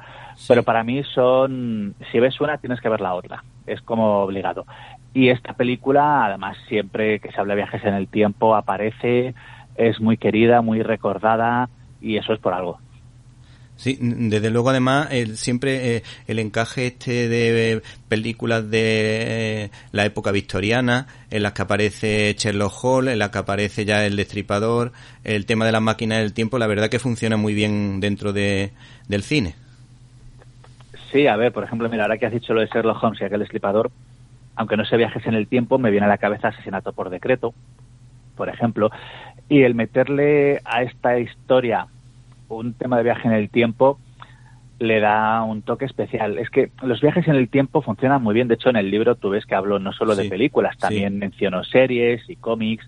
pero 0.48 0.64
para 0.64 0.84
mí 0.84 1.04
son, 1.04 1.96
si 2.12 2.20
ves 2.20 2.42
una 2.42 2.58
tienes 2.58 2.82
que 2.82 2.90
ver 2.90 3.02
la 3.02 3.14
otra, 3.14 3.44
es 3.68 3.82
como 3.82 4.22
obligado. 4.22 4.66
Y 5.14 5.30
esta 5.30 5.54
película, 5.54 6.26
además, 6.26 6.58
siempre 6.68 7.20
que 7.20 7.32
se 7.32 7.40
habla 7.40 7.54
de 7.54 7.62
viajes 7.62 7.84
en 7.84 7.94
el 7.94 8.08
tiempo, 8.08 8.56
aparece, 8.56 9.36
es 9.76 10.00
muy 10.02 10.18
querida, 10.18 10.62
muy 10.62 10.82
recordada 10.82 11.70
y 12.02 12.18
eso 12.18 12.34
es 12.34 12.40
por 12.40 12.54
algo. 12.54 12.80
Sí, 13.84 13.98
desde 14.00 14.50
luego 14.50 14.70
además 14.70 15.10
el, 15.12 15.36
siempre 15.36 15.98
eh, 15.98 16.04
el 16.28 16.40
encaje 16.40 16.88
este 16.88 17.28
de 17.28 17.82
películas 18.08 18.72
de 18.72 19.66
eh, 19.66 19.72
la 19.92 20.06
época 20.06 20.32
victoriana 20.32 21.08
en 21.30 21.44
las 21.44 21.52
que 21.52 21.64
aparece 21.64 22.34
Sherlock 22.38 22.82
Holmes, 22.82 23.12
en 23.12 23.20
las 23.20 23.32
que 23.32 23.40
aparece 23.40 23.84
ya 23.84 24.06
el 24.06 24.16
destripador, 24.16 24.94
el 25.26 25.46
tema 25.46 25.66
de 25.66 25.74
las 25.74 25.82
máquinas 25.82 26.20
del 26.20 26.32
tiempo, 26.32 26.58
la 26.60 26.68
verdad 26.68 26.88
que 26.88 26.98
funciona 26.98 27.36
muy 27.36 27.54
bien 27.54 28.00
dentro 28.00 28.32
de, 28.32 28.72
del 29.10 29.22
cine. 29.22 29.56
Sí, 31.12 31.28
a 31.28 31.36
ver, 31.36 31.52
por 31.52 31.66
ejemplo, 31.66 31.90
mira, 31.90 32.04
ahora 32.04 32.18
que 32.18 32.26
has 32.26 32.32
dicho 32.32 32.54
lo 32.54 32.62
de 32.62 32.68
Sherlock 32.68 33.04
Holmes 33.04 33.20
y 33.20 33.26
aquel 33.26 33.42
destripador, 33.42 33.92
aunque 34.56 34.78
no 34.78 34.86
se 34.86 34.96
viajes 34.96 35.26
en 35.26 35.34
el 35.34 35.50
tiempo, 35.50 35.78
me 35.78 35.92
viene 35.92 36.06
a 36.06 36.10
la 36.10 36.20
cabeza 36.20 36.48
asesinato 36.48 36.94
por 36.94 37.10
decreto, 37.10 37.54
por 38.38 38.48
ejemplo, 38.48 38.92
y 39.50 39.64
el 39.64 39.76
meterle 39.76 40.62
a 40.64 40.84
esta 40.84 41.20
historia 41.20 41.88
un 42.54 42.74
tema 42.74 42.98
de 42.98 43.04
viaje 43.04 43.28
en 43.28 43.34
el 43.34 43.50
tiempo 43.50 44.00
le 44.80 45.00
da 45.00 45.44
un 45.44 45.62
toque 45.62 45.86
especial. 45.86 46.38
Es 46.38 46.50
que 46.50 46.72
los 46.82 47.02
viajes 47.02 47.28
en 47.28 47.36
el 47.36 47.50
tiempo 47.50 47.82
funcionan 47.82 48.22
muy 48.22 48.34
bien. 48.34 48.48
De 48.48 48.56
hecho, 48.56 48.70
en 48.70 48.76
el 48.76 48.92
libro 48.92 49.16
tú 49.16 49.30
ves 49.30 49.46
que 49.46 49.56
hablo 49.56 49.80
no 49.80 49.94
solo 49.94 50.16
de 50.16 50.30
películas, 50.30 50.78
también 50.78 51.20
menciono 51.20 51.64
series 51.64 52.30
y 52.30 52.36
cómics. 52.36 52.88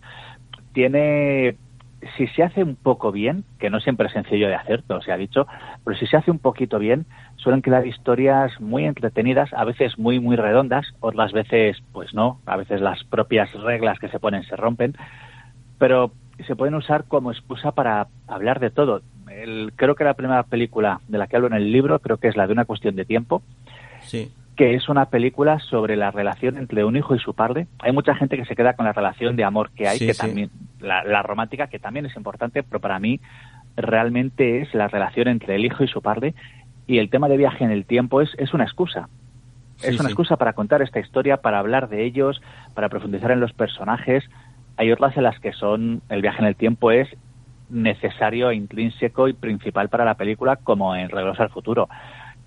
Tiene, 0.74 1.56
si 2.18 2.28
se 2.28 2.44
hace 2.44 2.64
un 2.64 2.76
poco 2.76 3.12
bien, 3.12 3.46
que 3.60 3.70
no 3.70 3.80
siempre 3.80 4.08
es 4.08 4.14
sencillo 4.14 4.48
de 4.48 4.56
hacer, 4.56 4.82
todo 4.82 5.02
se 5.02 5.12
ha 5.12 5.18
dicho, 5.18 5.48
pero 5.86 5.98
si 5.98 6.06
se 6.06 6.18
hace 6.18 6.32
un 6.32 6.40
poquito 6.40 6.80
bien, 6.80 7.06
suelen 7.38 7.62
quedar 7.62 7.88
historias 7.88 8.60
muy 8.60 8.84
entretenidas, 8.84 9.54
a 9.54 9.64
veces 9.64 9.98
muy, 9.98 10.20
muy 10.20 10.36
redondas, 10.36 10.86
otras 11.00 11.32
veces, 11.32 11.78
pues 11.94 12.14
no, 12.14 12.42
a 12.46 12.58
veces 12.58 12.82
las 12.82 13.06
propias 13.06 13.54
reglas 13.54 14.00
que 14.00 14.10
se 14.10 14.20
ponen 14.20 14.44
se 14.44 14.58
rompen, 14.58 14.96
pero 15.78 16.12
se 16.46 16.58
pueden 16.58 16.76
usar 16.76 17.06
como 17.06 17.32
excusa 17.32 17.72
para 17.72 18.08
hablar 18.28 18.60
de 18.60 18.70
todo 18.70 19.02
creo 19.76 19.96
que 19.96 20.04
la 20.04 20.14
primera 20.14 20.44
película 20.44 21.02
de 21.08 21.18
la 21.18 21.28
que 21.28 21.36
hablo 21.36 21.48
en 21.48 21.54
el 21.54 21.72
libro, 21.72 22.00
creo 22.00 22.18
que 22.18 22.28
es 22.28 22.38
la 22.38 22.48
de 22.48 22.54
una 22.54 22.66
cuestión 22.66 22.96
de 22.96 23.06
tiempo. 23.06 23.42
que 24.56 24.76
es 24.76 24.88
una 24.88 25.08
película 25.08 25.60
sobre 25.60 25.96
la 25.98 26.12
relación 26.12 26.58
entre 26.58 26.86
un 26.86 26.96
hijo 26.96 27.14
y 27.14 27.20
su 27.20 27.34
padre. 27.34 27.68
Hay 27.80 27.92
mucha 27.92 28.16
gente 28.16 28.38
que 28.38 28.46
se 28.46 28.56
queda 28.56 28.74
con 28.74 28.86
la 28.86 28.94
relación 28.94 29.36
de 29.36 29.44
amor 29.44 29.72
que 29.72 29.88
hay, 29.88 30.00
que 30.00 30.14
también, 30.14 30.50
la, 30.80 31.22
romántica, 31.24 31.68
que 31.68 31.80
también 31.80 32.06
es 32.06 32.16
importante, 32.16 32.64
pero 32.64 32.80
para 32.80 33.00
mí 33.00 33.20
realmente 33.76 34.62
es 34.62 34.74
la 34.74 34.88
relación 34.88 35.28
entre 35.28 35.56
el 35.56 35.66
hijo 35.66 35.84
y 35.84 35.88
su 35.88 36.02
padre. 36.02 36.34
Y 36.88 37.00
el 37.00 37.10
tema 37.10 37.28
de 37.28 37.38
viaje 37.38 37.64
en 37.66 37.72
el 37.72 37.86
tiempo 37.86 38.22
es, 38.22 38.30
es 38.38 38.54
una 38.54 38.64
excusa. 38.64 39.10
es 39.82 40.00
una 40.00 40.10
excusa 40.10 40.38
para 40.38 40.54
contar 40.54 40.82
esta 40.82 41.00
historia, 41.00 41.38
para 41.38 41.60
hablar 41.60 41.90
de 41.90 42.06
ellos, 42.06 42.42
para 42.74 42.88
profundizar 42.88 43.32
en 43.32 43.42
los 43.42 43.52
personajes. 43.52 44.24
Hay 44.78 44.92
otras 44.92 45.18
en 45.18 45.24
las 45.24 45.40
que 45.40 45.52
son, 45.52 46.02
el 46.10 46.22
viaje 46.22 46.40
en 46.40 46.48
el 46.48 46.56
tiempo 46.56 46.92
es 46.92 47.10
necesario, 47.70 48.52
intrínseco 48.52 49.28
y 49.28 49.34
principal 49.34 49.90
para 49.90 50.06
la 50.06 50.16
película 50.16 50.58
como 50.58 50.96
en 50.96 51.10
Regreso 51.10 51.44
al 51.44 51.50
Futuro. 51.50 51.90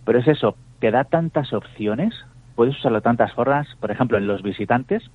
Pero 0.05 0.19
es 0.21 0.29
eso, 0.29 0.57
te 0.79 0.91
da 0.91 1.05
tantas 1.05 1.53
opciones, 1.53 2.15
puedes 2.55 2.77
usarlo 2.77 2.99
de 2.99 3.03
tantas 3.03 3.33
formas, 3.33 3.69
por 3.81 3.91
ejemplo, 3.91 4.19
en 4.19 4.27
Los 4.27 4.43
Visitantes, 4.43 5.11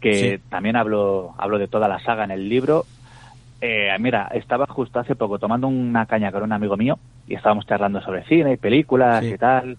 que 0.00 0.40
también 0.48 0.76
hablo, 0.76 1.34
hablo 1.38 1.58
de 1.58 1.68
toda 1.68 1.88
la 1.88 2.00
saga 2.00 2.24
en 2.24 2.32
el 2.32 2.48
libro. 2.48 2.84
Eh, 3.60 3.94
mira, 4.00 4.28
estaba 4.34 4.66
justo 4.66 4.98
hace 4.98 5.14
poco 5.14 5.38
tomando 5.38 5.68
una 5.68 6.06
caña 6.06 6.32
con 6.32 6.42
un 6.42 6.52
amigo 6.52 6.76
mío 6.76 6.98
y 7.28 7.34
estábamos 7.34 7.66
charlando 7.66 8.00
sobre 8.00 8.24
cine 8.24 8.54
y 8.54 8.56
películas 8.56 9.24
y 9.24 9.38
tal. 9.38 9.78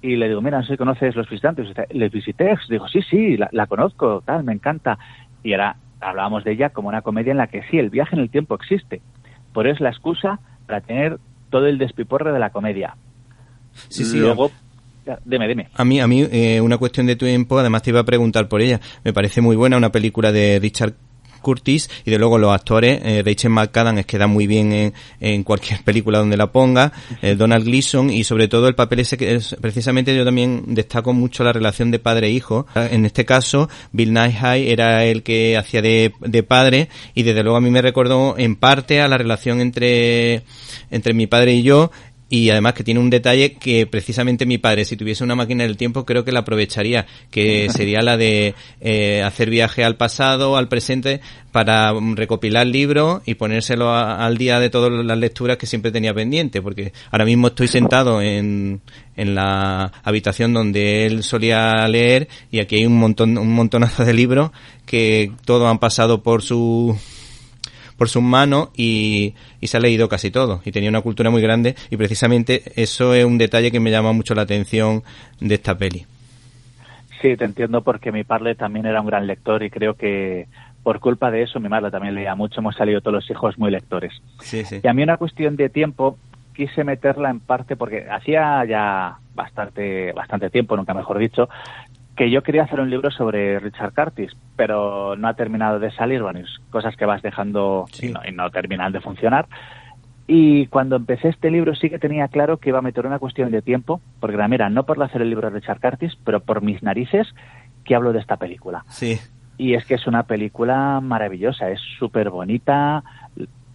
Y 0.00 0.16
le 0.16 0.28
digo, 0.28 0.40
mira, 0.40 0.58
no 0.58 0.64
sé 0.64 0.72
si 0.72 0.78
conoces 0.78 1.14
Los 1.16 1.28
Visitantes. 1.28 1.68
¿Les 1.90 2.10
visité? 2.10 2.56
Digo, 2.70 2.88
sí, 2.88 3.02
sí, 3.02 3.36
la, 3.36 3.48
la 3.52 3.66
conozco, 3.66 4.22
tal, 4.24 4.44
me 4.44 4.52
encanta. 4.52 4.98
Y 5.42 5.52
era 5.52 5.76
hablábamos 6.00 6.44
de 6.44 6.52
ella 6.52 6.70
como 6.70 6.88
una 6.88 7.02
comedia 7.02 7.32
en 7.32 7.38
la 7.38 7.46
que 7.46 7.62
sí, 7.70 7.78
el 7.78 7.90
viaje 7.90 8.14
en 8.14 8.22
el 8.22 8.30
tiempo 8.30 8.54
existe, 8.54 9.00
pero 9.54 9.70
es 9.70 9.80
la 9.80 9.90
excusa 9.90 10.40
para 10.66 10.80
tener 10.80 11.18
todo 11.50 11.66
el 11.66 11.78
despiporre 11.78 12.32
de 12.32 12.38
la 12.38 12.50
comedia. 12.50 12.96
Sí, 13.88 14.04
sí. 14.04 14.18
Luego, 14.18 14.50
Dime, 15.24 15.48
dime. 15.48 15.68
A 15.74 15.84
mí, 15.84 16.00
a 16.00 16.06
mí 16.06 16.26
eh, 16.30 16.60
una 16.60 16.76
cuestión 16.76 17.06
de 17.06 17.16
tiempo, 17.16 17.58
además 17.58 17.82
te 17.82 17.90
iba 17.90 18.00
a 18.00 18.04
preguntar 18.04 18.48
por 18.48 18.60
ella. 18.60 18.80
Me 19.04 19.12
parece 19.12 19.40
muy 19.40 19.56
buena 19.56 19.76
una 19.76 19.90
película 19.90 20.32
de 20.32 20.58
Richard 20.60 20.94
Curtis 21.38 21.88
y 22.04 22.10
de 22.10 22.18
luego 22.18 22.38
los 22.38 22.52
actores, 22.52 23.00
eh, 23.04 23.22
Rachel 23.24 23.50
McAdams 23.50 24.06
queda 24.06 24.26
muy 24.26 24.46
bien 24.46 24.72
en, 24.72 24.94
en, 25.20 25.44
cualquier 25.44 25.82
película 25.84 26.18
donde 26.18 26.36
la 26.36 26.52
ponga, 26.52 26.92
eh, 27.22 27.34
Donald 27.34 27.64
Gleason 27.64 28.10
y 28.10 28.24
sobre 28.24 28.48
todo 28.48 28.68
el 28.68 28.74
papel 28.74 29.00
ese 29.00 29.16
que 29.16 29.34
es, 29.34 29.56
precisamente 29.60 30.16
yo 30.16 30.24
también 30.24 30.64
destaco 30.66 31.12
mucho 31.12 31.44
la 31.44 31.52
relación 31.52 31.90
de 31.90 31.98
padre 31.98 32.28
e 32.28 32.30
hijo. 32.30 32.66
En 32.74 33.04
este 33.04 33.24
caso, 33.24 33.68
Bill 33.92 34.12
Nighy 34.12 34.70
era 34.70 35.04
el 35.04 35.22
que 35.22 35.56
hacía 35.56 35.82
de, 35.82 36.12
de 36.20 36.42
padre 36.42 36.88
y 37.14 37.22
desde 37.22 37.42
luego 37.42 37.56
a 37.56 37.60
mí 37.60 37.70
me 37.70 37.82
recordó 37.82 38.36
en 38.38 38.56
parte 38.56 39.00
a 39.00 39.08
la 39.08 39.18
relación 39.18 39.60
entre, 39.60 40.42
entre 40.90 41.14
mi 41.14 41.26
padre 41.26 41.54
y 41.54 41.62
yo 41.62 41.90
y 42.30 42.50
además 42.50 42.74
que 42.74 42.84
tiene 42.84 43.00
un 43.00 43.10
detalle 43.10 43.54
que 43.54 43.86
precisamente 43.86 44.44
mi 44.44 44.58
padre, 44.58 44.84
si 44.84 44.96
tuviese 44.96 45.24
una 45.24 45.34
máquina 45.34 45.64
del 45.64 45.76
tiempo, 45.76 46.04
creo 46.04 46.24
que 46.24 46.32
la 46.32 46.40
aprovecharía, 46.40 47.06
que 47.30 47.68
sería 47.72 48.02
la 48.02 48.16
de 48.16 48.54
eh, 48.80 49.22
hacer 49.22 49.48
viaje 49.50 49.84
al 49.84 49.96
pasado, 49.96 50.56
al 50.56 50.68
presente, 50.68 51.20
para 51.52 51.92
recopilar 52.14 52.66
libros 52.66 53.22
y 53.24 53.34
ponérselo 53.34 53.94
al 53.94 54.36
día 54.36 54.60
de 54.60 54.68
todas 54.68 54.92
las 55.04 55.18
lecturas 55.18 55.56
que 55.56 55.66
siempre 55.66 55.90
tenía 55.90 56.12
pendiente, 56.12 56.60
porque 56.60 56.92
ahora 57.10 57.24
mismo 57.24 57.48
estoy 57.48 57.68
sentado 57.68 58.20
en, 58.20 58.82
en 59.16 59.34
la 59.34 59.92
habitación 60.04 60.52
donde 60.52 61.06
él 61.06 61.22
solía 61.22 61.88
leer 61.88 62.28
y 62.50 62.60
aquí 62.60 62.76
hay 62.76 62.86
un 62.86 62.98
montón, 62.98 63.38
un 63.38 63.52
montonazo 63.52 64.04
de 64.04 64.12
libros 64.12 64.50
que 64.84 65.32
todos 65.44 65.68
han 65.68 65.78
pasado 65.78 66.22
por 66.22 66.42
su 66.42 66.96
por 67.98 68.08
sus 68.08 68.22
manos 68.22 68.70
y, 68.74 69.34
se 69.60 69.76
ha 69.76 69.80
leído 69.80 70.08
casi 70.08 70.30
todo 70.30 70.62
y 70.64 70.70
tenía 70.70 70.88
una 70.88 71.02
cultura 71.02 71.28
muy 71.28 71.42
grande 71.42 71.74
y 71.90 71.96
precisamente 71.96 72.62
eso 72.76 73.12
es 73.12 73.24
un 73.24 73.36
detalle 73.36 73.70
que 73.70 73.80
me 73.80 73.90
llama 73.90 74.12
mucho 74.12 74.34
la 74.34 74.42
atención 74.42 75.02
de 75.40 75.56
esta 75.56 75.76
peli. 75.76 76.06
Sí, 77.20 77.36
te 77.36 77.44
entiendo 77.44 77.82
porque 77.82 78.12
mi 78.12 78.22
padre 78.22 78.54
también 78.54 78.86
era 78.86 79.00
un 79.00 79.08
gran 79.08 79.26
lector 79.26 79.64
y 79.64 79.70
creo 79.70 79.94
que 79.94 80.46
por 80.84 81.00
culpa 81.00 81.32
de 81.32 81.42
eso 81.42 81.58
mi 81.58 81.68
madre 81.68 81.90
también 81.90 82.14
leía 82.14 82.36
mucho, 82.36 82.60
hemos 82.60 82.76
salido 82.76 83.00
todos 83.00 83.14
los 83.14 83.30
hijos 83.30 83.58
muy 83.58 83.72
lectores. 83.72 84.12
Sí, 84.40 84.64
sí. 84.64 84.80
Y 84.82 84.86
a 84.86 84.92
mí 84.94 85.02
una 85.02 85.16
cuestión 85.16 85.56
de 85.56 85.68
tiempo 85.68 86.16
quise 86.54 86.84
meterla 86.84 87.30
en 87.30 87.40
parte 87.40 87.76
porque 87.76 88.06
hacía 88.08 88.64
ya 88.64 89.18
bastante 89.34 90.12
bastante 90.12 90.50
tiempo, 90.50 90.76
nunca 90.76 90.94
mejor 90.94 91.18
dicho, 91.18 91.48
que 92.18 92.30
yo 92.32 92.42
quería 92.42 92.64
hacer 92.64 92.80
un 92.80 92.90
libro 92.90 93.12
sobre 93.12 93.60
Richard 93.60 93.94
Curtis, 93.94 94.36
pero 94.56 95.14
no 95.14 95.28
ha 95.28 95.34
terminado 95.34 95.78
de 95.78 95.92
salir, 95.92 96.20
bueno, 96.20 96.40
cosas 96.68 96.96
que 96.96 97.06
vas 97.06 97.22
dejando 97.22 97.84
y, 98.02 98.32
no, 98.32 98.50
terminan 98.50 98.90
de 98.90 99.00
funcionar. 99.00 99.46
Y 100.26 100.66
cuando 100.66 100.96
empecé 100.96 101.28
este 101.28 101.48
libro 101.48 101.76
sí 101.76 101.88
que 101.88 102.00
tenía 102.00 102.26
claro 102.26 102.56
que 102.56 102.70
iba 102.70 102.80
a 102.80 102.82
meter 102.82 103.06
una 103.06 103.20
cuestión 103.20 103.52
de 103.52 103.62
tiempo, 103.62 104.00
porque 104.18 104.36
mira, 104.48 104.68
no 104.68 104.84
por 104.84 105.00
hacer 105.00 105.22
el 105.22 105.30
libro 105.30 105.48
de 105.48 105.60
Richard 105.60 105.80
Curtis, 105.80 106.18
pero 106.24 106.40
por 106.40 106.60
mis 106.60 106.82
narices 106.82 107.32
que 107.84 107.94
hablo 107.94 108.12
de 108.12 108.18
esta 108.18 108.36
película. 108.36 108.84
Sí. 108.88 109.20
Y 109.56 109.74
es 109.74 109.86
que 109.86 109.94
es 109.94 110.08
una 110.08 110.24
película 110.24 111.00
maravillosa, 111.00 111.70
es 111.70 111.80
súper 112.00 112.30
bonita, 112.30 113.04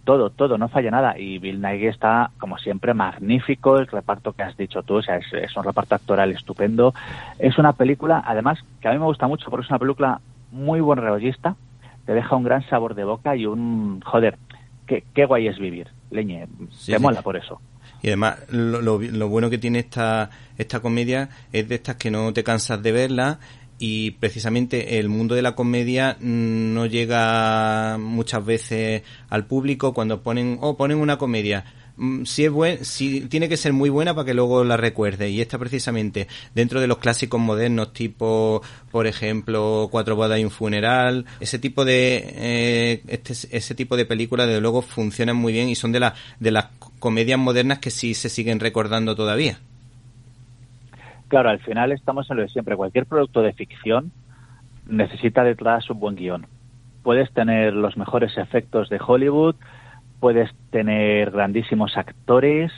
todo, 0.04 0.30
todo, 0.30 0.58
no 0.58 0.68
falla 0.68 0.90
nada. 0.90 1.18
Y 1.18 1.38
Bill 1.38 1.60
Nighy 1.60 1.86
está, 1.86 2.30
como 2.38 2.58
siempre, 2.58 2.94
magnífico. 2.94 3.78
El 3.78 3.86
reparto 3.86 4.32
que 4.32 4.42
has 4.42 4.56
dicho 4.56 4.82
tú, 4.82 4.96
o 4.96 5.02
sea, 5.02 5.16
es, 5.16 5.56
un 5.56 5.64
reparto 5.64 5.94
actoral 5.94 6.30
estupendo. 6.30 6.94
Es 7.38 7.58
una 7.58 7.72
película, 7.72 8.22
además, 8.24 8.58
que 8.80 8.88
a 8.88 8.92
mí 8.92 8.98
me 8.98 9.06
gusta 9.06 9.26
mucho 9.26 9.50
porque 9.50 9.64
es 9.64 9.70
una 9.70 9.78
película 9.78 10.20
muy 10.52 10.80
buen 10.80 10.98
reollista. 10.98 11.56
Te 12.06 12.12
deja 12.12 12.36
un 12.36 12.44
gran 12.44 12.62
sabor 12.68 12.94
de 12.94 13.04
boca 13.04 13.34
y 13.34 13.46
un, 13.46 14.00
joder, 14.02 14.36
qué, 14.86 15.04
qué 15.14 15.24
guay 15.24 15.48
es 15.48 15.58
vivir. 15.58 15.88
Leñe, 16.10 16.46
te 16.86 16.98
mola 16.98 17.22
por 17.22 17.36
eso. 17.36 17.60
Y 18.02 18.08
además, 18.08 18.38
lo, 18.50 18.82
lo, 18.82 19.00
lo, 19.00 19.28
bueno 19.28 19.48
que 19.48 19.56
tiene 19.56 19.78
esta, 19.78 20.28
esta 20.58 20.80
comedia 20.80 21.30
es 21.52 21.66
de 21.66 21.76
estas 21.76 21.96
que 21.96 22.10
no 22.10 22.32
te 22.34 22.44
cansas 22.44 22.82
de 22.82 22.92
verla 22.92 23.38
y 23.86 24.12
precisamente 24.12 24.98
el 24.98 25.10
mundo 25.10 25.34
de 25.34 25.42
la 25.42 25.54
comedia 25.54 26.16
no 26.18 26.86
llega 26.86 27.98
muchas 27.98 28.42
veces 28.42 29.02
al 29.28 29.44
público 29.44 29.92
cuando 29.92 30.22
ponen 30.22 30.56
oh, 30.62 30.74
ponen 30.78 30.96
una 30.96 31.18
comedia. 31.18 31.66
Mm, 31.98 32.24
si 32.24 32.46
es 32.46 32.50
buen, 32.50 32.82
si 32.82 33.20
tiene 33.28 33.46
que 33.46 33.58
ser 33.58 33.74
muy 33.74 33.90
buena 33.90 34.14
para 34.14 34.24
que 34.24 34.32
luego 34.32 34.64
la 34.64 34.78
recuerde. 34.78 35.28
Y 35.28 35.42
esta 35.42 35.58
precisamente 35.58 36.28
dentro 36.54 36.80
de 36.80 36.86
los 36.86 36.96
clásicos 36.96 37.38
modernos 37.38 37.92
tipo 37.92 38.62
por 38.90 39.06
ejemplo 39.06 39.88
cuatro 39.90 40.16
bodas 40.16 40.40
y 40.40 40.44
un 40.44 40.50
funeral 40.50 41.26
ese 41.40 41.58
tipo 41.58 41.84
de 41.84 42.24
eh, 42.36 43.02
este, 43.08 43.34
ese 43.54 43.74
tipo 43.74 43.98
de 43.98 44.06
películas 44.06 44.48
de 44.48 44.62
luego 44.62 44.80
funcionan 44.80 45.36
muy 45.36 45.52
bien 45.52 45.68
y 45.68 45.74
son 45.74 45.92
de 45.92 46.00
las 46.00 46.14
de 46.40 46.52
las 46.52 46.68
comedias 47.00 47.38
modernas 47.38 47.80
que 47.80 47.90
sí 47.90 48.14
se 48.14 48.30
siguen 48.30 48.60
recordando 48.60 49.14
todavía 49.14 49.60
Claro, 51.28 51.50
al 51.50 51.60
final 51.60 51.92
estamos 51.92 52.30
en 52.30 52.36
lo 52.36 52.42
de 52.42 52.48
siempre. 52.48 52.76
Cualquier 52.76 53.06
producto 53.06 53.42
de 53.42 53.52
ficción 53.52 54.12
necesita 54.86 55.44
detrás 55.44 55.88
un 55.90 56.00
buen 56.00 56.16
guion. 56.16 56.46
Puedes 57.02 57.32
tener 57.32 57.74
los 57.74 57.96
mejores 57.96 58.36
efectos 58.38 58.88
de 58.88 59.00
Hollywood, 59.04 59.56
puedes 60.20 60.50
tener 60.70 61.30
grandísimos 61.30 61.96
actores, 61.96 62.72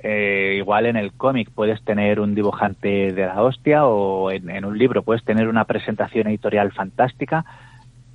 eh, 0.00 0.56
igual 0.58 0.86
en 0.86 0.96
el 0.96 1.12
cómic 1.12 1.50
puedes 1.50 1.82
tener 1.82 2.20
un 2.20 2.34
dibujante 2.34 3.12
de 3.12 3.26
la 3.26 3.42
hostia 3.42 3.86
o 3.86 4.30
en, 4.30 4.64
un 4.64 4.76
libro 4.76 5.02
puedes 5.02 5.24
tener 5.24 5.48
una 5.48 5.64
presentación 5.64 6.28
editorial 6.28 6.70
fantástica, 6.72 7.44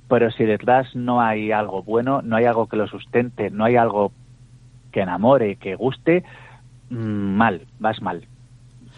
pero 0.08 0.30
si 0.30 0.44
detrás 0.44 0.94
no 0.94 1.20
hay 1.20 1.50
algo 1.50 1.82
bueno, 1.82 2.22
no 2.22 2.36
hay 2.36 2.44
algo 2.44 2.68
que 2.68 2.76
lo 2.76 2.86
sustente, 2.86 3.50
no 3.50 3.64
hay 3.64 3.76
algo 3.76 4.12
que 4.92 5.00
enamore, 5.00 5.56
que 5.56 5.74
guste, 5.74 6.22
mm, 6.90 6.96
mal, 6.96 7.66
vas 7.80 8.00
mal. 8.00 8.26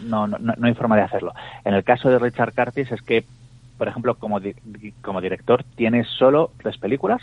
No, 0.05 0.27
no, 0.27 0.39
no 0.39 0.67
hay 0.67 0.75
forma 0.75 0.97
de 0.97 1.03
hacerlo. 1.03 1.33
En 1.65 1.75
el 1.75 1.85
caso 1.85 2.09
de 2.09 2.19
Richard 2.19 2.55
Curtis 2.55 2.93
es 2.93 3.03
que, 3.03 3.25
por 3.79 3.89
ejemplo, 3.89 4.15
como, 4.17 4.41
como 5.03 5.21
director 5.21 5.65
tiene 5.77 6.05
solo 6.05 6.51
tres 6.59 6.79
películas 6.79 7.23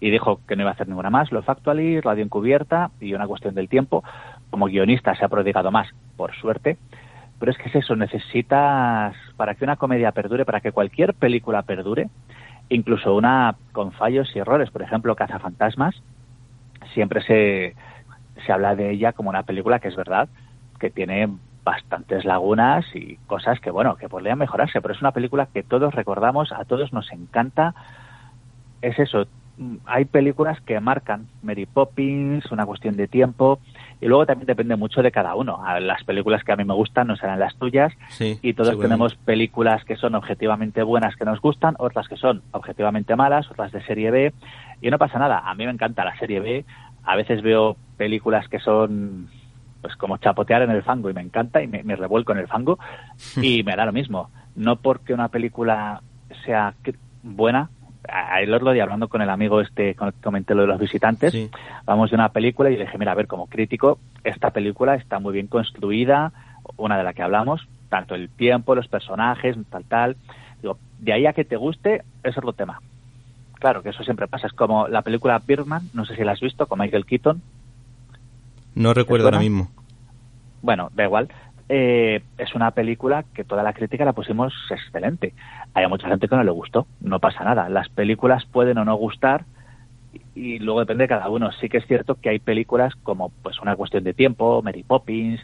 y 0.00 0.10
dijo 0.10 0.40
que 0.46 0.56
no 0.56 0.62
iba 0.62 0.70
a 0.70 0.74
hacer 0.74 0.88
ninguna 0.88 1.10
más. 1.10 1.32
Lo 1.32 1.42
Factually, 1.42 2.00
Radio 2.00 2.24
Encubierta 2.24 2.90
y 3.00 3.14
Una 3.14 3.26
Cuestión 3.26 3.54
del 3.54 3.68
Tiempo. 3.68 4.04
Como 4.50 4.66
guionista 4.66 5.14
se 5.14 5.24
ha 5.24 5.28
prodigado 5.28 5.70
más, 5.70 5.88
por 6.16 6.34
suerte. 6.36 6.76
Pero 7.38 7.52
es 7.52 7.58
que 7.58 7.68
es 7.68 7.76
eso, 7.76 7.96
necesitas, 7.96 9.14
para 9.36 9.54
que 9.54 9.64
una 9.64 9.76
comedia 9.76 10.12
perdure, 10.12 10.44
para 10.44 10.60
que 10.60 10.72
cualquier 10.72 11.14
película 11.14 11.62
perdure, 11.62 12.08
incluso 12.68 13.14
una 13.14 13.56
con 13.72 13.92
fallos 13.92 14.34
y 14.34 14.38
errores, 14.38 14.70
por 14.70 14.82
ejemplo, 14.82 15.14
Cazafantasmas, 15.14 15.94
siempre 16.94 17.22
se, 17.22 17.74
se 18.44 18.52
habla 18.52 18.74
de 18.74 18.90
ella 18.90 19.12
como 19.12 19.28
una 19.28 19.42
película 19.42 19.80
que 19.80 19.88
es 19.88 19.96
verdad, 19.96 20.28
que 20.78 20.90
tiene 20.90 21.28
bastantes 21.66 22.24
lagunas 22.24 22.86
y 22.94 23.16
cosas 23.26 23.58
que, 23.58 23.72
bueno, 23.72 23.96
que 23.96 24.08
podrían 24.08 24.38
mejorarse, 24.38 24.80
pero 24.80 24.94
es 24.94 25.00
una 25.00 25.10
película 25.10 25.48
que 25.52 25.64
todos 25.64 25.92
recordamos, 25.92 26.52
a 26.52 26.64
todos 26.64 26.92
nos 26.92 27.10
encanta. 27.12 27.74
Es 28.80 28.96
eso, 29.00 29.26
hay 29.84 30.04
películas 30.04 30.60
que 30.60 30.78
marcan 30.78 31.26
Mary 31.42 31.66
Poppins, 31.66 32.52
una 32.52 32.64
cuestión 32.66 32.96
de 32.96 33.08
tiempo, 33.08 33.58
y 34.00 34.06
luego 34.06 34.26
también 34.26 34.46
depende 34.46 34.76
mucho 34.76 35.02
de 35.02 35.10
cada 35.10 35.34
uno. 35.34 35.60
Las 35.80 36.04
películas 36.04 36.44
que 36.44 36.52
a 36.52 36.56
mí 36.56 36.64
me 36.64 36.74
gustan 36.74 37.08
no 37.08 37.16
serán 37.16 37.40
las 37.40 37.56
tuyas, 37.56 37.92
y 38.20 38.54
todos 38.54 38.78
tenemos 38.78 39.16
películas 39.16 39.84
que 39.84 39.96
son 39.96 40.14
objetivamente 40.14 40.84
buenas 40.84 41.16
que 41.16 41.24
nos 41.24 41.40
gustan, 41.40 41.74
otras 41.80 42.06
que 42.06 42.16
son 42.16 42.42
objetivamente 42.52 43.16
malas, 43.16 43.50
otras 43.50 43.72
de 43.72 43.82
serie 43.82 44.12
B, 44.12 44.32
y 44.82 44.90
no 44.90 44.98
pasa 44.98 45.18
nada. 45.18 45.42
A 45.44 45.52
mí 45.56 45.64
me 45.66 45.72
encanta 45.72 46.04
la 46.04 46.16
serie 46.16 46.38
B, 46.38 46.64
a 47.02 47.16
veces 47.16 47.42
veo 47.42 47.76
películas 47.96 48.46
que 48.48 48.60
son 48.60 49.28
pues 49.86 49.96
como 49.96 50.16
chapotear 50.16 50.62
en 50.62 50.70
el 50.70 50.82
fango 50.82 51.08
y 51.08 51.14
me 51.14 51.20
encanta 51.20 51.62
y 51.62 51.68
me, 51.68 51.84
me 51.84 51.94
revuelco 51.94 52.32
en 52.32 52.38
el 52.38 52.48
fango 52.48 52.76
y 53.40 53.62
me 53.62 53.76
da 53.76 53.86
lo 53.86 53.92
mismo. 53.92 54.30
No 54.56 54.76
porque 54.76 55.14
una 55.14 55.28
película 55.28 56.02
sea 56.44 56.74
buena 57.22 57.70
el 58.40 58.52
otro 58.52 58.72
día 58.72 58.82
hablando 58.82 59.08
con 59.08 59.22
el 59.22 59.30
amigo 59.30 59.60
este, 59.60 59.96
comenté 60.22 60.54
lo 60.54 60.62
de 60.62 60.68
los 60.68 60.78
visitantes, 60.78 61.34
vamos 61.84 62.10
de 62.10 62.16
una 62.16 62.30
película 62.30 62.70
y 62.70 62.76
le 62.76 62.84
dije, 62.84 62.98
mira, 62.98 63.12
a 63.12 63.14
ver, 63.14 63.26
como 63.26 63.46
crítico, 63.46 63.98
esta 64.24 64.50
película 64.50 64.94
está 64.94 65.18
muy 65.18 65.32
bien 65.32 65.46
construida, 65.46 66.32
una 66.76 66.96
de 66.98 67.04
la 67.04 67.14
que 67.14 67.22
hablamos, 67.22 67.66
tanto 67.88 68.14
el 68.14 68.28
tiempo, 68.28 68.74
los 68.74 68.88
personajes, 68.88 69.56
tal, 69.70 69.84
tal. 69.84 70.16
Digo, 70.62 70.78
de 70.98 71.12
ahí 71.12 71.26
a 71.26 71.32
que 71.32 71.44
te 71.44 71.56
guste, 71.56 72.02
es 72.22 72.36
otro 72.36 72.52
tema. 72.52 72.80
Claro, 73.54 73.82
que 73.82 73.88
eso 73.88 74.04
siempre 74.04 74.28
pasa. 74.28 74.46
Es 74.46 74.52
como 74.52 74.86
la 74.88 75.02
película 75.02 75.40
Birdman, 75.44 75.90
no 75.94 76.04
sé 76.04 76.14
si 76.14 76.22
la 76.22 76.32
has 76.32 76.40
visto, 76.40 76.66
con 76.66 76.78
Michael 76.78 77.06
Keaton. 77.06 77.42
No 78.74 78.92
recuerdo 78.92 79.26
ahora 79.26 79.38
mismo. 79.38 79.70
Bueno, 80.66 80.90
da 80.96 81.04
igual. 81.04 81.28
Eh, 81.68 82.22
es 82.38 82.54
una 82.56 82.72
película 82.72 83.24
que 83.34 83.44
toda 83.44 83.62
la 83.62 83.72
crítica 83.72 84.04
la 84.04 84.12
pusimos 84.12 84.52
excelente. 84.68 85.32
Hay 85.74 85.86
mucha 85.86 86.08
gente 86.08 86.26
que 86.26 86.34
no 86.34 86.42
le 86.42 86.50
gustó, 86.50 86.88
no 87.00 87.20
pasa 87.20 87.44
nada. 87.44 87.68
Las 87.68 87.88
películas 87.88 88.44
pueden 88.46 88.76
o 88.78 88.84
no 88.84 88.96
gustar 88.96 89.44
y, 90.34 90.58
luego 90.58 90.80
depende 90.80 91.04
de 91.04 91.08
cada 91.08 91.28
uno. 91.28 91.52
Sí 91.60 91.68
que 91.68 91.78
es 91.78 91.86
cierto 91.86 92.16
que 92.16 92.30
hay 92.30 92.40
películas 92.40 92.94
como 93.04 93.30
pues 93.44 93.60
una 93.60 93.76
cuestión 93.76 94.02
de 94.02 94.12
tiempo, 94.12 94.60
Mary 94.60 94.82
Poppins, 94.82 95.40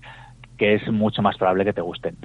que 0.59 0.75
es 0.75 0.91
mucho 0.91 1.23
más 1.23 1.37
probable 1.39 1.65
que 1.67 1.73
te 1.73 1.83
gusten. 1.83 2.17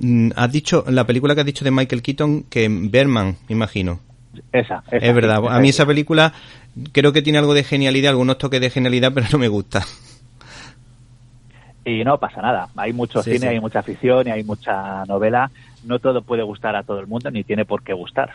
Mm, 0.00 0.30
has 0.36 0.50
dicho, 0.50 0.84
la 0.88 1.06
película 1.06 1.34
que 1.34 1.40
has 1.40 1.46
dicho 1.46 1.66
de 1.66 1.70
Michael 1.70 2.00
Keaton, 2.00 2.44
que 2.44 2.66
Berman, 2.70 3.36
me 3.46 3.56
imagino. 3.56 4.00
Esa, 4.52 4.84
esa, 4.90 4.96
Es 5.06 5.14
verdad, 5.14 5.42
a 5.50 5.60
mí 5.60 5.68
esa 5.68 5.84
película 5.84 6.32
creo 6.92 7.12
que 7.12 7.20
tiene 7.20 7.38
algo 7.38 7.52
de 7.52 7.62
genialidad, 7.62 8.12
algunos 8.12 8.38
toques 8.38 8.62
de 8.62 8.70
genialidad, 8.70 9.12
pero 9.12 9.26
no 9.30 9.38
me 9.38 9.48
gusta 9.48 9.82
y 11.84 12.04
no 12.04 12.18
pasa 12.18 12.42
nada. 12.42 12.68
Hay 12.76 12.92
mucho 12.92 13.22
cine, 13.22 13.48
hay 13.48 13.60
mucha 13.60 13.80
afición 13.80 14.28
y 14.28 14.30
hay 14.30 14.44
mucha 14.44 15.04
novela. 15.06 15.50
No 15.84 15.98
todo 15.98 16.22
puede 16.22 16.42
gustar 16.42 16.76
a 16.76 16.82
todo 16.82 17.00
el 17.00 17.06
mundo 17.06 17.30
ni 17.30 17.42
tiene 17.42 17.64
por 17.64 17.82
qué 17.82 17.92
gustar. 17.92 18.32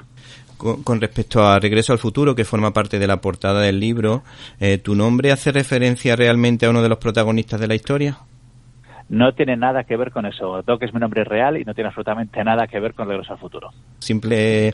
Con, 0.57 1.01
respecto 1.01 1.45
a 1.45 1.59
Regreso 1.59 1.93
al 1.93 1.99
Futuro, 1.99 2.33
que 2.33 2.45
forma 2.45 2.71
parte 2.71 2.97
de 2.97 3.07
la 3.07 3.21
portada 3.21 3.61
del 3.61 3.79
libro, 3.79 4.23
eh, 4.59 4.77
¿tu 4.77 4.95
nombre 4.95 5.31
hace 5.31 5.51
referencia 5.51 6.15
realmente 6.15 6.65
a 6.65 6.69
uno 6.69 6.81
de 6.81 6.89
los 6.89 6.97
protagonistas 6.97 7.59
de 7.59 7.67
la 7.67 7.75
historia? 7.75 8.17
No 9.09 9.33
tiene 9.33 9.55
nada 9.55 9.83
que 9.83 9.97
ver 9.97 10.11
con 10.11 10.25
eso. 10.25 10.63
Doc 10.63 10.81
es 10.81 10.93
mi 10.93 10.99
nombre 10.99 11.23
real 11.23 11.57
y 11.57 11.65
no 11.65 11.75
tiene 11.75 11.89
absolutamente 11.89 12.43
nada 12.43 12.65
que 12.67 12.79
ver 12.79 12.93
con 12.93 13.07
Regreso 13.07 13.33
al 13.33 13.39
Futuro. 13.39 13.71
Simple 13.99 14.73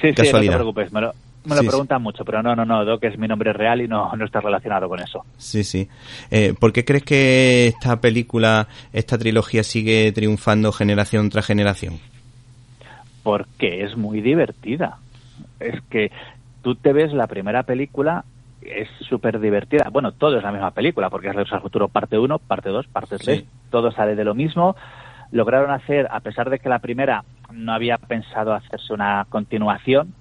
sí, 0.00 0.12
casualidad. 0.12 0.40
Sí, 0.40 0.46
no 0.46 0.52
te 0.52 0.56
preocupes. 0.56 0.92
Me 0.92 1.00
lo, 1.00 1.14
me 1.44 1.56
lo 1.56 1.62
preguntan 1.62 2.02
mucho, 2.02 2.24
pero 2.24 2.42
no, 2.42 2.54
no, 2.54 2.64
no, 2.64 2.84
Doc 2.84 3.02
es 3.04 3.18
mi 3.18 3.26
nombre 3.26 3.52
real 3.52 3.80
y 3.80 3.88
no, 3.88 4.14
no 4.14 4.24
está 4.24 4.40
relacionado 4.40 4.88
con 4.88 5.00
eso. 5.00 5.24
Sí, 5.38 5.64
sí. 5.64 5.88
Eh, 6.30 6.54
¿Por 6.58 6.72
qué 6.72 6.84
crees 6.84 7.02
que 7.02 7.68
esta 7.68 8.00
película, 8.00 8.68
esta 8.92 9.16
trilogía 9.16 9.62
sigue 9.62 10.12
triunfando 10.12 10.72
generación 10.72 11.30
tras 11.30 11.46
generación? 11.46 11.98
Porque 13.22 13.84
es 13.84 13.96
muy 13.96 14.20
divertida. 14.20 14.98
Es 15.58 15.80
que 15.90 16.10
tú 16.62 16.74
te 16.74 16.92
ves 16.92 17.12
la 17.12 17.26
primera 17.26 17.62
película, 17.62 18.24
es 18.62 18.88
súper 19.08 19.40
divertida. 19.40 19.88
Bueno, 19.90 20.12
todo 20.12 20.36
es 20.36 20.42
la 20.42 20.52
misma 20.52 20.72
película, 20.72 21.08
porque 21.08 21.28
es 21.28 21.34
Regreso 21.34 21.56
al 21.56 21.62
Futuro 21.62 21.88
parte 21.88 22.18
1, 22.18 22.38
parte 22.38 22.68
2, 22.68 22.86
parte 22.88 23.16
3, 23.16 23.44
todo 23.70 23.90
sale 23.92 24.14
de 24.14 24.24
lo 24.24 24.34
mismo. 24.34 24.76
Lograron 25.32 25.70
hacer, 25.70 26.06
a 26.10 26.20
pesar 26.20 26.50
de 26.50 26.58
que 26.58 26.68
la 26.68 26.80
primera 26.80 27.24
no 27.52 27.72
había 27.72 27.96
pensado 27.98 28.52
hacerse 28.52 28.92
una 28.92 29.26
continuación, 29.28 30.14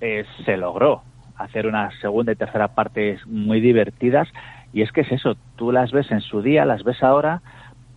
eh, 0.00 0.24
se 0.44 0.56
logró 0.56 1.02
hacer 1.36 1.66
una 1.66 1.90
segunda 2.00 2.32
y 2.32 2.36
tercera 2.36 2.68
parte 2.68 3.18
muy 3.26 3.60
divertidas 3.60 4.28
y 4.72 4.82
es 4.82 4.92
que 4.92 5.02
es 5.02 5.12
eso, 5.12 5.36
tú 5.56 5.72
las 5.72 5.92
ves 5.92 6.10
en 6.10 6.20
su 6.20 6.42
día, 6.42 6.64
las 6.64 6.84
ves 6.84 7.02
ahora 7.02 7.42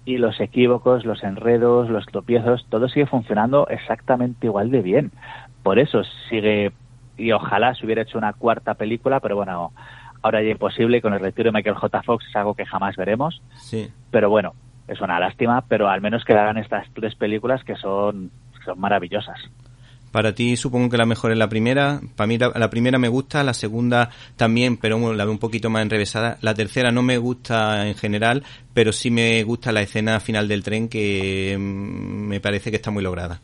y 0.06 0.18
los 0.18 0.40
equívocos, 0.40 1.06
los 1.06 1.24
enredos, 1.24 1.90
los 1.90 2.06
tropiezos, 2.06 2.66
todo 2.70 2.88
sigue 2.88 3.06
funcionando 3.06 3.68
exactamente 3.68 4.48
igual 4.48 4.72
de 4.72 4.82
bien. 4.82 5.12
Por 5.64 5.80
eso 5.80 6.04
sigue, 6.30 6.72
y 7.18 7.32
ojalá 7.32 7.76
se 7.76 7.86
hubiera 7.86 8.02
hecho 8.02 8.18
una 8.18 8.34
cuarta 8.34 8.74
película, 8.74 9.20
pero 9.20 9.36
bueno, 9.36 9.72
ahora 10.22 10.42
ya 10.42 10.50
imposible, 10.50 11.02
con 11.02 11.14
el 11.14 11.20
retiro 11.20 11.52
de 11.52 11.58
Michael 11.58 11.76
J. 11.76 12.04
Fox 12.04 12.26
es 12.28 12.36
algo 12.36 12.56
que 12.56 12.66
jamás 12.66 12.96
veremos. 12.96 13.42
Sí. 13.58 13.92
Pero 14.10 14.30
bueno, 14.30 14.54
es 14.88 15.02
una 15.02 15.20
lástima, 15.20 15.64
pero 15.68 15.90
al 15.90 16.02
menos 16.02 16.26
quedarán 16.26 16.58
estas 16.58 16.88
tres 16.94 17.16
películas 17.16 17.64
que 17.64 17.76
son, 17.76 18.32
son 18.66 18.80
maravillosas. 18.80 19.40
Para 20.12 20.36
ti 20.36 20.58
supongo 20.58 20.90
que 20.90 20.98
la 20.98 21.06
mejor 21.06 21.32
es 21.32 21.38
la 21.38 21.48
primera. 21.48 22.02
Para 22.16 22.28
mí 22.28 22.38
la, 22.38 22.70
primera 22.70 23.00
me 23.00 23.08
gusta, 23.08 23.44
la 23.44 23.54
segunda 23.54 24.10
también, 24.36 24.78
pero 24.78 25.14
la 25.14 25.24
veo 25.24 25.32
un 25.32 25.40
poquito 25.40 25.70
más 25.70 25.84
enrevesada. 25.84 26.38
La 26.42 26.54
tercera 26.54 26.92
no 26.92 27.02
me 27.02 27.18
gusta 27.18 27.88
en 27.88 27.96
general, 27.96 28.44
pero 28.74 28.92
sí 28.92 29.10
me 29.10 29.42
gusta 29.44 29.72
la 29.72 29.82
escena 29.82 30.20
final 30.20 30.48
del 30.48 30.64
tren 30.64 30.90
que 30.90 31.56
mm, 31.58 32.28
me 32.28 32.40
parece 32.42 32.72
que 32.72 32.78
está 32.78 32.92
muy 32.92 33.04
lograda. 33.04 33.40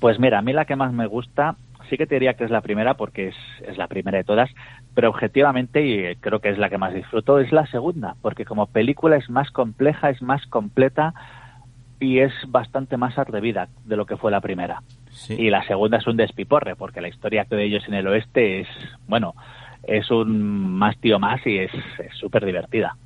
Pues 0.00 0.18
mira, 0.18 0.38
a 0.38 0.42
mí 0.42 0.52
la 0.52 0.64
que 0.64 0.76
más 0.76 0.92
me 0.92 1.06
gusta, 1.06 1.56
sí 1.90 1.98
que 1.98 2.06
te 2.06 2.14
diría 2.16 2.34
que 2.34 2.44
es 2.44 2.50
la 2.50 2.62
primera 2.62 2.94
porque 2.94 3.28
es, 3.28 3.36
es 3.68 3.76
la 3.76 3.88
primera 3.88 4.18
de 4.18 4.24
todas, 4.24 4.50
pero 4.94 5.10
objetivamente, 5.10 5.86
y 5.86 6.16
creo 6.16 6.40
que 6.40 6.48
es 6.48 6.58
la 6.58 6.70
que 6.70 6.78
más 6.78 6.94
disfruto, 6.94 7.38
es 7.38 7.52
la 7.52 7.66
segunda, 7.66 8.16
porque 8.22 8.46
como 8.46 8.66
película 8.66 9.16
es 9.16 9.28
más 9.28 9.50
compleja, 9.50 10.10
es 10.10 10.22
más 10.22 10.46
completa 10.46 11.14
y 12.00 12.18
es 12.18 12.32
bastante 12.48 12.96
más 12.96 13.16
atrevida 13.16 13.68
de 13.84 13.96
lo 13.96 14.06
que 14.06 14.16
fue 14.16 14.30
la 14.30 14.40
primera. 14.40 14.82
Y 15.28 15.50
la 15.50 15.66
segunda 15.66 15.98
es 15.98 16.06
un 16.06 16.16
despiporre, 16.16 16.76
porque 16.76 17.00
la 17.00 17.08
historia 17.08 17.46
de 17.48 17.64
ellos 17.64 17.84
en 17.86 17.94
el 17.94 18.06
oeste 18.06 18.60
es, 18.60 18.68
bueno, 19.06 19.34
es 19.82 20.10
un 20.10 20.72
más 20.72 20.96
tío 20.98 21.18
más 21.18 21.40
y 21.46 21.58
es 21.58 21.70
súper 22.18 22.44
divertida. 22.44 22.96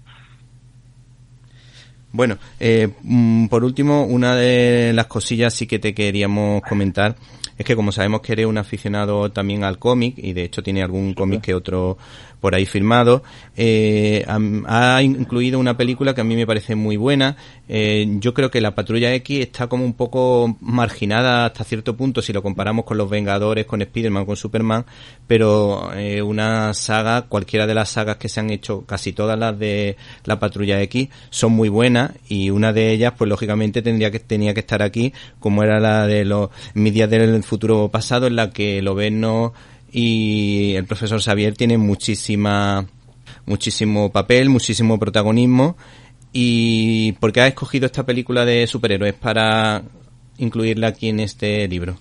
Bueno, 2.12 2.38
eh, 2.60 2.88
mm, 3.02 3.48
por 3.48 3.64
último, 3.64 4.04
una 4.04 4.34
de 4.36 4.92
las 4.94 5.06
cosillas 5.06 5.52
sí 5.52 5.66
que 5.66 5.78
te 5.78 5.94
queríamos 5.94 6.62
comentar 6.62 7.16
es 7.58 7.64
que 7.64 7.76
como 7.76 7.92
sabemos 7.92 8.20
que 8.20 8.32
eres 8.32 8.46
un 8.46 8.58
aficionado 8.58 9.30
también 9.30 9.64
al 9.64 9.78
cómic 9.78 10.14
y 10.16 10.32
de 10.32 10.44
hecho 10.44 10.62
tiene 10.62 10.82
algún 10.82 11.14
cómic 11.14 11.40
que 11.40 11.54
otro 11.54 11.96
por 12.40 12.54
ahí 12.54 12.66
firmado, 12.66 13.22
eh, 13.56 14.24
ha, 14.28 15.02
incluido 15.02 15.58
una 15.58 15.76
película 15.76 16.14
que 16.14 16.20
a 16.20 16.24
mí 16.24 16.36
me 16.36 16.46
parece 16.46 16.74
muy 16.74 16.96
buena. 16.96 17.36
Eh, 17.68 18.06
yo 18.20 18.34
creo 18.34 18.50
que 18.50 18.60
la 18.60 18.74
Patrulla 18.74 19.12
X 19.14 19.40
está 19.40 19.66
como 19.66 19.84
un 19.84 19.94
poco 19.94 20.56
marginada 20.60 21.46
hasta 21.46 21.64
cierto 21.64 21.96
punto 21.96 22.22
si 22.22 22.32
lo 22.32 22.42
comparamos 22.42 22.84
con 22.84 22.98
los 22.98 23.08
Vengadores, 23.08 23.66
con 23.66 23.82
Spider-Man, 23.82 24.26
con 24.26 24.36
Superman, 24.36 24.84
pero 25.26 25.92
eh, 25.94 26.22
una 26.22 26.74
saga, 26.74 27.22
cualquiera 27.22 27.66
de 27.66 27.74
las 27.74 27.90
sagas 27.90 28.16
que 28.16 28.28
se 28.28 28.40
han 28.40 28.50
hecho, 28.50 28.84
casi 28.84 29.12
todas 29.12 29.38
las 29.38 29.58
de 29.58 29.96
la 30.24 30.38
Patrulla 30.38 30.80
X, 30.82 31.08
son 31.30 31.52
muy 31.52 31.68
buenas 31.68 32.12
y 32.28 32.50
una 32.50 32.72
de 32.72 32.92
ellas, 32.92 33.14
pues 33.16 33.28
lógicamente 33.28 33.82
tendría 33.82 34.10
que 34.10 34.20
tenía 34.20 34.54
que 34.54 34.60
estar 34.60 34.82
aquí, 34.82 35.12
como 35.40 35.62
era 35.62 35.80
la 35.80 36.06
de 36.06 36.24
los 36.24 36.50
mis 36.74 36.92
días 36.92 37.10
del 37.10 37.42
futuro 37.42 37.88
pasado, 37.88 38.26
en 38.26 38.36
la 38.36 38.50
que 38.50 38.82
lo 38.82 38.94
ven 38.94 39.20
no 39.20 39.52
y 39.98 40.74
el 40.76 40.84
profesor 40.84 41.22
Xavier 41.22 41.56
tiene 41.56 41.78
muchísima 41.78 42.84
muchísimo 43.46 44.12
papel, 44.12 44.50
muchísimo 44.50 44.98
protagonismo 44.98 45.74
y 46.34 47.12
¿por 47.12 47.32
qué 47.32 47.40
ha 47.40 47.46
escogido 47.46 47.86
esta 47.86 48.04
película 48.04 48.44
de 48.44 48.66
superhéroes 48.66 49.14
para 49.14 49.80
incluirla 50.36 50.88
aquí 50.88 51.08
en 51.08 51.20
este 51.20 51.66
libro? 51.66 51.96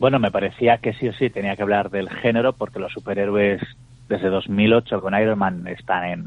Bueno, 0.00 0.18
me 0.18 0.32
parecía 0.32 0.78
que 0.78 0.92
sí 0.94 1.06
o 1.06 1.12
sí 1.12 1.30
tenía 1.30 1.54
que 1.54 1.62
hablar 1.62 1.88
del 1.88 2.10
género 2.10 2.52
porque 2.52 2.80
los 2.80 2.92
superhéroes 2.92 3.62
desde 4.08 4.28
2008 4.28 5.00
con 5.00 5.14
Iron 5.14 5.38
Man 5.38 5.68
están 5.68 6.04
en, 6.04 6.24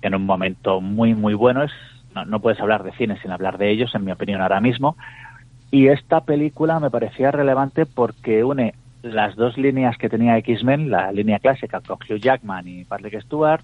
en 0.00 0.14
un 0.14 0.24
momento 0.24 0.80
muy, 0.80 1.14
muy 1.14 1.34
bueno. 1.34 1.62
Es, 1.62 1.72
no, 2.14 2.24
no 2.24 2.40
puedes 2.40 2.58
hablar 2.58 2.84
de 2.84 2.92
cine 2.92 3.20
sin 3.20 3.32
hablar 3.32 3.58
de 3.58 3.70
ellos, 3.70 3.94
en 3.94 4.06
mi 4.06 4.12
opinión, 4.12 4.40
ahora 4.40 4.62
mismo. 4.62 4.96
Y 5.70 5.88
esta 5.88 6.22
película 6.22 6.80
me 6.80 6.90
parecía 6.90 7.30
relevante 7.30 7.84
porque 7.84 8.42
une 8.42 8.72
las 9.02 9.36
dos 9.36 9.56
líneas 9.56 9.96
que 9.96 10.08
tenía 10.08 10.36
X-Men, 10.38 10.90
la 10.90 11.12
línea 11.12 11.38
clásica 11.38 11.80
con 11.80 11.98
Hugh 11.98 12.18
Jackman 12.18 12.66
y 12.66 12.84
Patrick 12.84 13.20
Stewart, 13.22 13.62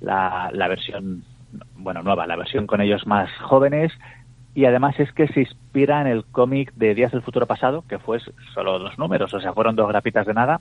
la, 0.00 0.50
la 0.52 0.68
versión, 0.68 1.24
bueno, 1.76 2.02
nueva, 2.02 2.26
la 2.26 2.36
versión 2.36 2.66
con 2.66 2.80
ellos 2.80 3.06
más 3.06 3.30
jóvenes, 3.40 3.92
y 4.54 4.64
además 4.64 4.98
es 4.98 5.12
que 5.12 5.28
se 5.28 5.40
inspira 5.40 6.00
en 6.00 6.06
el 6.06 6.24
cómic 6.24 6.72
de 6.74 6.94
Días 6.94 7.12
del 7.12 7.22
Futuro 7.22 7.46
Pasado, 7.46 7.84
que 7.88 7.98
fue 7.98 8.20
solo 8.54 8.78
dos 8.78 8.98
números, 8.98 9.32
o 9.34 9.40
sea, 9.40 9.52
fueron 9.52 9.76
dos 9.76 9.88
grapitas 9.88 10.26
de 10.26 10.34
nada, 10.34 10.60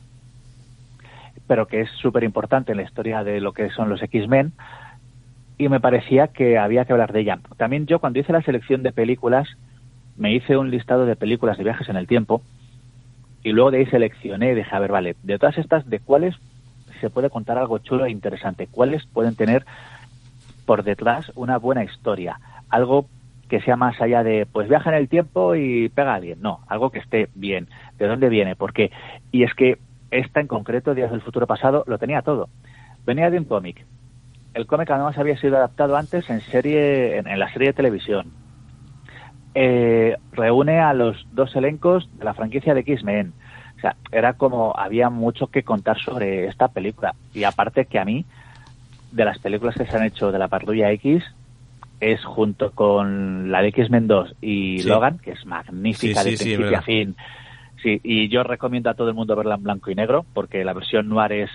pero 1.47 1.67
que 1.67 1.81
es 1.81 1.89
súper 1.91 2.23
importante 2.23 2.71
en 2.71 2.77
la 2.77 2.83
historia 2.83 3.23
de 3.23 3.41
lo 3.41 3.53
que 3.53 3.69
son 3.71 3.89
los 3.89 4.01
X-Men, 4.01 4.53
y 5.57 5.69
me 5.69 5.79
parecía 5.79 6.27
que 6.27 6.57
había 6.57 6.85
que 6.85 6.93
hablar 6.93 7.13
de 7.13 7.21
ella. 7.21 7.39
También 7.57 7.85
yo 7.85 7.99
cuando 7.99 8.19
hice 8.19 8.33
la 8.33 8.41
selección 8.41 8.83
de 8.83 8.91
películas, 8.91 9.47
me 10.17 10.33
hice 10.33 10.57
un 10.57 10.71
listado 10.71 11.05
de 11.05 11.15
películas 11.15 11.57
de 11.57 11.63
viajes 11.63 11.87
en 11.89 11.97
el 11.97 12.07
tiempo, 12.07 12.41
y 13.43 13.51
luego 13.51 13.71
de 13.71 13.79
ahí 13.79 13.85
seleccioné 13.87 14.51
y 14.51 14.55
dije, 14.55 14.75
a 14.75 14.79
ver, 14.79 14.91
vale, 14.91 15.15
de 15.23 15.39
todas 15.39 15.57
estas, 15.57 15.89
¿de 15.89 15.99
cuáles 15.99 16.35
se 16.99 17.09
puede 17.09 17.29
contar 17.29 17.57
algo 17.57 17.79
chulo 17.79 18.05
e 18.05 18.11
interesante? 18.11 18.67
¿Cuáles 18.67 19.05
pueden 19.07 19.35
tener 19.35 19.65
por 20.65 20.83
detrás 20.83 21.31
una 21.35 21.57
buena 21.57 21.83
historia? 21.83 22.39
Algo 22.69 23.07
que 23.49 23.61
sea 23.61 23.75
más 23.75 23.99
allá 23.99 24.23
de, 24.23 24.45
pues 24.45 24.69
viaja 24.69 24.91
en 24.91 24.97
el 24.97 25.09
tiempo 25.09 25.55
y 25.55 25.89
pega 25.89 26.13
a 26.13 26.15
alguien. 26.15 26.41
No, 26.41 26.59
algo 26.67 26.91
que 26.91 26.99
esté 26.99 27.29
bien. 27.33 27.67
¿De 27.97 28.07
dónde 28.07 28.29
viene? 28.29 28.55
Porque, 28.55 28.91
y 29.31 29.43
es 29.43 29.53
que 29.55 29.77
esta 30.11 30.39
en 30.39 30.47
concreto, 30.47 30.93
Días 30.93 31.11
del 31.11 31.21
Futuro 31.21 31.47
Pasado, 31.47 31.83
lo 31.87 31.97
tenía 31.97 32.21
todo. 32.21 32.49
Venía 33.05 33.29
de 33.29 33.39
un 33.39 33.45
cómic. 33.45 33.83
El 34.53 34.67
cómic 34.67 34.91
además 34.91 35.17
había 35.17 35.37
sido 35.37 35.57
adaptado 35.57 35.97
antes 35.97 36.29
en 36.29 36.41
serie, 36.41 37.17
en, 37.17 37.27
en 37.27 37.39
la 37.39 37.51
serie 37.51 37.69
de 37.69 37.73
televisión 37.73 38.40
eh, 39.55 40.17
reúne 40.31 40.79
a 40.79 40.93
los 40.93 41.25
dos 41.31 41.55
elencos 41.55 42.09
de 42.17 42.25
la 42.25 42.33
franquicia 42.33 42.73
de 42.73 42.81
X-Men. 42.81 43.33
O 43.77 43.81
sea, 43.81 43.95
era 44.11 44.33
como 44.33 44.73
había 44.77 45.09
mucho 45.09 45.47
que 45.47 45.63
contar 45.63 45.99
sobre 45.99 46.47
esta 46.47 46.67
película. 46.67 47.15
Y 47.33 47.43
aparte 47.43 47.85
que 47.85 47.99
a 47.99 48.05
mí, 48.05 48.25
de 49.11 49.25
las 49.25 49.39
películas 49.39 49.75
que 49.75 49.85
se 49.85 49.95
han 49.97 50.05
hecho 50.05 50.31
de 50.31 50.39
la 50.39 50.47
Patrulla 50.47 50.91
X, 50.91 51.23
es 51.99 52.23
junto 52.23 52.71
con 52.71 53.51
la 53.51 53.61
de 53.61 53.69
X-Men 53.69 54.07
2 54.07 54.35
y 54.41 54.79
Sí. 54.79 54.87
Logan, 54.89 55.19
que 55.19 55.31
es 55.31 55.45
magnífica 55.45 56.21
Sí, 56.23 56.31
de 56.31 56.37
sí, 56.37 56.43
principio 56.45 56.77
a 56.77 56.81
fin. 56.81 57.15
Sí, 57.83 57.99
y 58.03 58.29
yo 58.29 58.43
recomiendo 58.43 58.91
a 58.91 58.93
todo 58.93 59.09
el 59.09 59.15
mundo 59.15 59.35
verla 59.35 59.55
en 59.55 59.63
blanco 59.63 59.89
y 59.89 59.95
negro, 59.95 60.23
porque 60.35 60.63
la 60.63 60.73
versión 60.73 61.09
noir 61.09 61.31
es... 61.31 61.49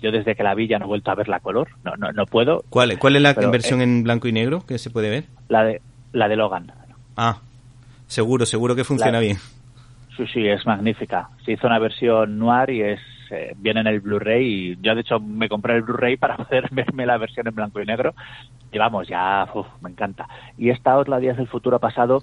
yo 0.00 0.12
desde 0.12 0.36
que 0.36 0.44
la 0.44 0.54
vi 0.54 0.68
ya 0.68 0.78
no 0.78 0.84
he 0.84 0.88
vuelto 0.88 1.10
a 1.10 1.16
verla 1.16 1.36
a 1.36 1.40
color, 1.40 1.68
no, 1.84 1.96
no, 1.96 2.12
no 2.12 2.24
puedo. 2.26 2.62
¿Cuál, 2.68 2.96
cuál 3.00 3.16
es 3.16 3.22
la 3.22 3.34
Pero, 3.34 3.50
versión 3.50 3.80
eh, 3.80 3.84
en 3.84 4.04
blanco 4.04 4.28
y 4.28 4.32
negro 4.32 4.64
que 4.64 4.78
se 4.78 4.90
puede 4.90 5.10
ver? 5.10 5.24
La 5.48 5.64
de, 5.64 5.80
la 6.12 6.28
de 6.28 6.36
Logan. 6.36 6.70
Ah, 7.16 7.38
seguro, 8.06 8.46
seguro 8.46 8.74
que 8.74 8.84
funciona 8.84 9.12
La- 9.12 9.20
bien. 9.20 9.36
Sí, 10.16 10.26
sí, 10.32 10.46
es 10.46 10.64
magnífica. 10.66 11.30
Se 11.44 11.52
hizo 11.52 11.66
una 11.66 11.78
versión 11.78 12.38
noir 12.38 12.70
y 12.70 12.82
es 12.82 13.00
eh, 13.30 13.54
viene 13.56 13.80
en 13.80 13.86
el 13.86 14.00
Blu-ray 14.00 14.44
y 14.72 14.78
yo 14.82 14.94
de 14.94 15.00
hecho 15.00 15.18
me 15.18 15.48
compré 15.48 15.74
el 15.76 15.82
Blu-ray 15.82 16.18
para 16.18 16.36
poder 16.44 16.68
verme 16.70 17.06
la 17.06 17.16
versión 17.16 17.46
en 17.48 17.54
blanco 17.54 17.80
y 17.80 17.86
negro 17.86 18.14
y 18.70 18.76
vamos, 18.78 19.08
ya 19.08 19.48
uf, 19.54 19.66
me 19.80 19.88
encanta. 19.90 20.28
Y 20.58 20.68
esta 20.68 20.98
otra 20.98 21.18
Días 21.18 21.36
del 21.38 21.48
Futuro 21.48 21.78
Pasado 21.78 22.22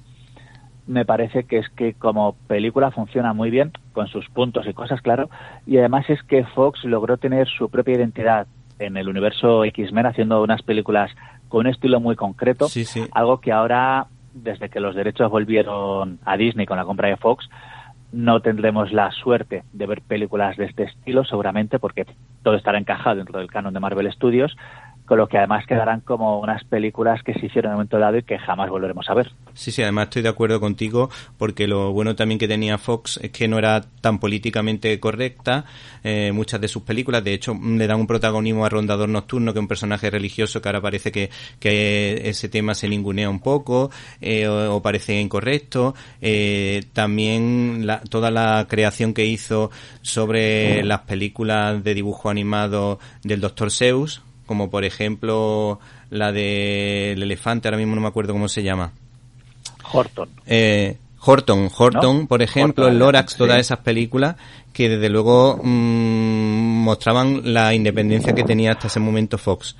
me 0.85 1.05
parece 1.05 1.43
que 1.45 1.57
es 1.59 1.69
que 1.69 1.93
como 1.93 2.33
película 2.47 2.91
funciona 2.91 3.33
muy 3.33 3.49
bien, 3.51 3.71
con 3.93 4.07
sus 4.07 4.27
puntos 4.29 4.65
y 4.67 4.73
cosas, 4.73 5.01
claro, 5.01 5.29
y 5.67 5.77
además 5.77 6.07
es 6.09 6.21
que 6.23 6.43
Fox 6.45 6.83
logró 6.83 7.17
tener 7.17 7.47
su 7.47 7.69
propia 7.69 7.95
identidad 7.95 8.47
en 8.79 8.97
el 8.97 9.07
universo 9.09 9.63
X-Men 9.65 10.07
haciendo 10.07 10.41
unas 10.41 10.61
películas 10.63 11.11
con 11.47 11.61
un 11.61 11.67
estilo 11.67 11.99
muy 11.99 12.15
concreto, 12.15 12.67
Sí, 12.69 12.85
sí. 12.85 13.05
algo 13.13 13.39
que 13.39 13.51
ahora, 13.51 14.07
desde 14.33 14.69
que 14.69 14.79
los 14.79 14.95
derechos 14.95 15.29
volvieron 15.29 16.19
a 16.25 16.37
Disney 16.37 16.65
con 16.65 16.77
la 16.77 16.85
compra 16.85 17.09
de 17.09 17.17
Fox, 17.17 17.49
no 18.11 18.41
tendremos 18.41 18.91
la 18.91 19.11
suerte 19.11 19.63
de 19.71 19.85
ver 19.85 20.01
películas 20.01 20.57
de 20.57 20.65
este 20.65 20.83
estilo, 20.83 21.23
seguramente, 21.25 21.77
porque 21.79 22.05
todo 22.43 22.55
estará 22.55 22.77
encajado 22.79 23.17
dentro 23.17 23.39
del 23.39 23.51
canon 23.51 23.73
de 23.73 23.79
Marvel 23.79 24.11
Studios, 24.11 24.57
con 25.09 25.17
lo 25.17 25.27
que 25.27 25.39
además 25.39 25.65
quedarán 25.65 26.01
como 26.01 26.39
unas 26.39 26.63
películas 26.65 27.23
que 27.23 27.33
se 27.33 27.47
hicieron 27.47 27.71
en 27.71 27.73
un 27.73 27.77
momento 27.79 27.97
dado 27.97 28.17
y 28.17 28.23
que 28.23 28.37
jamás 28.37 28.69
volveremos 28.69 29.09
a 29.09 29.15
ver. 29.15 29.31
Sí, 29.55 29.71
sí, 29.71 29.81
además 29.81 30.05
estoy 30.05 30.21
de 30.21 30.29
acuerdo 30.29 30.59
contigo 30.59 31.09
porque 31.37 31.67
lo 31.67 31.91
bueno 31.91 32.15
también 32.15 32.37
que 32.37 32.47
tenía 32.47 32.77
Fox 32.77 33.19
es 33.21 33.31
que 33.31 33.47
no 33.47 33.57
era 33.57 33.81
tan 33.81 34.19
políticamente 34.19 34.97
correcta 34.99 35.65
eh, 36.03 36.31
muchas 36.31 36.61
de 36.61 36.67
sus 36.67 36.83
películas. 36.83 37.23
De 37.23 37.33
hecho, 37.33 37.57
le 37.59 37.87
dan 37.87 37.99
un 37.99 38.05
protagonismo 38.07 38.65
a 38.65 38.69
Rondador 38.69 39.09
Nocturno, 39.09 39.51
que 39.51 39.59
es 39.59 39.61
un 39.61 39.67
personaje 39.67 40.09
religioso 40.11 40.61
que 40.61 40.69
ahora 40.69 40.79
parece 40.79 41.11
que, 41.11 41.31
que 41.59 42.29
ese 42.29 42.47
tema 42.47 42.75
se 42.75 42.87
ningunea 42.87 43.29
un 43.31 43.39
poco 43.39 43.89
eh, 44.21 44.47
o, 44.47 44.75
o 44.75 44.81
parece 44.83 45.19
incorrecto. 45.19 45.95
Eh, 46.21 46.83
también 46.93 47.87
la- 47.87 48.01
toda 48.01 48.29
la 48.29 48.67
creación 48.69 49.15
que 49.15 49.25
hizo 49.25 49.71
sobre 50.03 50.83
las 50.83 51.01
películas 51.01 51.83
de 51.83 51.93
dibujo 51.95 52.29
animado 52.29 52.99
del 53.23 53.41
Dr. 53.41 53.71
Seuss, 53.71 54.21
como 54.49 54.71
por 54.71 54.83
ejemplo 54.83 55.79
la 56.09 56.31
del 56.31 57.21
elefante, 57.21 57.67
ahora 57.67 57.77
mismo 57.77 57.93
no 57.93 58.01
me 58.01 58.07
acuerdo 58.07 58.33
cómo 58.33 58.47
se 58.47 58.63
llama. 58.63 58.93
Horton. 59.93 60.27
Eh, 60.47 60.97
Horton, 61.21 61.69
Horton, 61.77 62.21
¿No? 62.21 62.27
por 62.27 62.41
ejemplo, 62.41 62.85
Horton, 62.85 62.93
el 62.95 62.99
Lorax, 62.99 63.33
sí. 63.33 63.37
todas 63.37 63.59
esas 63.59 63.77
películas 63.81 64.37
que 64.73 64.89
desde 64.89 65.07
luego 65.07 65.59
mm, 65.63 66.83
mostraban 66.83 67.53
la 67.53 67.75
independencia 67.75 68.33
que 68.33 68.43
tenía 68.43 68.71
hasta 68.71 68.87
ese 68.87 68.99
momento 68.99 69.37
Fox. 69.37 69.75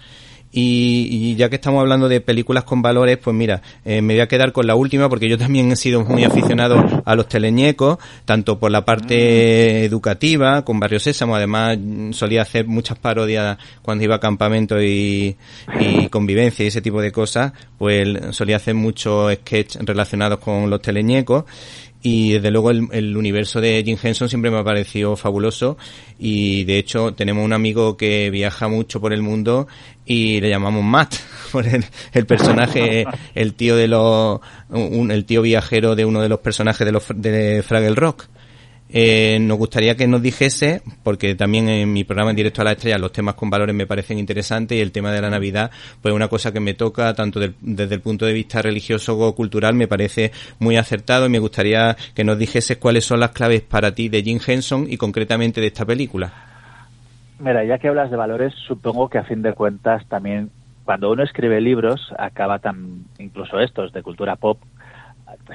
Y, 0.51 1.07
y 1.11 1.35
ya 1.35 1.49
que 1.49 1.55
estamos 1.55 1.79
hablando 1.79 2.09
de 2.09 2.21
películas 2.21 2.63
con 2.63 2.81
valores, 2.81 3.17
pues 3.17 3.35
mira, 3.35 3.61
eh, 3.85 4.01
me 4.01 4.15
voy 4.15 4.21
a 4.21 4.27
quedar 4.27 4.51
con 4.51 4.65
la 4.65 4.75
última 4.75 5.07
porque 5.07 5.29
yo 5.29 5.37
también 5.37 5.71
he 5.71 5.75
sido 5.75 6.03
muy 6.03 6.23
aficionado 6.23 7.03
a 7.05 7.15
los 7.15 7.27
teleñecos, 7.27 7.99
tanto 8.25 8.57
por 8.57 8.71
la 8.71 8.83
parte 8.83 9.85
educativa, 9.85 10.65
con 10.65 10.79
Barrio 10.79 10.99
Sésamo, 10.99 11.35
además 11.35 11.77
mm, 11.79 12.13
solía 12.13 12.41
hacer 12.41 12.65
muchas 12.65 12.97
parodias 12.97 13.57
cuando 13.83 14.03
iba 14.03 14.15
a 14.15 14.19
campamento 14.19 14.81
y, 14.81 15.35
y 15.79 16.09
convivencia 16.09 16.65
y 16.65 16.69
ese 16.69 16.81
tipo 16.81 16.99
de 17.01 17.11
cosas, 17.11 17.53
pues 17.77 18.07
solía 18.31 18.55
hacer 18.55 18.73
muchos 18.73 19.31
sketches 19.33 19.85
relacionados 19.85 20.39
con 20.39 20.69
los 20.69 20.81
teleñecos 20.81 21.45
y 22.01 22.31
desde 22.33 22.49
luego 22.51 22.71
el, 22.71 22.87
el 22.91 23.17
universo 23.17 23.59
de 23.59 23.81
Jim 23.85 23.97
Henson 24.01 24.29
siempre 24.29 24.49
me 24.51 24.57
ha 24.57 24.63
parecido 24.63 25.15
fabuloso 25.17 25.77
y 26.17 26.63
de 26.63 26.77
hecho 26.77 27.13
tenemos 27.13 27.43
un 27.43 27.51
amigo 27.53 27.97
que 27.97 28.29
viaja 28.29 28.67
mucho 28.69 29.01
por 29.01 29.11
el 29.11 29.21
mundo 29.21 29.67
y 30.05 30.39
le 30.39 30.49
llamamos 30.49 30.83
Matt 30.83 31.15
por 31.51 31.67
el, 31.67 31.83
el 32.13 32.25
personaje 32.25 33.05
el 33.35 33.53
tío 33.53 33.75
de 33.75 33.87
los 33.89 34.39
un- 34.69 35.11
el 35.11 35.25
tío 35.25 35.41
viajero 35.41 35.95
de 35.95 36.05
uno 36.05 36.21
de 36.21 36.29
los 36.29 36.39
personajes 36.39 36.85
de 36.85 36.91
los 36.93 37.03
de 37.15 37.63
Fraggle 37.67 37.95
Rock 37.95 38.27
eh, 38.91 39.37
nos 39.39 39.57
gustaría 39.57 39.95
que 39.95 40.07
nos 40.07 40.21
dijese, 40.21 40.81
porque 41.03 41.35
también 41.35 41.69
en 41.69 41.93
mi 41.93 42.03
programa 42.03 42.31
en 42.31 42.35
directo 42.35 42.61
a 42.61 42.65
la 42.65 42.71
estrella 42.71 42.97
los 42.97 43.11
temas 43.11 43.35
con 43.35 43.49
valores 43.49 43.75
me 43.75 43.85
parecen 43.85 44.17
interesantes 44.17 44.77
y 44.77 44.81
el 44.81 44.91
tema 44.91 45.11
de 45.11 45.21
la 45.21 45.29
Navidad, 45.29 45.69
pues 46.01 46.13
una 46.13 46.27
cosa 46.27 46.51
que 46.51 46.59
me 46.59 46.73
toca 46.73 47.13
tanto 47.13 47.39
del- 47.39 47.55
desde 47.61 47.95
el 47.95 48.01
punto 48.01 48.25
de 48.25 48.33
vista 48.33 48.61
religioso 48.61 49.17
o 49.17 49.35
cultural 49.35 49.75
me 49.75 49.87
parece 49.87 50.31
muy 50.59 50.77
acertado 50.77 51.27
y 51.27 51.29
me 51.29 51.39
gustaría 51.39 51.95
que 52.15 52.23
nos 52.23 52.37
dijese 52.37 52.79
cuáles 52.79 53.05
son 53.05 53.19
las 53.19 53.31
claves 53.31 53.61
para 53.61 53.93
ti 53.93 54.09
de 54.09 54.23
Jim 54.23 54.39
Henson 54.45 54.87
y 54.89 54.97
concretamente 54.97 55.61
de 55.61 55.67
esta 55.67 55.85
película. 55.85 56.33
Mira, 57.39 57.63
ya 57.63 57.77
que 57.77 57.87
hablas 57.87 58.11
de 58.11 58.17
valores, 58.17 58.53
supongo 58.67 59.07
que 59.09 59.17
a 59.17 59.23
fin 59.23 59.41
de 59.41 59.53
cuentas 59.53 60.05
también 60.07 60.49
cuando 60.83 61.11
uno 61.11 61.23
escribe 61.23 61.61
libros, 61.61 62.11
acaba 62.17 62.57
tan, 62.57 63.03
incluso 63.19 63.59
estos 63.59 63.93
de 63.93 64.01
cultura 64.01 64.35
pop, 64.37 64.57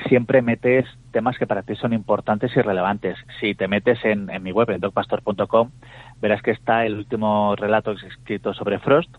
siempre 0.08 0.42
metes 0.42 0.86
temas 1.12 1.38
que 1.38 1.46
para 1.46 1.62
ti 1.62 1.74
son 1.76 1.92
importantes 1.92 2.56
y 2.56 2.60
relevantes. 2.60 3.16
Si 3.40 3.54
te 3.54 3.68
metes 3.68 4.04
en, 4.04 4.30
mi 4.42 4.52
web, 4.52 4.70
en 4.70 4.80
verás 6.20 6.42
que 6.42 6.50
está 6.50 6.86
el 6.86 6.96
último 6.96 7.54
relato 7.56 7.92
escrito 7.92 8.54
sobre 8.54 8.78
Frost. 8.78 9.14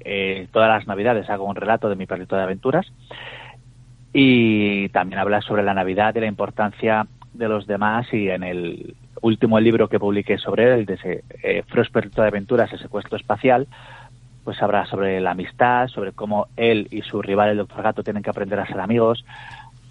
Eh, 0.00 0.48
todas 0.52 0.68
las 0.68 0.86
navidades 0.86 1.28
hago 1.28 1.44
un 1.44 1.56
relato 1.56 1.88
de 1.88 1.96
mi 1.96 2.06
perrito 2.06 2.36
de 2.36 2.42
aventuras. 2.42 2.86
Y 4.12 4.88
también 4.88 5.20
habla 5.20 5.42
sobre 5.42 5.62
la 5.62 5.74
Navidad 5.74 6.14
y 6.14 6.20
la 6.20 6.26
importancia 6.26 7.06
de 7.34 7.48
los 7.48 7.66
demás 7.66 8.12
y 8.12 8.30
en 8.30 8.42
el 8.42 8.96
último 9.22 9.60
libro 9.60 9.88
que 9.88 9.98
publiqué 9.98 10.38
sobre 10.38 10.64
él, 10.64 10.80
el 10.80 10.86
de 10.86 10.94
ese, 10.94 11.24
eh, 11.42 11.62
Frost 11.68 11.92
Perrito 11.92 12.22
de 12.22 12.28
Aventuras, 12.28 12.72
el 12.72 12.78
secuestro 12.78 13.16
espacial, 13.16 13.66
pues 14.44 14.62
habla 14.62 14.86
sobre 14.86 15.20
la 15.20 15.32
amistad, 15.32 15.88
sobre 15.88 16.12
cómo 16.12 16.46
él 16.56 16.88
y 16.90 17.02
su 17.02 17.20
rival, 17.20 17.50
el 17.50 17.58
Doctor 17.58 17.82
Gato, 17.82 18.02
tienen 18.02 18.22
que 18.22 18.30
aprender 18.30 18.58
a 18.58 18.66
ser 18.66 18.80
amigos. 18.80 19.24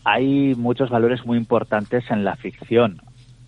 Hay 0.10 0.56
muchos 0.56 0.90
valores 0.90 1.26
muy 1.26 1.38
importantes 1.38 2.10
en 2.10 2.24
la 2.24 2.38
ficción 2.38 3.02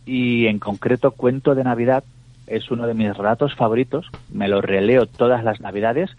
y 0.06 0.48
en 0.48 0.60
concreto 0.60 1.12
Cuento 1.12 1.56
de 1.56 1.64
Navidad 1.64 2.04
es 2.48 2.70
uno 2.70 2.86
de 2.86 2.94
mis 2.94 3.16
relatos 3.16 3.56
favoritos. 3.56 4.08
Me 4.30 4.50
lo 4.50 4.60
releo 4.60 5.06
todas 5.06 5.42
las 5.42 5.62
Navidades. 5.62 6.12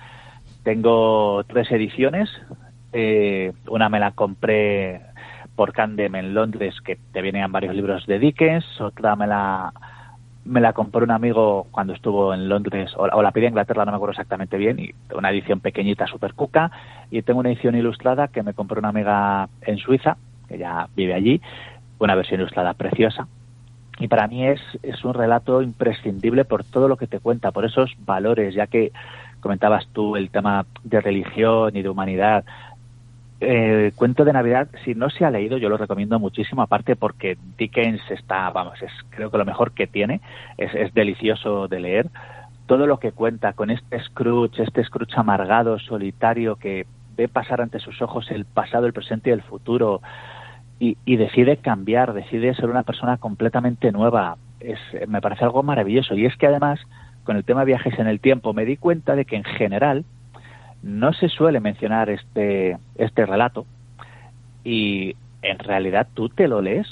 Tengo 0.62 1.44
tres 1.44 1.70
ediciones. 1.70 2.30
Eh, 2.94 3.52
una 3.68 3.90
me 3.90 4.00
la 4.00 4.12
compré 4.12 5.02
por 5.56 5.74
Candem 5.74 6.14
en 6.14 6.32
Londres, 6.32 6.74
que 6.82 6.96
te 6.96 7.20
vienen 7.20 7.52
varios 7.52 7.74
libros 7.74 8.06
de 8.06 8.18
Dickens. 8.18 8.64
Otra 8.80 9.16
me 9.16 9.26
la 9.26 9.74
me 10.46 10.62
la 10.62 10.72
compró 10.72 11.04
un 11.04 11.10
amigo 11.10 11.66
cuando 11.70 11.92
estuvo 11.92 12.32
en 12.32 12.48
Londres, 12.48 12.92
o, 12.96 13.22
la 13.22 13.30
pedí 13.30 13.44
en 13.44 13.50
Inglaterra, 13.50 13.84
no 13.84 13.92
me 13.92 13.96
acuerdo 13.96 14.12
exactamente 14.12 14.56
bien, 14.56 14.78
y 14.78 14.90
una 15.14 15.30
edición 15.30 15.60
pequeñita, 15.60 16.06
super 16.06 16.32
cuca, 16.32 16.70
y 17.10 17.20
tengo 17.20 17.40
una 17.40 17.50
edición 17.50 17.76
ilustrada 17.76 18.28
que 18.28 18.42
me 18.42 18.54
compró 18.54 18.78
una 18.78 18.88
amiga 18.88 19.50
en 19.60 19.76
Suiza, 19.76 20.16
que 20.50 20.58
ya 20.58 20.88
vive 20.96 21.14
allí, 21.14 21.40
una 22.00 22.16
versión 22.16 22.40
ilustrada 22.40 22.74
preciosa. 22.74 23.28
Y 24.00 24.08
para 24.08 24.26
mí 24.26 24.46
es, 24.46 24.60
es 24.82 25.04
un 25.04 25.14
relato 25.14 25.62
imprescindible 25.62 26.44
por 26.44 26.64
todo 26.64 26.88
lo 26.88 26.96
que 26.96 27.06
te 27.06 27.20
cuenta, 27.20 27.52
por 27.52 27.64
esos 27.64 27.94
valores, 28.04 28.54
ya 28.54 28.66
que 28.66 28.92
comentabas 29.40 29.86
tú 29.92 30.16
el 30.16 30.30
tema 30.30 30.66
de 30.82 31.00
religión 31.00 31.76
y 31.76 31.82
de 31.82 31.88
humanidad, 31.88 32.44
eh, 33.42 33.92
cuento 33.94 34.24
de 34.24 34.34
Navidad, 34.34 34.68
si 34.84 34.94
no 34.94 35.08
se 35.08 35.24
ha 35.24 35.30
leído, 35.30 35.56
yo 35.56 35.70
lo 35.70 35.78
recomiendo 35.78 36.18
muchísimo, 36.18 36.60
aparte 36.60 36.94
porque 36.96 37.38
Dickens 37.56 38.02
está, 38.10 38.50
vamos, 38.50 38.80
es 38.82 38.92
creo 39.10 39.30
que 39.30 39.38
lo 39.38 39.46
mejor 39.46 39.72
que 39.72 39.86
tiene, 39.86 40.20
es, 40.58 40.74
es 40.74 40.92
delicioso 40.92 41.68
de 41.68 41.80
leer. 41.80 42.06
Todo 42.66 42.86
lo 42.86 42.98
que 42.98 43.12
cuenta 43.12 43.54
con 43.54 43.70
este 43.70 43.98
Scrooge, 44.04 44.62
este 44.62 44.84
Scrooge 44.84 45.14
amargado, 45.16 45.78
solitario, 45.78 46.56
que 46.56 46.86
ve 47.16 47.28
pasar 47.28 47.60
ante 47.60 47.80
sus 47.80 48.00
ojos 48.02 48.30
el 48.30 48.44
pasado, 48.44 48.86
el 48.86 48.92
presente 48.92 49.30
y 49.30 49.32
el 49.32 49.42
futuro, 49.42 50.02
y, 50.80 50.96
y 51.04 51.16
decide 51.16 51.58
cambiar, 51.58 52.14
decide 52.14 52.54
ser 52.54 52.70
una 52.70 52.82
persona 52.82 53.18
completamente 53.18 53.92
nueva. 53.92 54.36
Es, 54.58 54.78
me 55.06 55.20
parece 55.20 55.44
algo 55.44 55.62
maravilloso. 55.62 56.14
Y 56.14 56.26
es 56.26 56.36
que 56.36 56.46
además, 56.48 56.80
con 57.22 57.36
el 57.36 57.44
tema 57.44 57.60
de 57.60 57.66
viajes 57.66 57.96
en 57.98 58.08
el 58.08 58.18
tiempo, 58.18 58.52
me 58.52 58.64
di 58.64 58.76
cuenta 58.76 59.14
de 59.14 59.26
que 59.26 59.36
en 59.36 59.44
general, 59.44 60.04
no 60.82 61.12
se 61.12 61.28
suele 61.28 61.60
mencionar 61.60 62.10
este, 62.10 62.78
este 62.96 63.26
relato 63.26 63.66
y 64.64 65.14
en 65.42 65.58
realidad 65.58 66.08
tú 66.14 66.28
te 66.28 66.48
lo 66.48 66.60
lees 66.62 66.86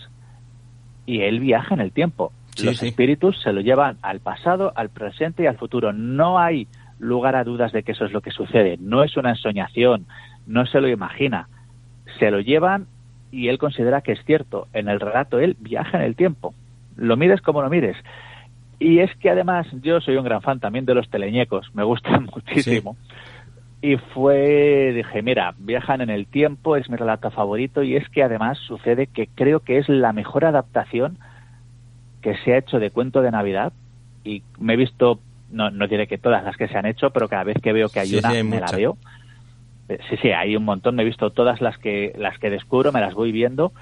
y 1.07 1.23
él 1.23 1.41
viaja 1.41 1.75
en 1.75 1.81
el 1.81 1.93
tiempo. 1.93 2.33
Los 2.63 2.83
espíritus 2.83 3.41
se 3.41 3.53
lo 3.53 3.61
llevan 3.61 3.99
al 4.03 4.21
pasado, 4.21 4.73
al 4.75 4.89
presente 4.89 5.45
y 5.45 5.47
al 5.47 5.57
futuro. 5.57 5.93
No 5.93 6.39
hay 6.39 6.67
lugar 6.99 7.37
a 7.37 7.45
dudas 7.45 7.73
de 7.73 7.85
que 7.85 7.93
eso 7.93 8.05
es 8.05 8.13
lo 8.13 8.21
que 8.21 8.33
sucede. 8.33 8.77
No 8.81 9.05
es 9.05 9.17
una 9.17 9.31
ensoñación, 9.31 10.07
no 10.47 10.67
se 10.67 10.81
lo 10.81 10.89
imagina. 10.89 11.49
Se 12.19 12.31
lo 12.31 12.41
llevan 12.41 12.89
y 13.31 13.49
él 13.49 13.59
considera 13.59 14.01
que 14.01 14.13
es 14.13 14.25
cierto. 14.25 14.69
En 14.73 14.89
el 14.89 15.01
relato 15.01 15.39
él 15.39 15.57
viaja 15.59 15.99
en 15.99 16.05
el 16.05 16.17
tiempo. 16.17 16.55
Lo 16.97 17.17
mires 17.17 17.41
como 17.41 17.63
lo 17.63 17.71
mires. 17.71 17.97
Y 18.79 19.01
es 19.01 19.15
que 19.17 19.31
además 19.31 19.67
yo 19.83 20.01
soy 20.01 20.17
un 20.17 20.25
gran 20.25 20.43
fan 20.43 20.61
también 20.61 20.85
de 20.85 20.95
los 20.95 21.09
teleñecos, 21.11 21.75
me 21.75 21.83
gustan 21.83 22.25
muchísimo. 22.35 22.97
Y 23.81 23.97
fue, 23.97 24.93
dije, 24.95 25.23
mira, 25.23 25.55
viajan 25.59 26.01
en 26.01 26.11
el 26.11 26.27
tiempo, 26.27 26.77
es 26.77 26.89
mi 26.91 26.97
relato 26.97 27.31
favorito 27.31 27.83
y 27.83 27.97
es 27.97 28.09
que 28.09 28.25
además 28.25 28.59
sucede 28.59 29.07
que 29.07 29.29
creo 29.29 29.61
que 29.61 29.79
es 29.79 29.89
la 29.89 30.13
mejor 30.13 30.45
adaptación 30.45 31.19
que 32.21 32.37
se 32.39 32.55
ha 32.55 32.59
hecho 32.59 32.81
de 32.81 32.91
cuento 32.91 33.23
de 33.23 33.31
Navidad 33.31 33.73
y 34.25 34.43
me 34.59 34.75
he 34.75 34.77
visto, 34.77 35.21
no, 35.51 35.71
no 35.71 35.87
diré 35.87 36.09
que 36.09 36.19
todas 36.19 36.43
las 36.45 36.57
que 36.57 36.67
se 36.67 36.77
han 36.77 36.87
hecho, 36.87 37.11
pero 37.11 37.29
cada 37.29 37.45
vez 37.45 37.57
que 37.63 37.73
veo 37.73 37.89
que 37.89 38.01
hay 38.01 38.17
una, 38.17 38.31
me 38.43 38.61
la 38.61 38.73
veo. 38.73 38.97
Sí, 39.89 40.17
sí, 40.21 40.31
hay 40.31 40.55
un 40.55 40.65
montón, 40.65 40.97
me 40.97 41.03
he 41.03 41.07
visto 41.07 41.31
todas 41.31 41.63
las 41.63 41.79
que, 41.79 42.13
las 42.19 42.39
que 42.39 42.51
descubro, 42.51 42.93
me 42.93 43.01
las 43.01 43.15
voy 43.15 43.33
viendo 43.33 43.73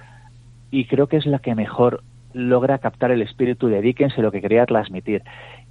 y 0.71 0.85
creo 0.85 1.09
que 1.09 1.17
es 1.17 1.27
la 1.27 1.41
que 1.41 1.55
mejor 1.55 2.03
logra 2.33 2.79
captar 2.79 3.11
el 3.11 3.23
espíritu 3.23 3.69
de 3.69 3.81
Dickens 3.81 4.17
y 4.17 4.21
lo 4.21 4.31
que 4.31 4.41
quería 4.41 4.67
transmitir. 4.67 5.23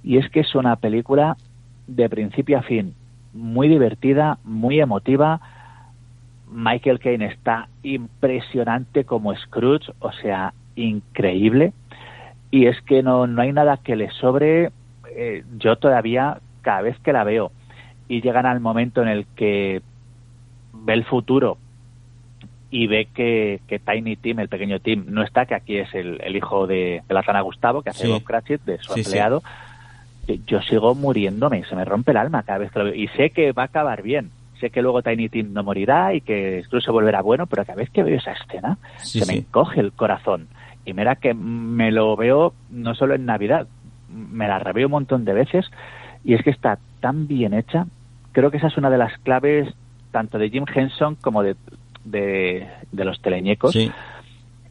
Y 0.02 0.18
es 0.18 0.28
que 0.30 0.40
es 0.40 0.54
una 0.54 0.76
película 0.76 1.36
de 1.86 2.08
principio 2.08 2.58
a 2.58 2.62
fin 2.62 2.94
muy 3.32 3.68
divertida, 3.68 4.38
muy 4.44 4.80
emotiva. 4.80 5.40
Michael 6.50 6.98
Caine 6.98 7.26
está 7.26 7.68
impresionante 7.82 9.04
como 9.04 9.34
Scrooge, 9.36 9.92
o 10.00 10.12
sea, 10.12 10.54
increíble. 10.74 11.72
Y 12.50 12.66
es 12.66 12.80
que 12.82 13.02
no, 13.02 13.26
no 13.26 13.42
hay 13.42 13.52
nada 13.52 13.76
que 13.76 13.96
le 13.96 14.10
sobre. 14.10 14.70
Eh, 15.14 15.44
yo 15.58 15.76
todavía, 15.76 16.38
cada 16.62 16.82
vez 16.82 16.98
que 17.00 17.12
la 17.12 17.24
veo 17.24 17.52
y 18.08 18.22
llegan 18.22 18.46
al 18.46 18.60
momento 18.60 19.02
en 19.02 19.08
el 19.08 19.26
que 19.36 19.82
ve 20.84 20.94
el 20.94 21.04
futuro 21.04 21.58
y 22.70 22.86
ve 22.86 23.08
que, 23.14 23.60
que, 23.68 23.78
Tiny 23.78 24.16
Tim, 24.16 24.40
el 24.40 24.48
pequeño 24.48 24.80
Tim, 24.80 25.04
no 25.08 25.22
está, 25.22 25.46
que 25.46 25.54
aquí 25.54 25.78
es 25.78 25.94
el, 25.94 26.20
el 26.22 26.36
hijo 26.36 26.66
de, 26.66 27.02
de 27.06 27.14
la 27.14 27.22
rana 27.22 27.40
Gustavo, 27.40 27.82
que 27.82 27.90
hace 27.90 28.08
Bob 28.08 28.24
Cratchit, 28.24 28.62
de 28.62 28.78
su 28.78 28.94
empleado 28.94 29.42
yo 30.46 30.60
sigo 30.62 30.94
muriéndome, 30.94 31.64
se 31.64 31.76
me 31.76 31.84
rompe 31.84 32.10
el 32.10 32.16
alma 32.16 32.42
cada 32.42 32.58
vez 32.58 32.72
que 32.72 32.78
lo 32.78 32.84
veo. 32.86 32.94
Y 32.94 33.08
sé 33.08 33.30
que 33.30 33.52
va 33.52 33.62
a 33.62 33.66
acabar 33.66 34.02
bien. 34.02 34.30
Sé 34.60 34.70
que 34.70 34.82
luego 34.82 35.02
Tiny 35.02 35.28
Tim 35.28 35.52
no 35.52 35.62
morirá 35.62 36.14
y 36.14 36.22
que 36.22 36.62
incluso 36.64 36.92
volverá 36.92 37.20
bueno, 37.20 37.46
pero 37.46 37.64
cada 37.64 37.76
vez 37.76 37.90
que 37.90 38.02
veo 38.02 38.16
esa 38.16 38.32
escena 38.32 38.78
se 38.96 39.26
me 39.26 39.38
encoge 39.38 39.80
el 39.80 39.92
corazón. 39.92 40.48
Y 40.84 40.94
mira 40.94 41.16
que 41.16 41.34
me 41.34 41.90
lo 41.90 42.16
veo 42.16 42.54
no 42.70 42.94
solo 42.94 43.14
en 43.14 43.26
Navidad, 43.26 43.66
me 44.08 44.48
la 44.48 44.58
reveo 44.58 44.86
un 44.86 44.92
montón 44.92 45.24
de 45.24 45.34
veces 45.34 45.66
y 46.24 46.34
es 46.34 46.42
que 46.42 46.50
está 46.50 46.78
tan 47.00 47.26
bien 47.26 47.52
hecha. 47.52 47.86
Creo 48.32 48.50
que 48.50 48.56
esa 48.56 48.68
es 48.68 48.78
una 48.78 48.88
de 48.88 48.98
las 48.98 49.16
claves 49.18 49.74
tanto 50.16 50.38
de 50.38 50.48
Jim 50.48 50.64
Henson 50.74 51.14
como 51.16 51.42
de, 51.42 51.56
de, 52.06 52.66
de 52.90 53.04
los 53.04 53.20
teleñecos. 53.20 53.76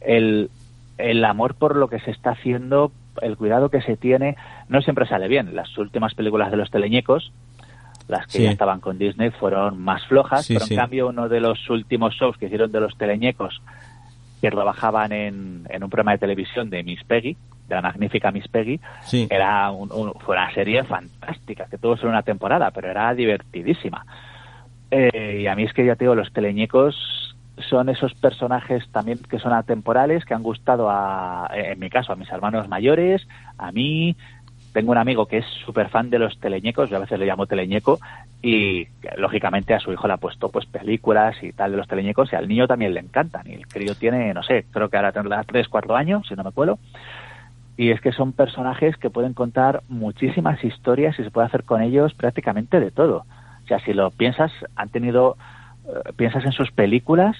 El, 0.00 0.50
el 0.98 1.24
amor 1.24 1.54
por 1.54 1.76
lo 1.76 1.86
que 1.86 2.00
se 2.00 2.10
está 2.10 2.30
haciendo, 2.30 2.90
el 3.22 3.36
cuidado 3.36 3.68
que 3.68 3.80
se 3.80 3.96
tiene, 3.96 4.36
no 4.68 4.82
siempre 4.82 5.06
sale 5.06 5.28
bien. 5.28 5.54
Las 5.54 5.78
últimas 5.78 6.14
películas 6.14 6.50
de 6.50 6.56
los 6.56 6.68
teleñecos, 6.72 7.30
las 8.08 8.26
que 8.26 8.42
ya 8.42 8.50
estaban 8.50 8.80
con 8.80 8.98
Disney, 8.98 9.30
fueron 9.30 9.80
más 9.80 10.04
flojas, 10.08 10.48
pero 10.48 10.64
en 10.68 10.76
cambio 10.76 11.06
uno 11.06 11.28
de 11.28 11.38
los 11.38 11.70
últimos 11.70 12.14
shows 12.14 12.36
que 12.38 12.46
hicieron 12.46 12.72
de 12.72 12.80
los 12.80 12.98
teleñecos, 12.98 13.62
que 14.40 14.50
trabajaban 14.50 15.12
en, 15.12 15.64
en 15.68 15.84
un 15.84 15.90
programa 15.90 16.10
de 16.10 16.18
televisión 16.18 16.70
de 16.70 16.82
Miss 16.82 17.04
Peggy, 17.04 17.36
de 17.68 17.74
la 17.76 17.82
magnífica 17.82 18.32
Miss 18.32 18.48
Peggy, 18.48 18.80
era 19.30 19.70
fue 19.70 20.34
una 20.34 20.52
serie 20.52 20.82
fantástica, 20.82 21.66
que 21.70 21.78
tuvo 21.78 21.96
solo 21.96 22.10
una 22.10 22.22
temporada, 22.22 22.72
pero 22.72 22.90
era 22.90 23.14
divertidísima. 23.14 24.04
Eh, 24.90 25.40
y 25.42 25.46
a 25.46 25.54
mí 25.54 25.64
es 25.64 25.72
que 25.72 25.84
ya 25.84 25.96
te 25.96 26.04
digo, 26.04 26.14
los 26.14 26.32
teleñecos 26.32 26.94
son 27.68 27.88
esos 27.88 28.14
personajes 28.14 28.86
también 28.92 29.18
que 29.18 29.38
son 29.38 29.52
atemporales, 29.52 30.24
que 30.24 30.34
han 30.34 30.42
gustado 30.42 30.90
a, 30.90 31.48
en 31.54 31.78
mi 31.78 31.88
caso, 31.90 32.12
a 32.12 32.16
mis 32.16 32.30
hermanos 32.30 32.68
mayores, 32.68 33.26
a 33.58 33.72
mí. 33.72 34.16
Tengo 34.72 34.92
un 34.92 34.98
amigo 34.98 35.24
que 35.24 35.38
es 35.38 35.46
súper 35.64 35.88
fan 35.88 36.10
de 36.10 36.18
los 36.18 36.38
teleñecos, 36.38 36.90
yo 36.90 36.98
a 36.98 37.00
veces 37.00 37.18
le 37.18 37.24
llamo 37.24 37.46
teleñeco, 37.46 37.98
y 38.42 38.86
lógicamente 39.16 39.72
a 39.72 39.80
su 39.80 39.90
hijo 39.90 40.06
le 40.06 40.12
ha 40.12 40.18
puesto 40.18 40.50
pues 40.50 40.66
películas 40.66 41.34
y 41.42 41.52
tal 41.52 41.70
de 41.70 41.78
los 41.78 41.88
teleñecos, 41.88 42.30
y 42.30 42.36
al 42.36 42.46
niño 42.46 42.66
también 42.66 42.92
le 42.92 43.00
encantan. 43.00 43.46
Y 43.46 43.54
el 43.54 43.66
crío 43.66 43.94
tiene, 43.94 44.34
no 44.34 44.42
sé, 44.42 44.66
creo 44.70 44.90
que 44.90 44.98
ahora 44.98 45.12
tendrá 45.12 45.42
3, 45.44 45.68
4 45.68 45.96
años, 45.96 46.26
si 46.28 46.34
no 46.34 46.44
me 46.44 46.52
cuelo. 46.52 46.78
Y 47.78 47.90
es 47.90 48.02
que 48.02 48.12
son 48.12 48.32
personajes 48.32 48.98
que 48.98 49.08
pueden 49.08 49.32
contar 49.32 49.82
muchísimas 49.88 50.62
historias 50.62 51.18
y 51.18 51.24
se 51.24 51.30
puede 51.30 51.46
hacer 51.46 51.64
con 51.64 51.80
ellos 51.80 52.12
prácticamente 52.12 52.78
de 52.78 52.90
todo. 52.90 53.24
O 53.66 53.68
sea, 53.68 53.80
si 53.80 53.92
lo 53.92 54.12
piensas, 54.12 54.52
han 54.76 54.90
tenido 54.90 55.36
eh, 55.88 56.12
piensas 56.16 56.44
en 56.44 56.52
sus 56.52 56.70
películas 56.70 57.36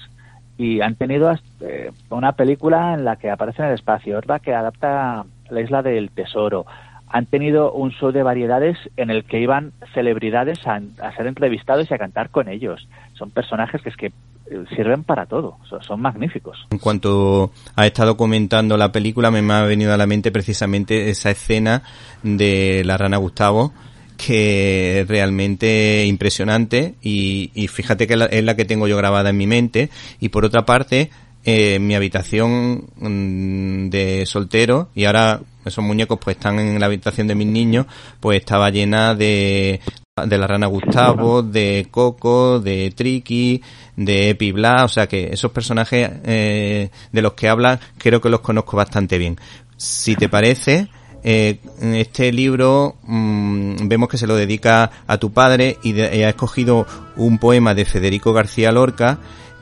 y 0.57 0.81
han 0.81 0.95
tenido 0.95 1.31
eh, 1.61 1.91
una 2.09 2.33
película 2.33 2.93
en 2.95 3.05
la 3.05 3.15
que 3.15 3.29
aparece 3.29 3.61
en 3.61 3.69
el 3.69 3.75
espacio, 3.75 4.17
otra 4.17 4.39
que 4.39 4.53
adapta 4.53 5.25
la 5.49 5.61
isla 5.61 5.81
del 5.81 6.11
tesoro. 6.11 6.65
Han 7.09 7.27
tenido 7.27 7.71
un 7.71 7.91
show 7.91 8.11
de 8.11 8.23
variedades 8.23 8.77
en 8.97 9.09
el 9.09 9.23
que 9.23 9.39
iban 9.39 9.71
celebridades 9.93 10.59
a, 10.67 10.81
ser 11.15 11.27
entrevistados 11.27 11.89
y 11.89 11.93
a 11.93 11.97
cantar 11.97 12.29
con 12.29 12.49
ellos. 12.49 12.89
Son 13.13 13.31
personajes 13.31 13.81
que 13.81 13.89
es 13.89 13.95
que 13.95 14.07
eh, 14.07 14.65
sirven 14.75 15.03
para 15.03 15.25
todo, 15.25 15.57
son, 15.81 16.01
magníficos. 16.01 16.67
En 16.71 16.79
cuanto 16.79 17.51
ha 17.77 17.85
estado 17.85 18.17
comentando 18.17 18.75
la 18.75 18.91
película, 18.91 19.31
me 19.31 19.53
ha 19.53 19.61
venido 19.61 19.93
a 19.93 19.97
la 19.97 20.07
mente 20.07 20.31
precisamente 20.33 21.09
esa 21.09 21.31
escena 21.31 21.83
de 22.23 22.83
la 22.83 22.97
rana 22.97 23.15
Gustavo, 23.15 23.71
que 24.17 25.01
es 25.01 25.07
realmente 25.07 26.05
impresionante 26.05 26.95
y, 27.01 27.51
y 27.53 27.67
fíjate 27.67 28.07
que 28.07 28.13
es 28.31 28.43
la 28.43 28.55
que 28.55 28.65
tengo 28.65 28.87
yo 28.87 28.97
grabada 28.97 29.29
en 29.29 29.37
mi 29.37 29.47
mente 29.47 29.89
y 30.19 30.29
por 30.29 30.43
otra 30.43 30.65
parte 30.65 31.11
eh, 31.45 31.79
mi 31.79 31.95
habitación 31.95 32.89
mm, 32.97 33.89
de 33.89 34.25
soltero 34.25 34.89
y 34.95 35.05
ahora 35.05 35.39
esos 35.63 35.83
muñecos 35.83 36.19
pues 36.21 36.35
están 36.35 36.59
en 36.59 36.79
la 36.79 36.87
habitación 36.87 37.27
de 37.27 37.35
mis 37.35 37.47
niños 37.47 37.85
pues 38.19 38.39
estaba 38.39 38.69
llena 38.69 39.15
de 39.15 39.79
de 40.25 40.37
la 40.37 40.47
rana 40.47 40.67
Gustavo, 40.67 41.43
de 41.43 41.87
Coco, 41.91 42.59
de 42.59 42.91
Triki, 42.91 43.61
de 43.95 44.31
Epi 44.31 44.51
Bla, 44.51 44.83
o 44.83 44.87
sea 44.87 45.07
que 45.07 45.29
esos 45.31 45.51
personajes 45.51 46.09
eh, 46.25 46.89
de 47.11 47.21
los 47.21 47.33
que 47.33 47.47
habla 47.47 47.79
creo 47.97 48.19
que 48.19 48.29
los 48.29 48.39
conozco 48.39 48.77
bastante 48.77 49.17
bien. 49.17 49.37
Si 49.75 50.15
te 50.15 50.27
parece, 50.27 50.87
eh, 51.23 51.59
este 51.81 52.31
libro 52.31 52.95
mm, 53.03 53.87
vemos 53.87 54.09
que 54.09 54.17
se 54.17 54.27
lo 54.27 54.35
dedica 54.35 54.91
a 55.07 55.17
tu 55.17 55.31
padre 55.31 55.77
y, 55.83 55.99
ha 55.99 56.29
escogido 56.29 56.85
un 57.15 57.37
poema 57.37 57.73
de 57.73 57.85
Federico 57.85 58.33
García 58.33 58.71
Lorca 58.71 59.19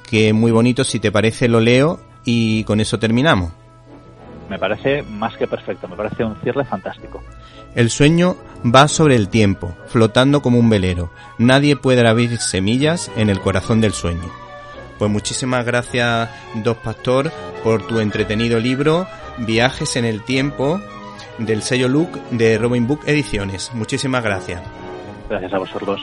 que 0.09 0.29
es 0.29 0.33
muy 0.33 0.51
bonito. 0.51 0.83
Si 0.83 0.99
te 0.99 1.11
parece, 1.11 1.47
lo 1.47 1.59
leo 1.59 1.99
y 2.23 2.63
con 2.63 2.79
eso 2.79 2.99
terminamos. 2.99 3.51
Me 4.49 4.59
parece 4.59 5.01
más 5.01 5.35
que 5.37 5.47
perfecto, 5.47 5.87
me 5.87 5.95
parece 5.95 6.23
un 6.23 6.35
cierre 6.41 6.65
fantástico. 6.65 7.23
El 7.73 7.89
sueño 7.89 8.37
va 8.63 8.87
sobre 8.87 9.15
el 9.15 9.27
tiempo, 9.27 9.75
flotando 9.87 10.41
como 10.41 10.59
un 10.59 10.69
velero. 10.69 11.11
Nadie 11.39 11.75
puede 11.75 12.07
abrir 12.07 12.37
semillas 12.37 13.11
en 13.15 13.29
el 13.29 13.39
corazón 13.39 13.81
del 13.81 13.93
sueño. 13.93 14.31
Pues 14.99 15.11
muchísimas 15.11 15.65
gracias, 15.65 16.29
Dos 16.63 16.77
Pastor, 16.77 17.31
por 17.63 17.85
tu 17.85 17.99
entretenido 17.99 18.59
libro, 18.59 19.07
Viajes 19.39 19.97
en 19.97 20.05
el 20.05 20.23
Tiempo, 20.23 20.79
del 21.38 21.61
sello 21.61 21.88
Look 21.88 22.19
de 22.31 22.57
Robin 22.57 22.88
Book 22.88 23.01
Ediciones. 23.05 23.71
Muchísimas 23.73 24.23
gracias. 24.23 24.61
Gracias 25.29 25.53
a 25.53 25.59
vosotros. 25.59 26.01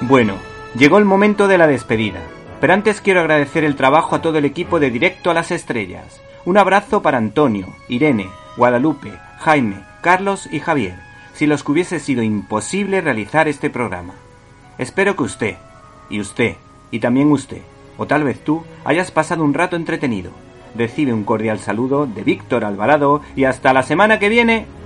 Bueno, 0.00 0.34
llegó 0.76 0.98
el 0.98 1.04
momento 1.04 1.48
de 1.48 1.58
la 1.58 1.66
despedida. 1.66 2.20
Pero 2.60 2.72
antes 2.72 3.00
quiero 3.00 3.20
agradecer 3.20 3.62
el 3.64 3.76
trabajo 3.76 4.16
a 4.16 4.22
todo 4.22 4.38
el 4.38 4.44
equipo 4.44 4.80
de 4.80 4.90
Directo 4.90 5.30
a 5.30 5.34
las 5.34 5.50
Estrellas. 5.50 6.20
Un 6.44 6.58
abrazo 6.58 7.02
para 7.02 7.18
Antonio, 7.18 7.68
Irene, 7.88 8.28
Guadalupe, 8.56 9.12
Jaime, 9.38 9.84
Carlos 10.00 10.48
y 10.50 10.58
Javier, 10.60 10.96
si 11.34 11.46
los 11.46 11.62
que 11.62 11.72
hubiese 11.72 12.00
sido 12.00 12.22
imposible 12.22 13.00
realizar 13.00 13.46
este 13.46 13.70
programa. 13.70 14.14
Espero 14.78 15.14
que 15.14 15.22
usted, 15.22 15.56
y 16.10 16.20
usted, 16.20 16.56
y 16.90 16.98
también 16.98 17.30
usted, 17.30 17.62
o 17.96 18.06
tal 18.06 18.24
vez 18.24 18.42
tú, 18.42 18.64
hayas 18.84 19.10
pasado 19.10 19.44
un 19.44 19.54
rato 19.54 19.76
entretenido. 19.76 20.32
Recibe 20.78 21.12
un 21.12 21.24
cordial 21.24 21.58
saludo 21.58 22.06
de 22.06 22.22
Víctor 22.22 22.64
Alvarado 22.64 23.20
y 23.34 23.44
hasta 23.44 23.72
la 23.72 23.82
semana 23.82 24.20
que 24.20 24.28
viene. 24.28 24.77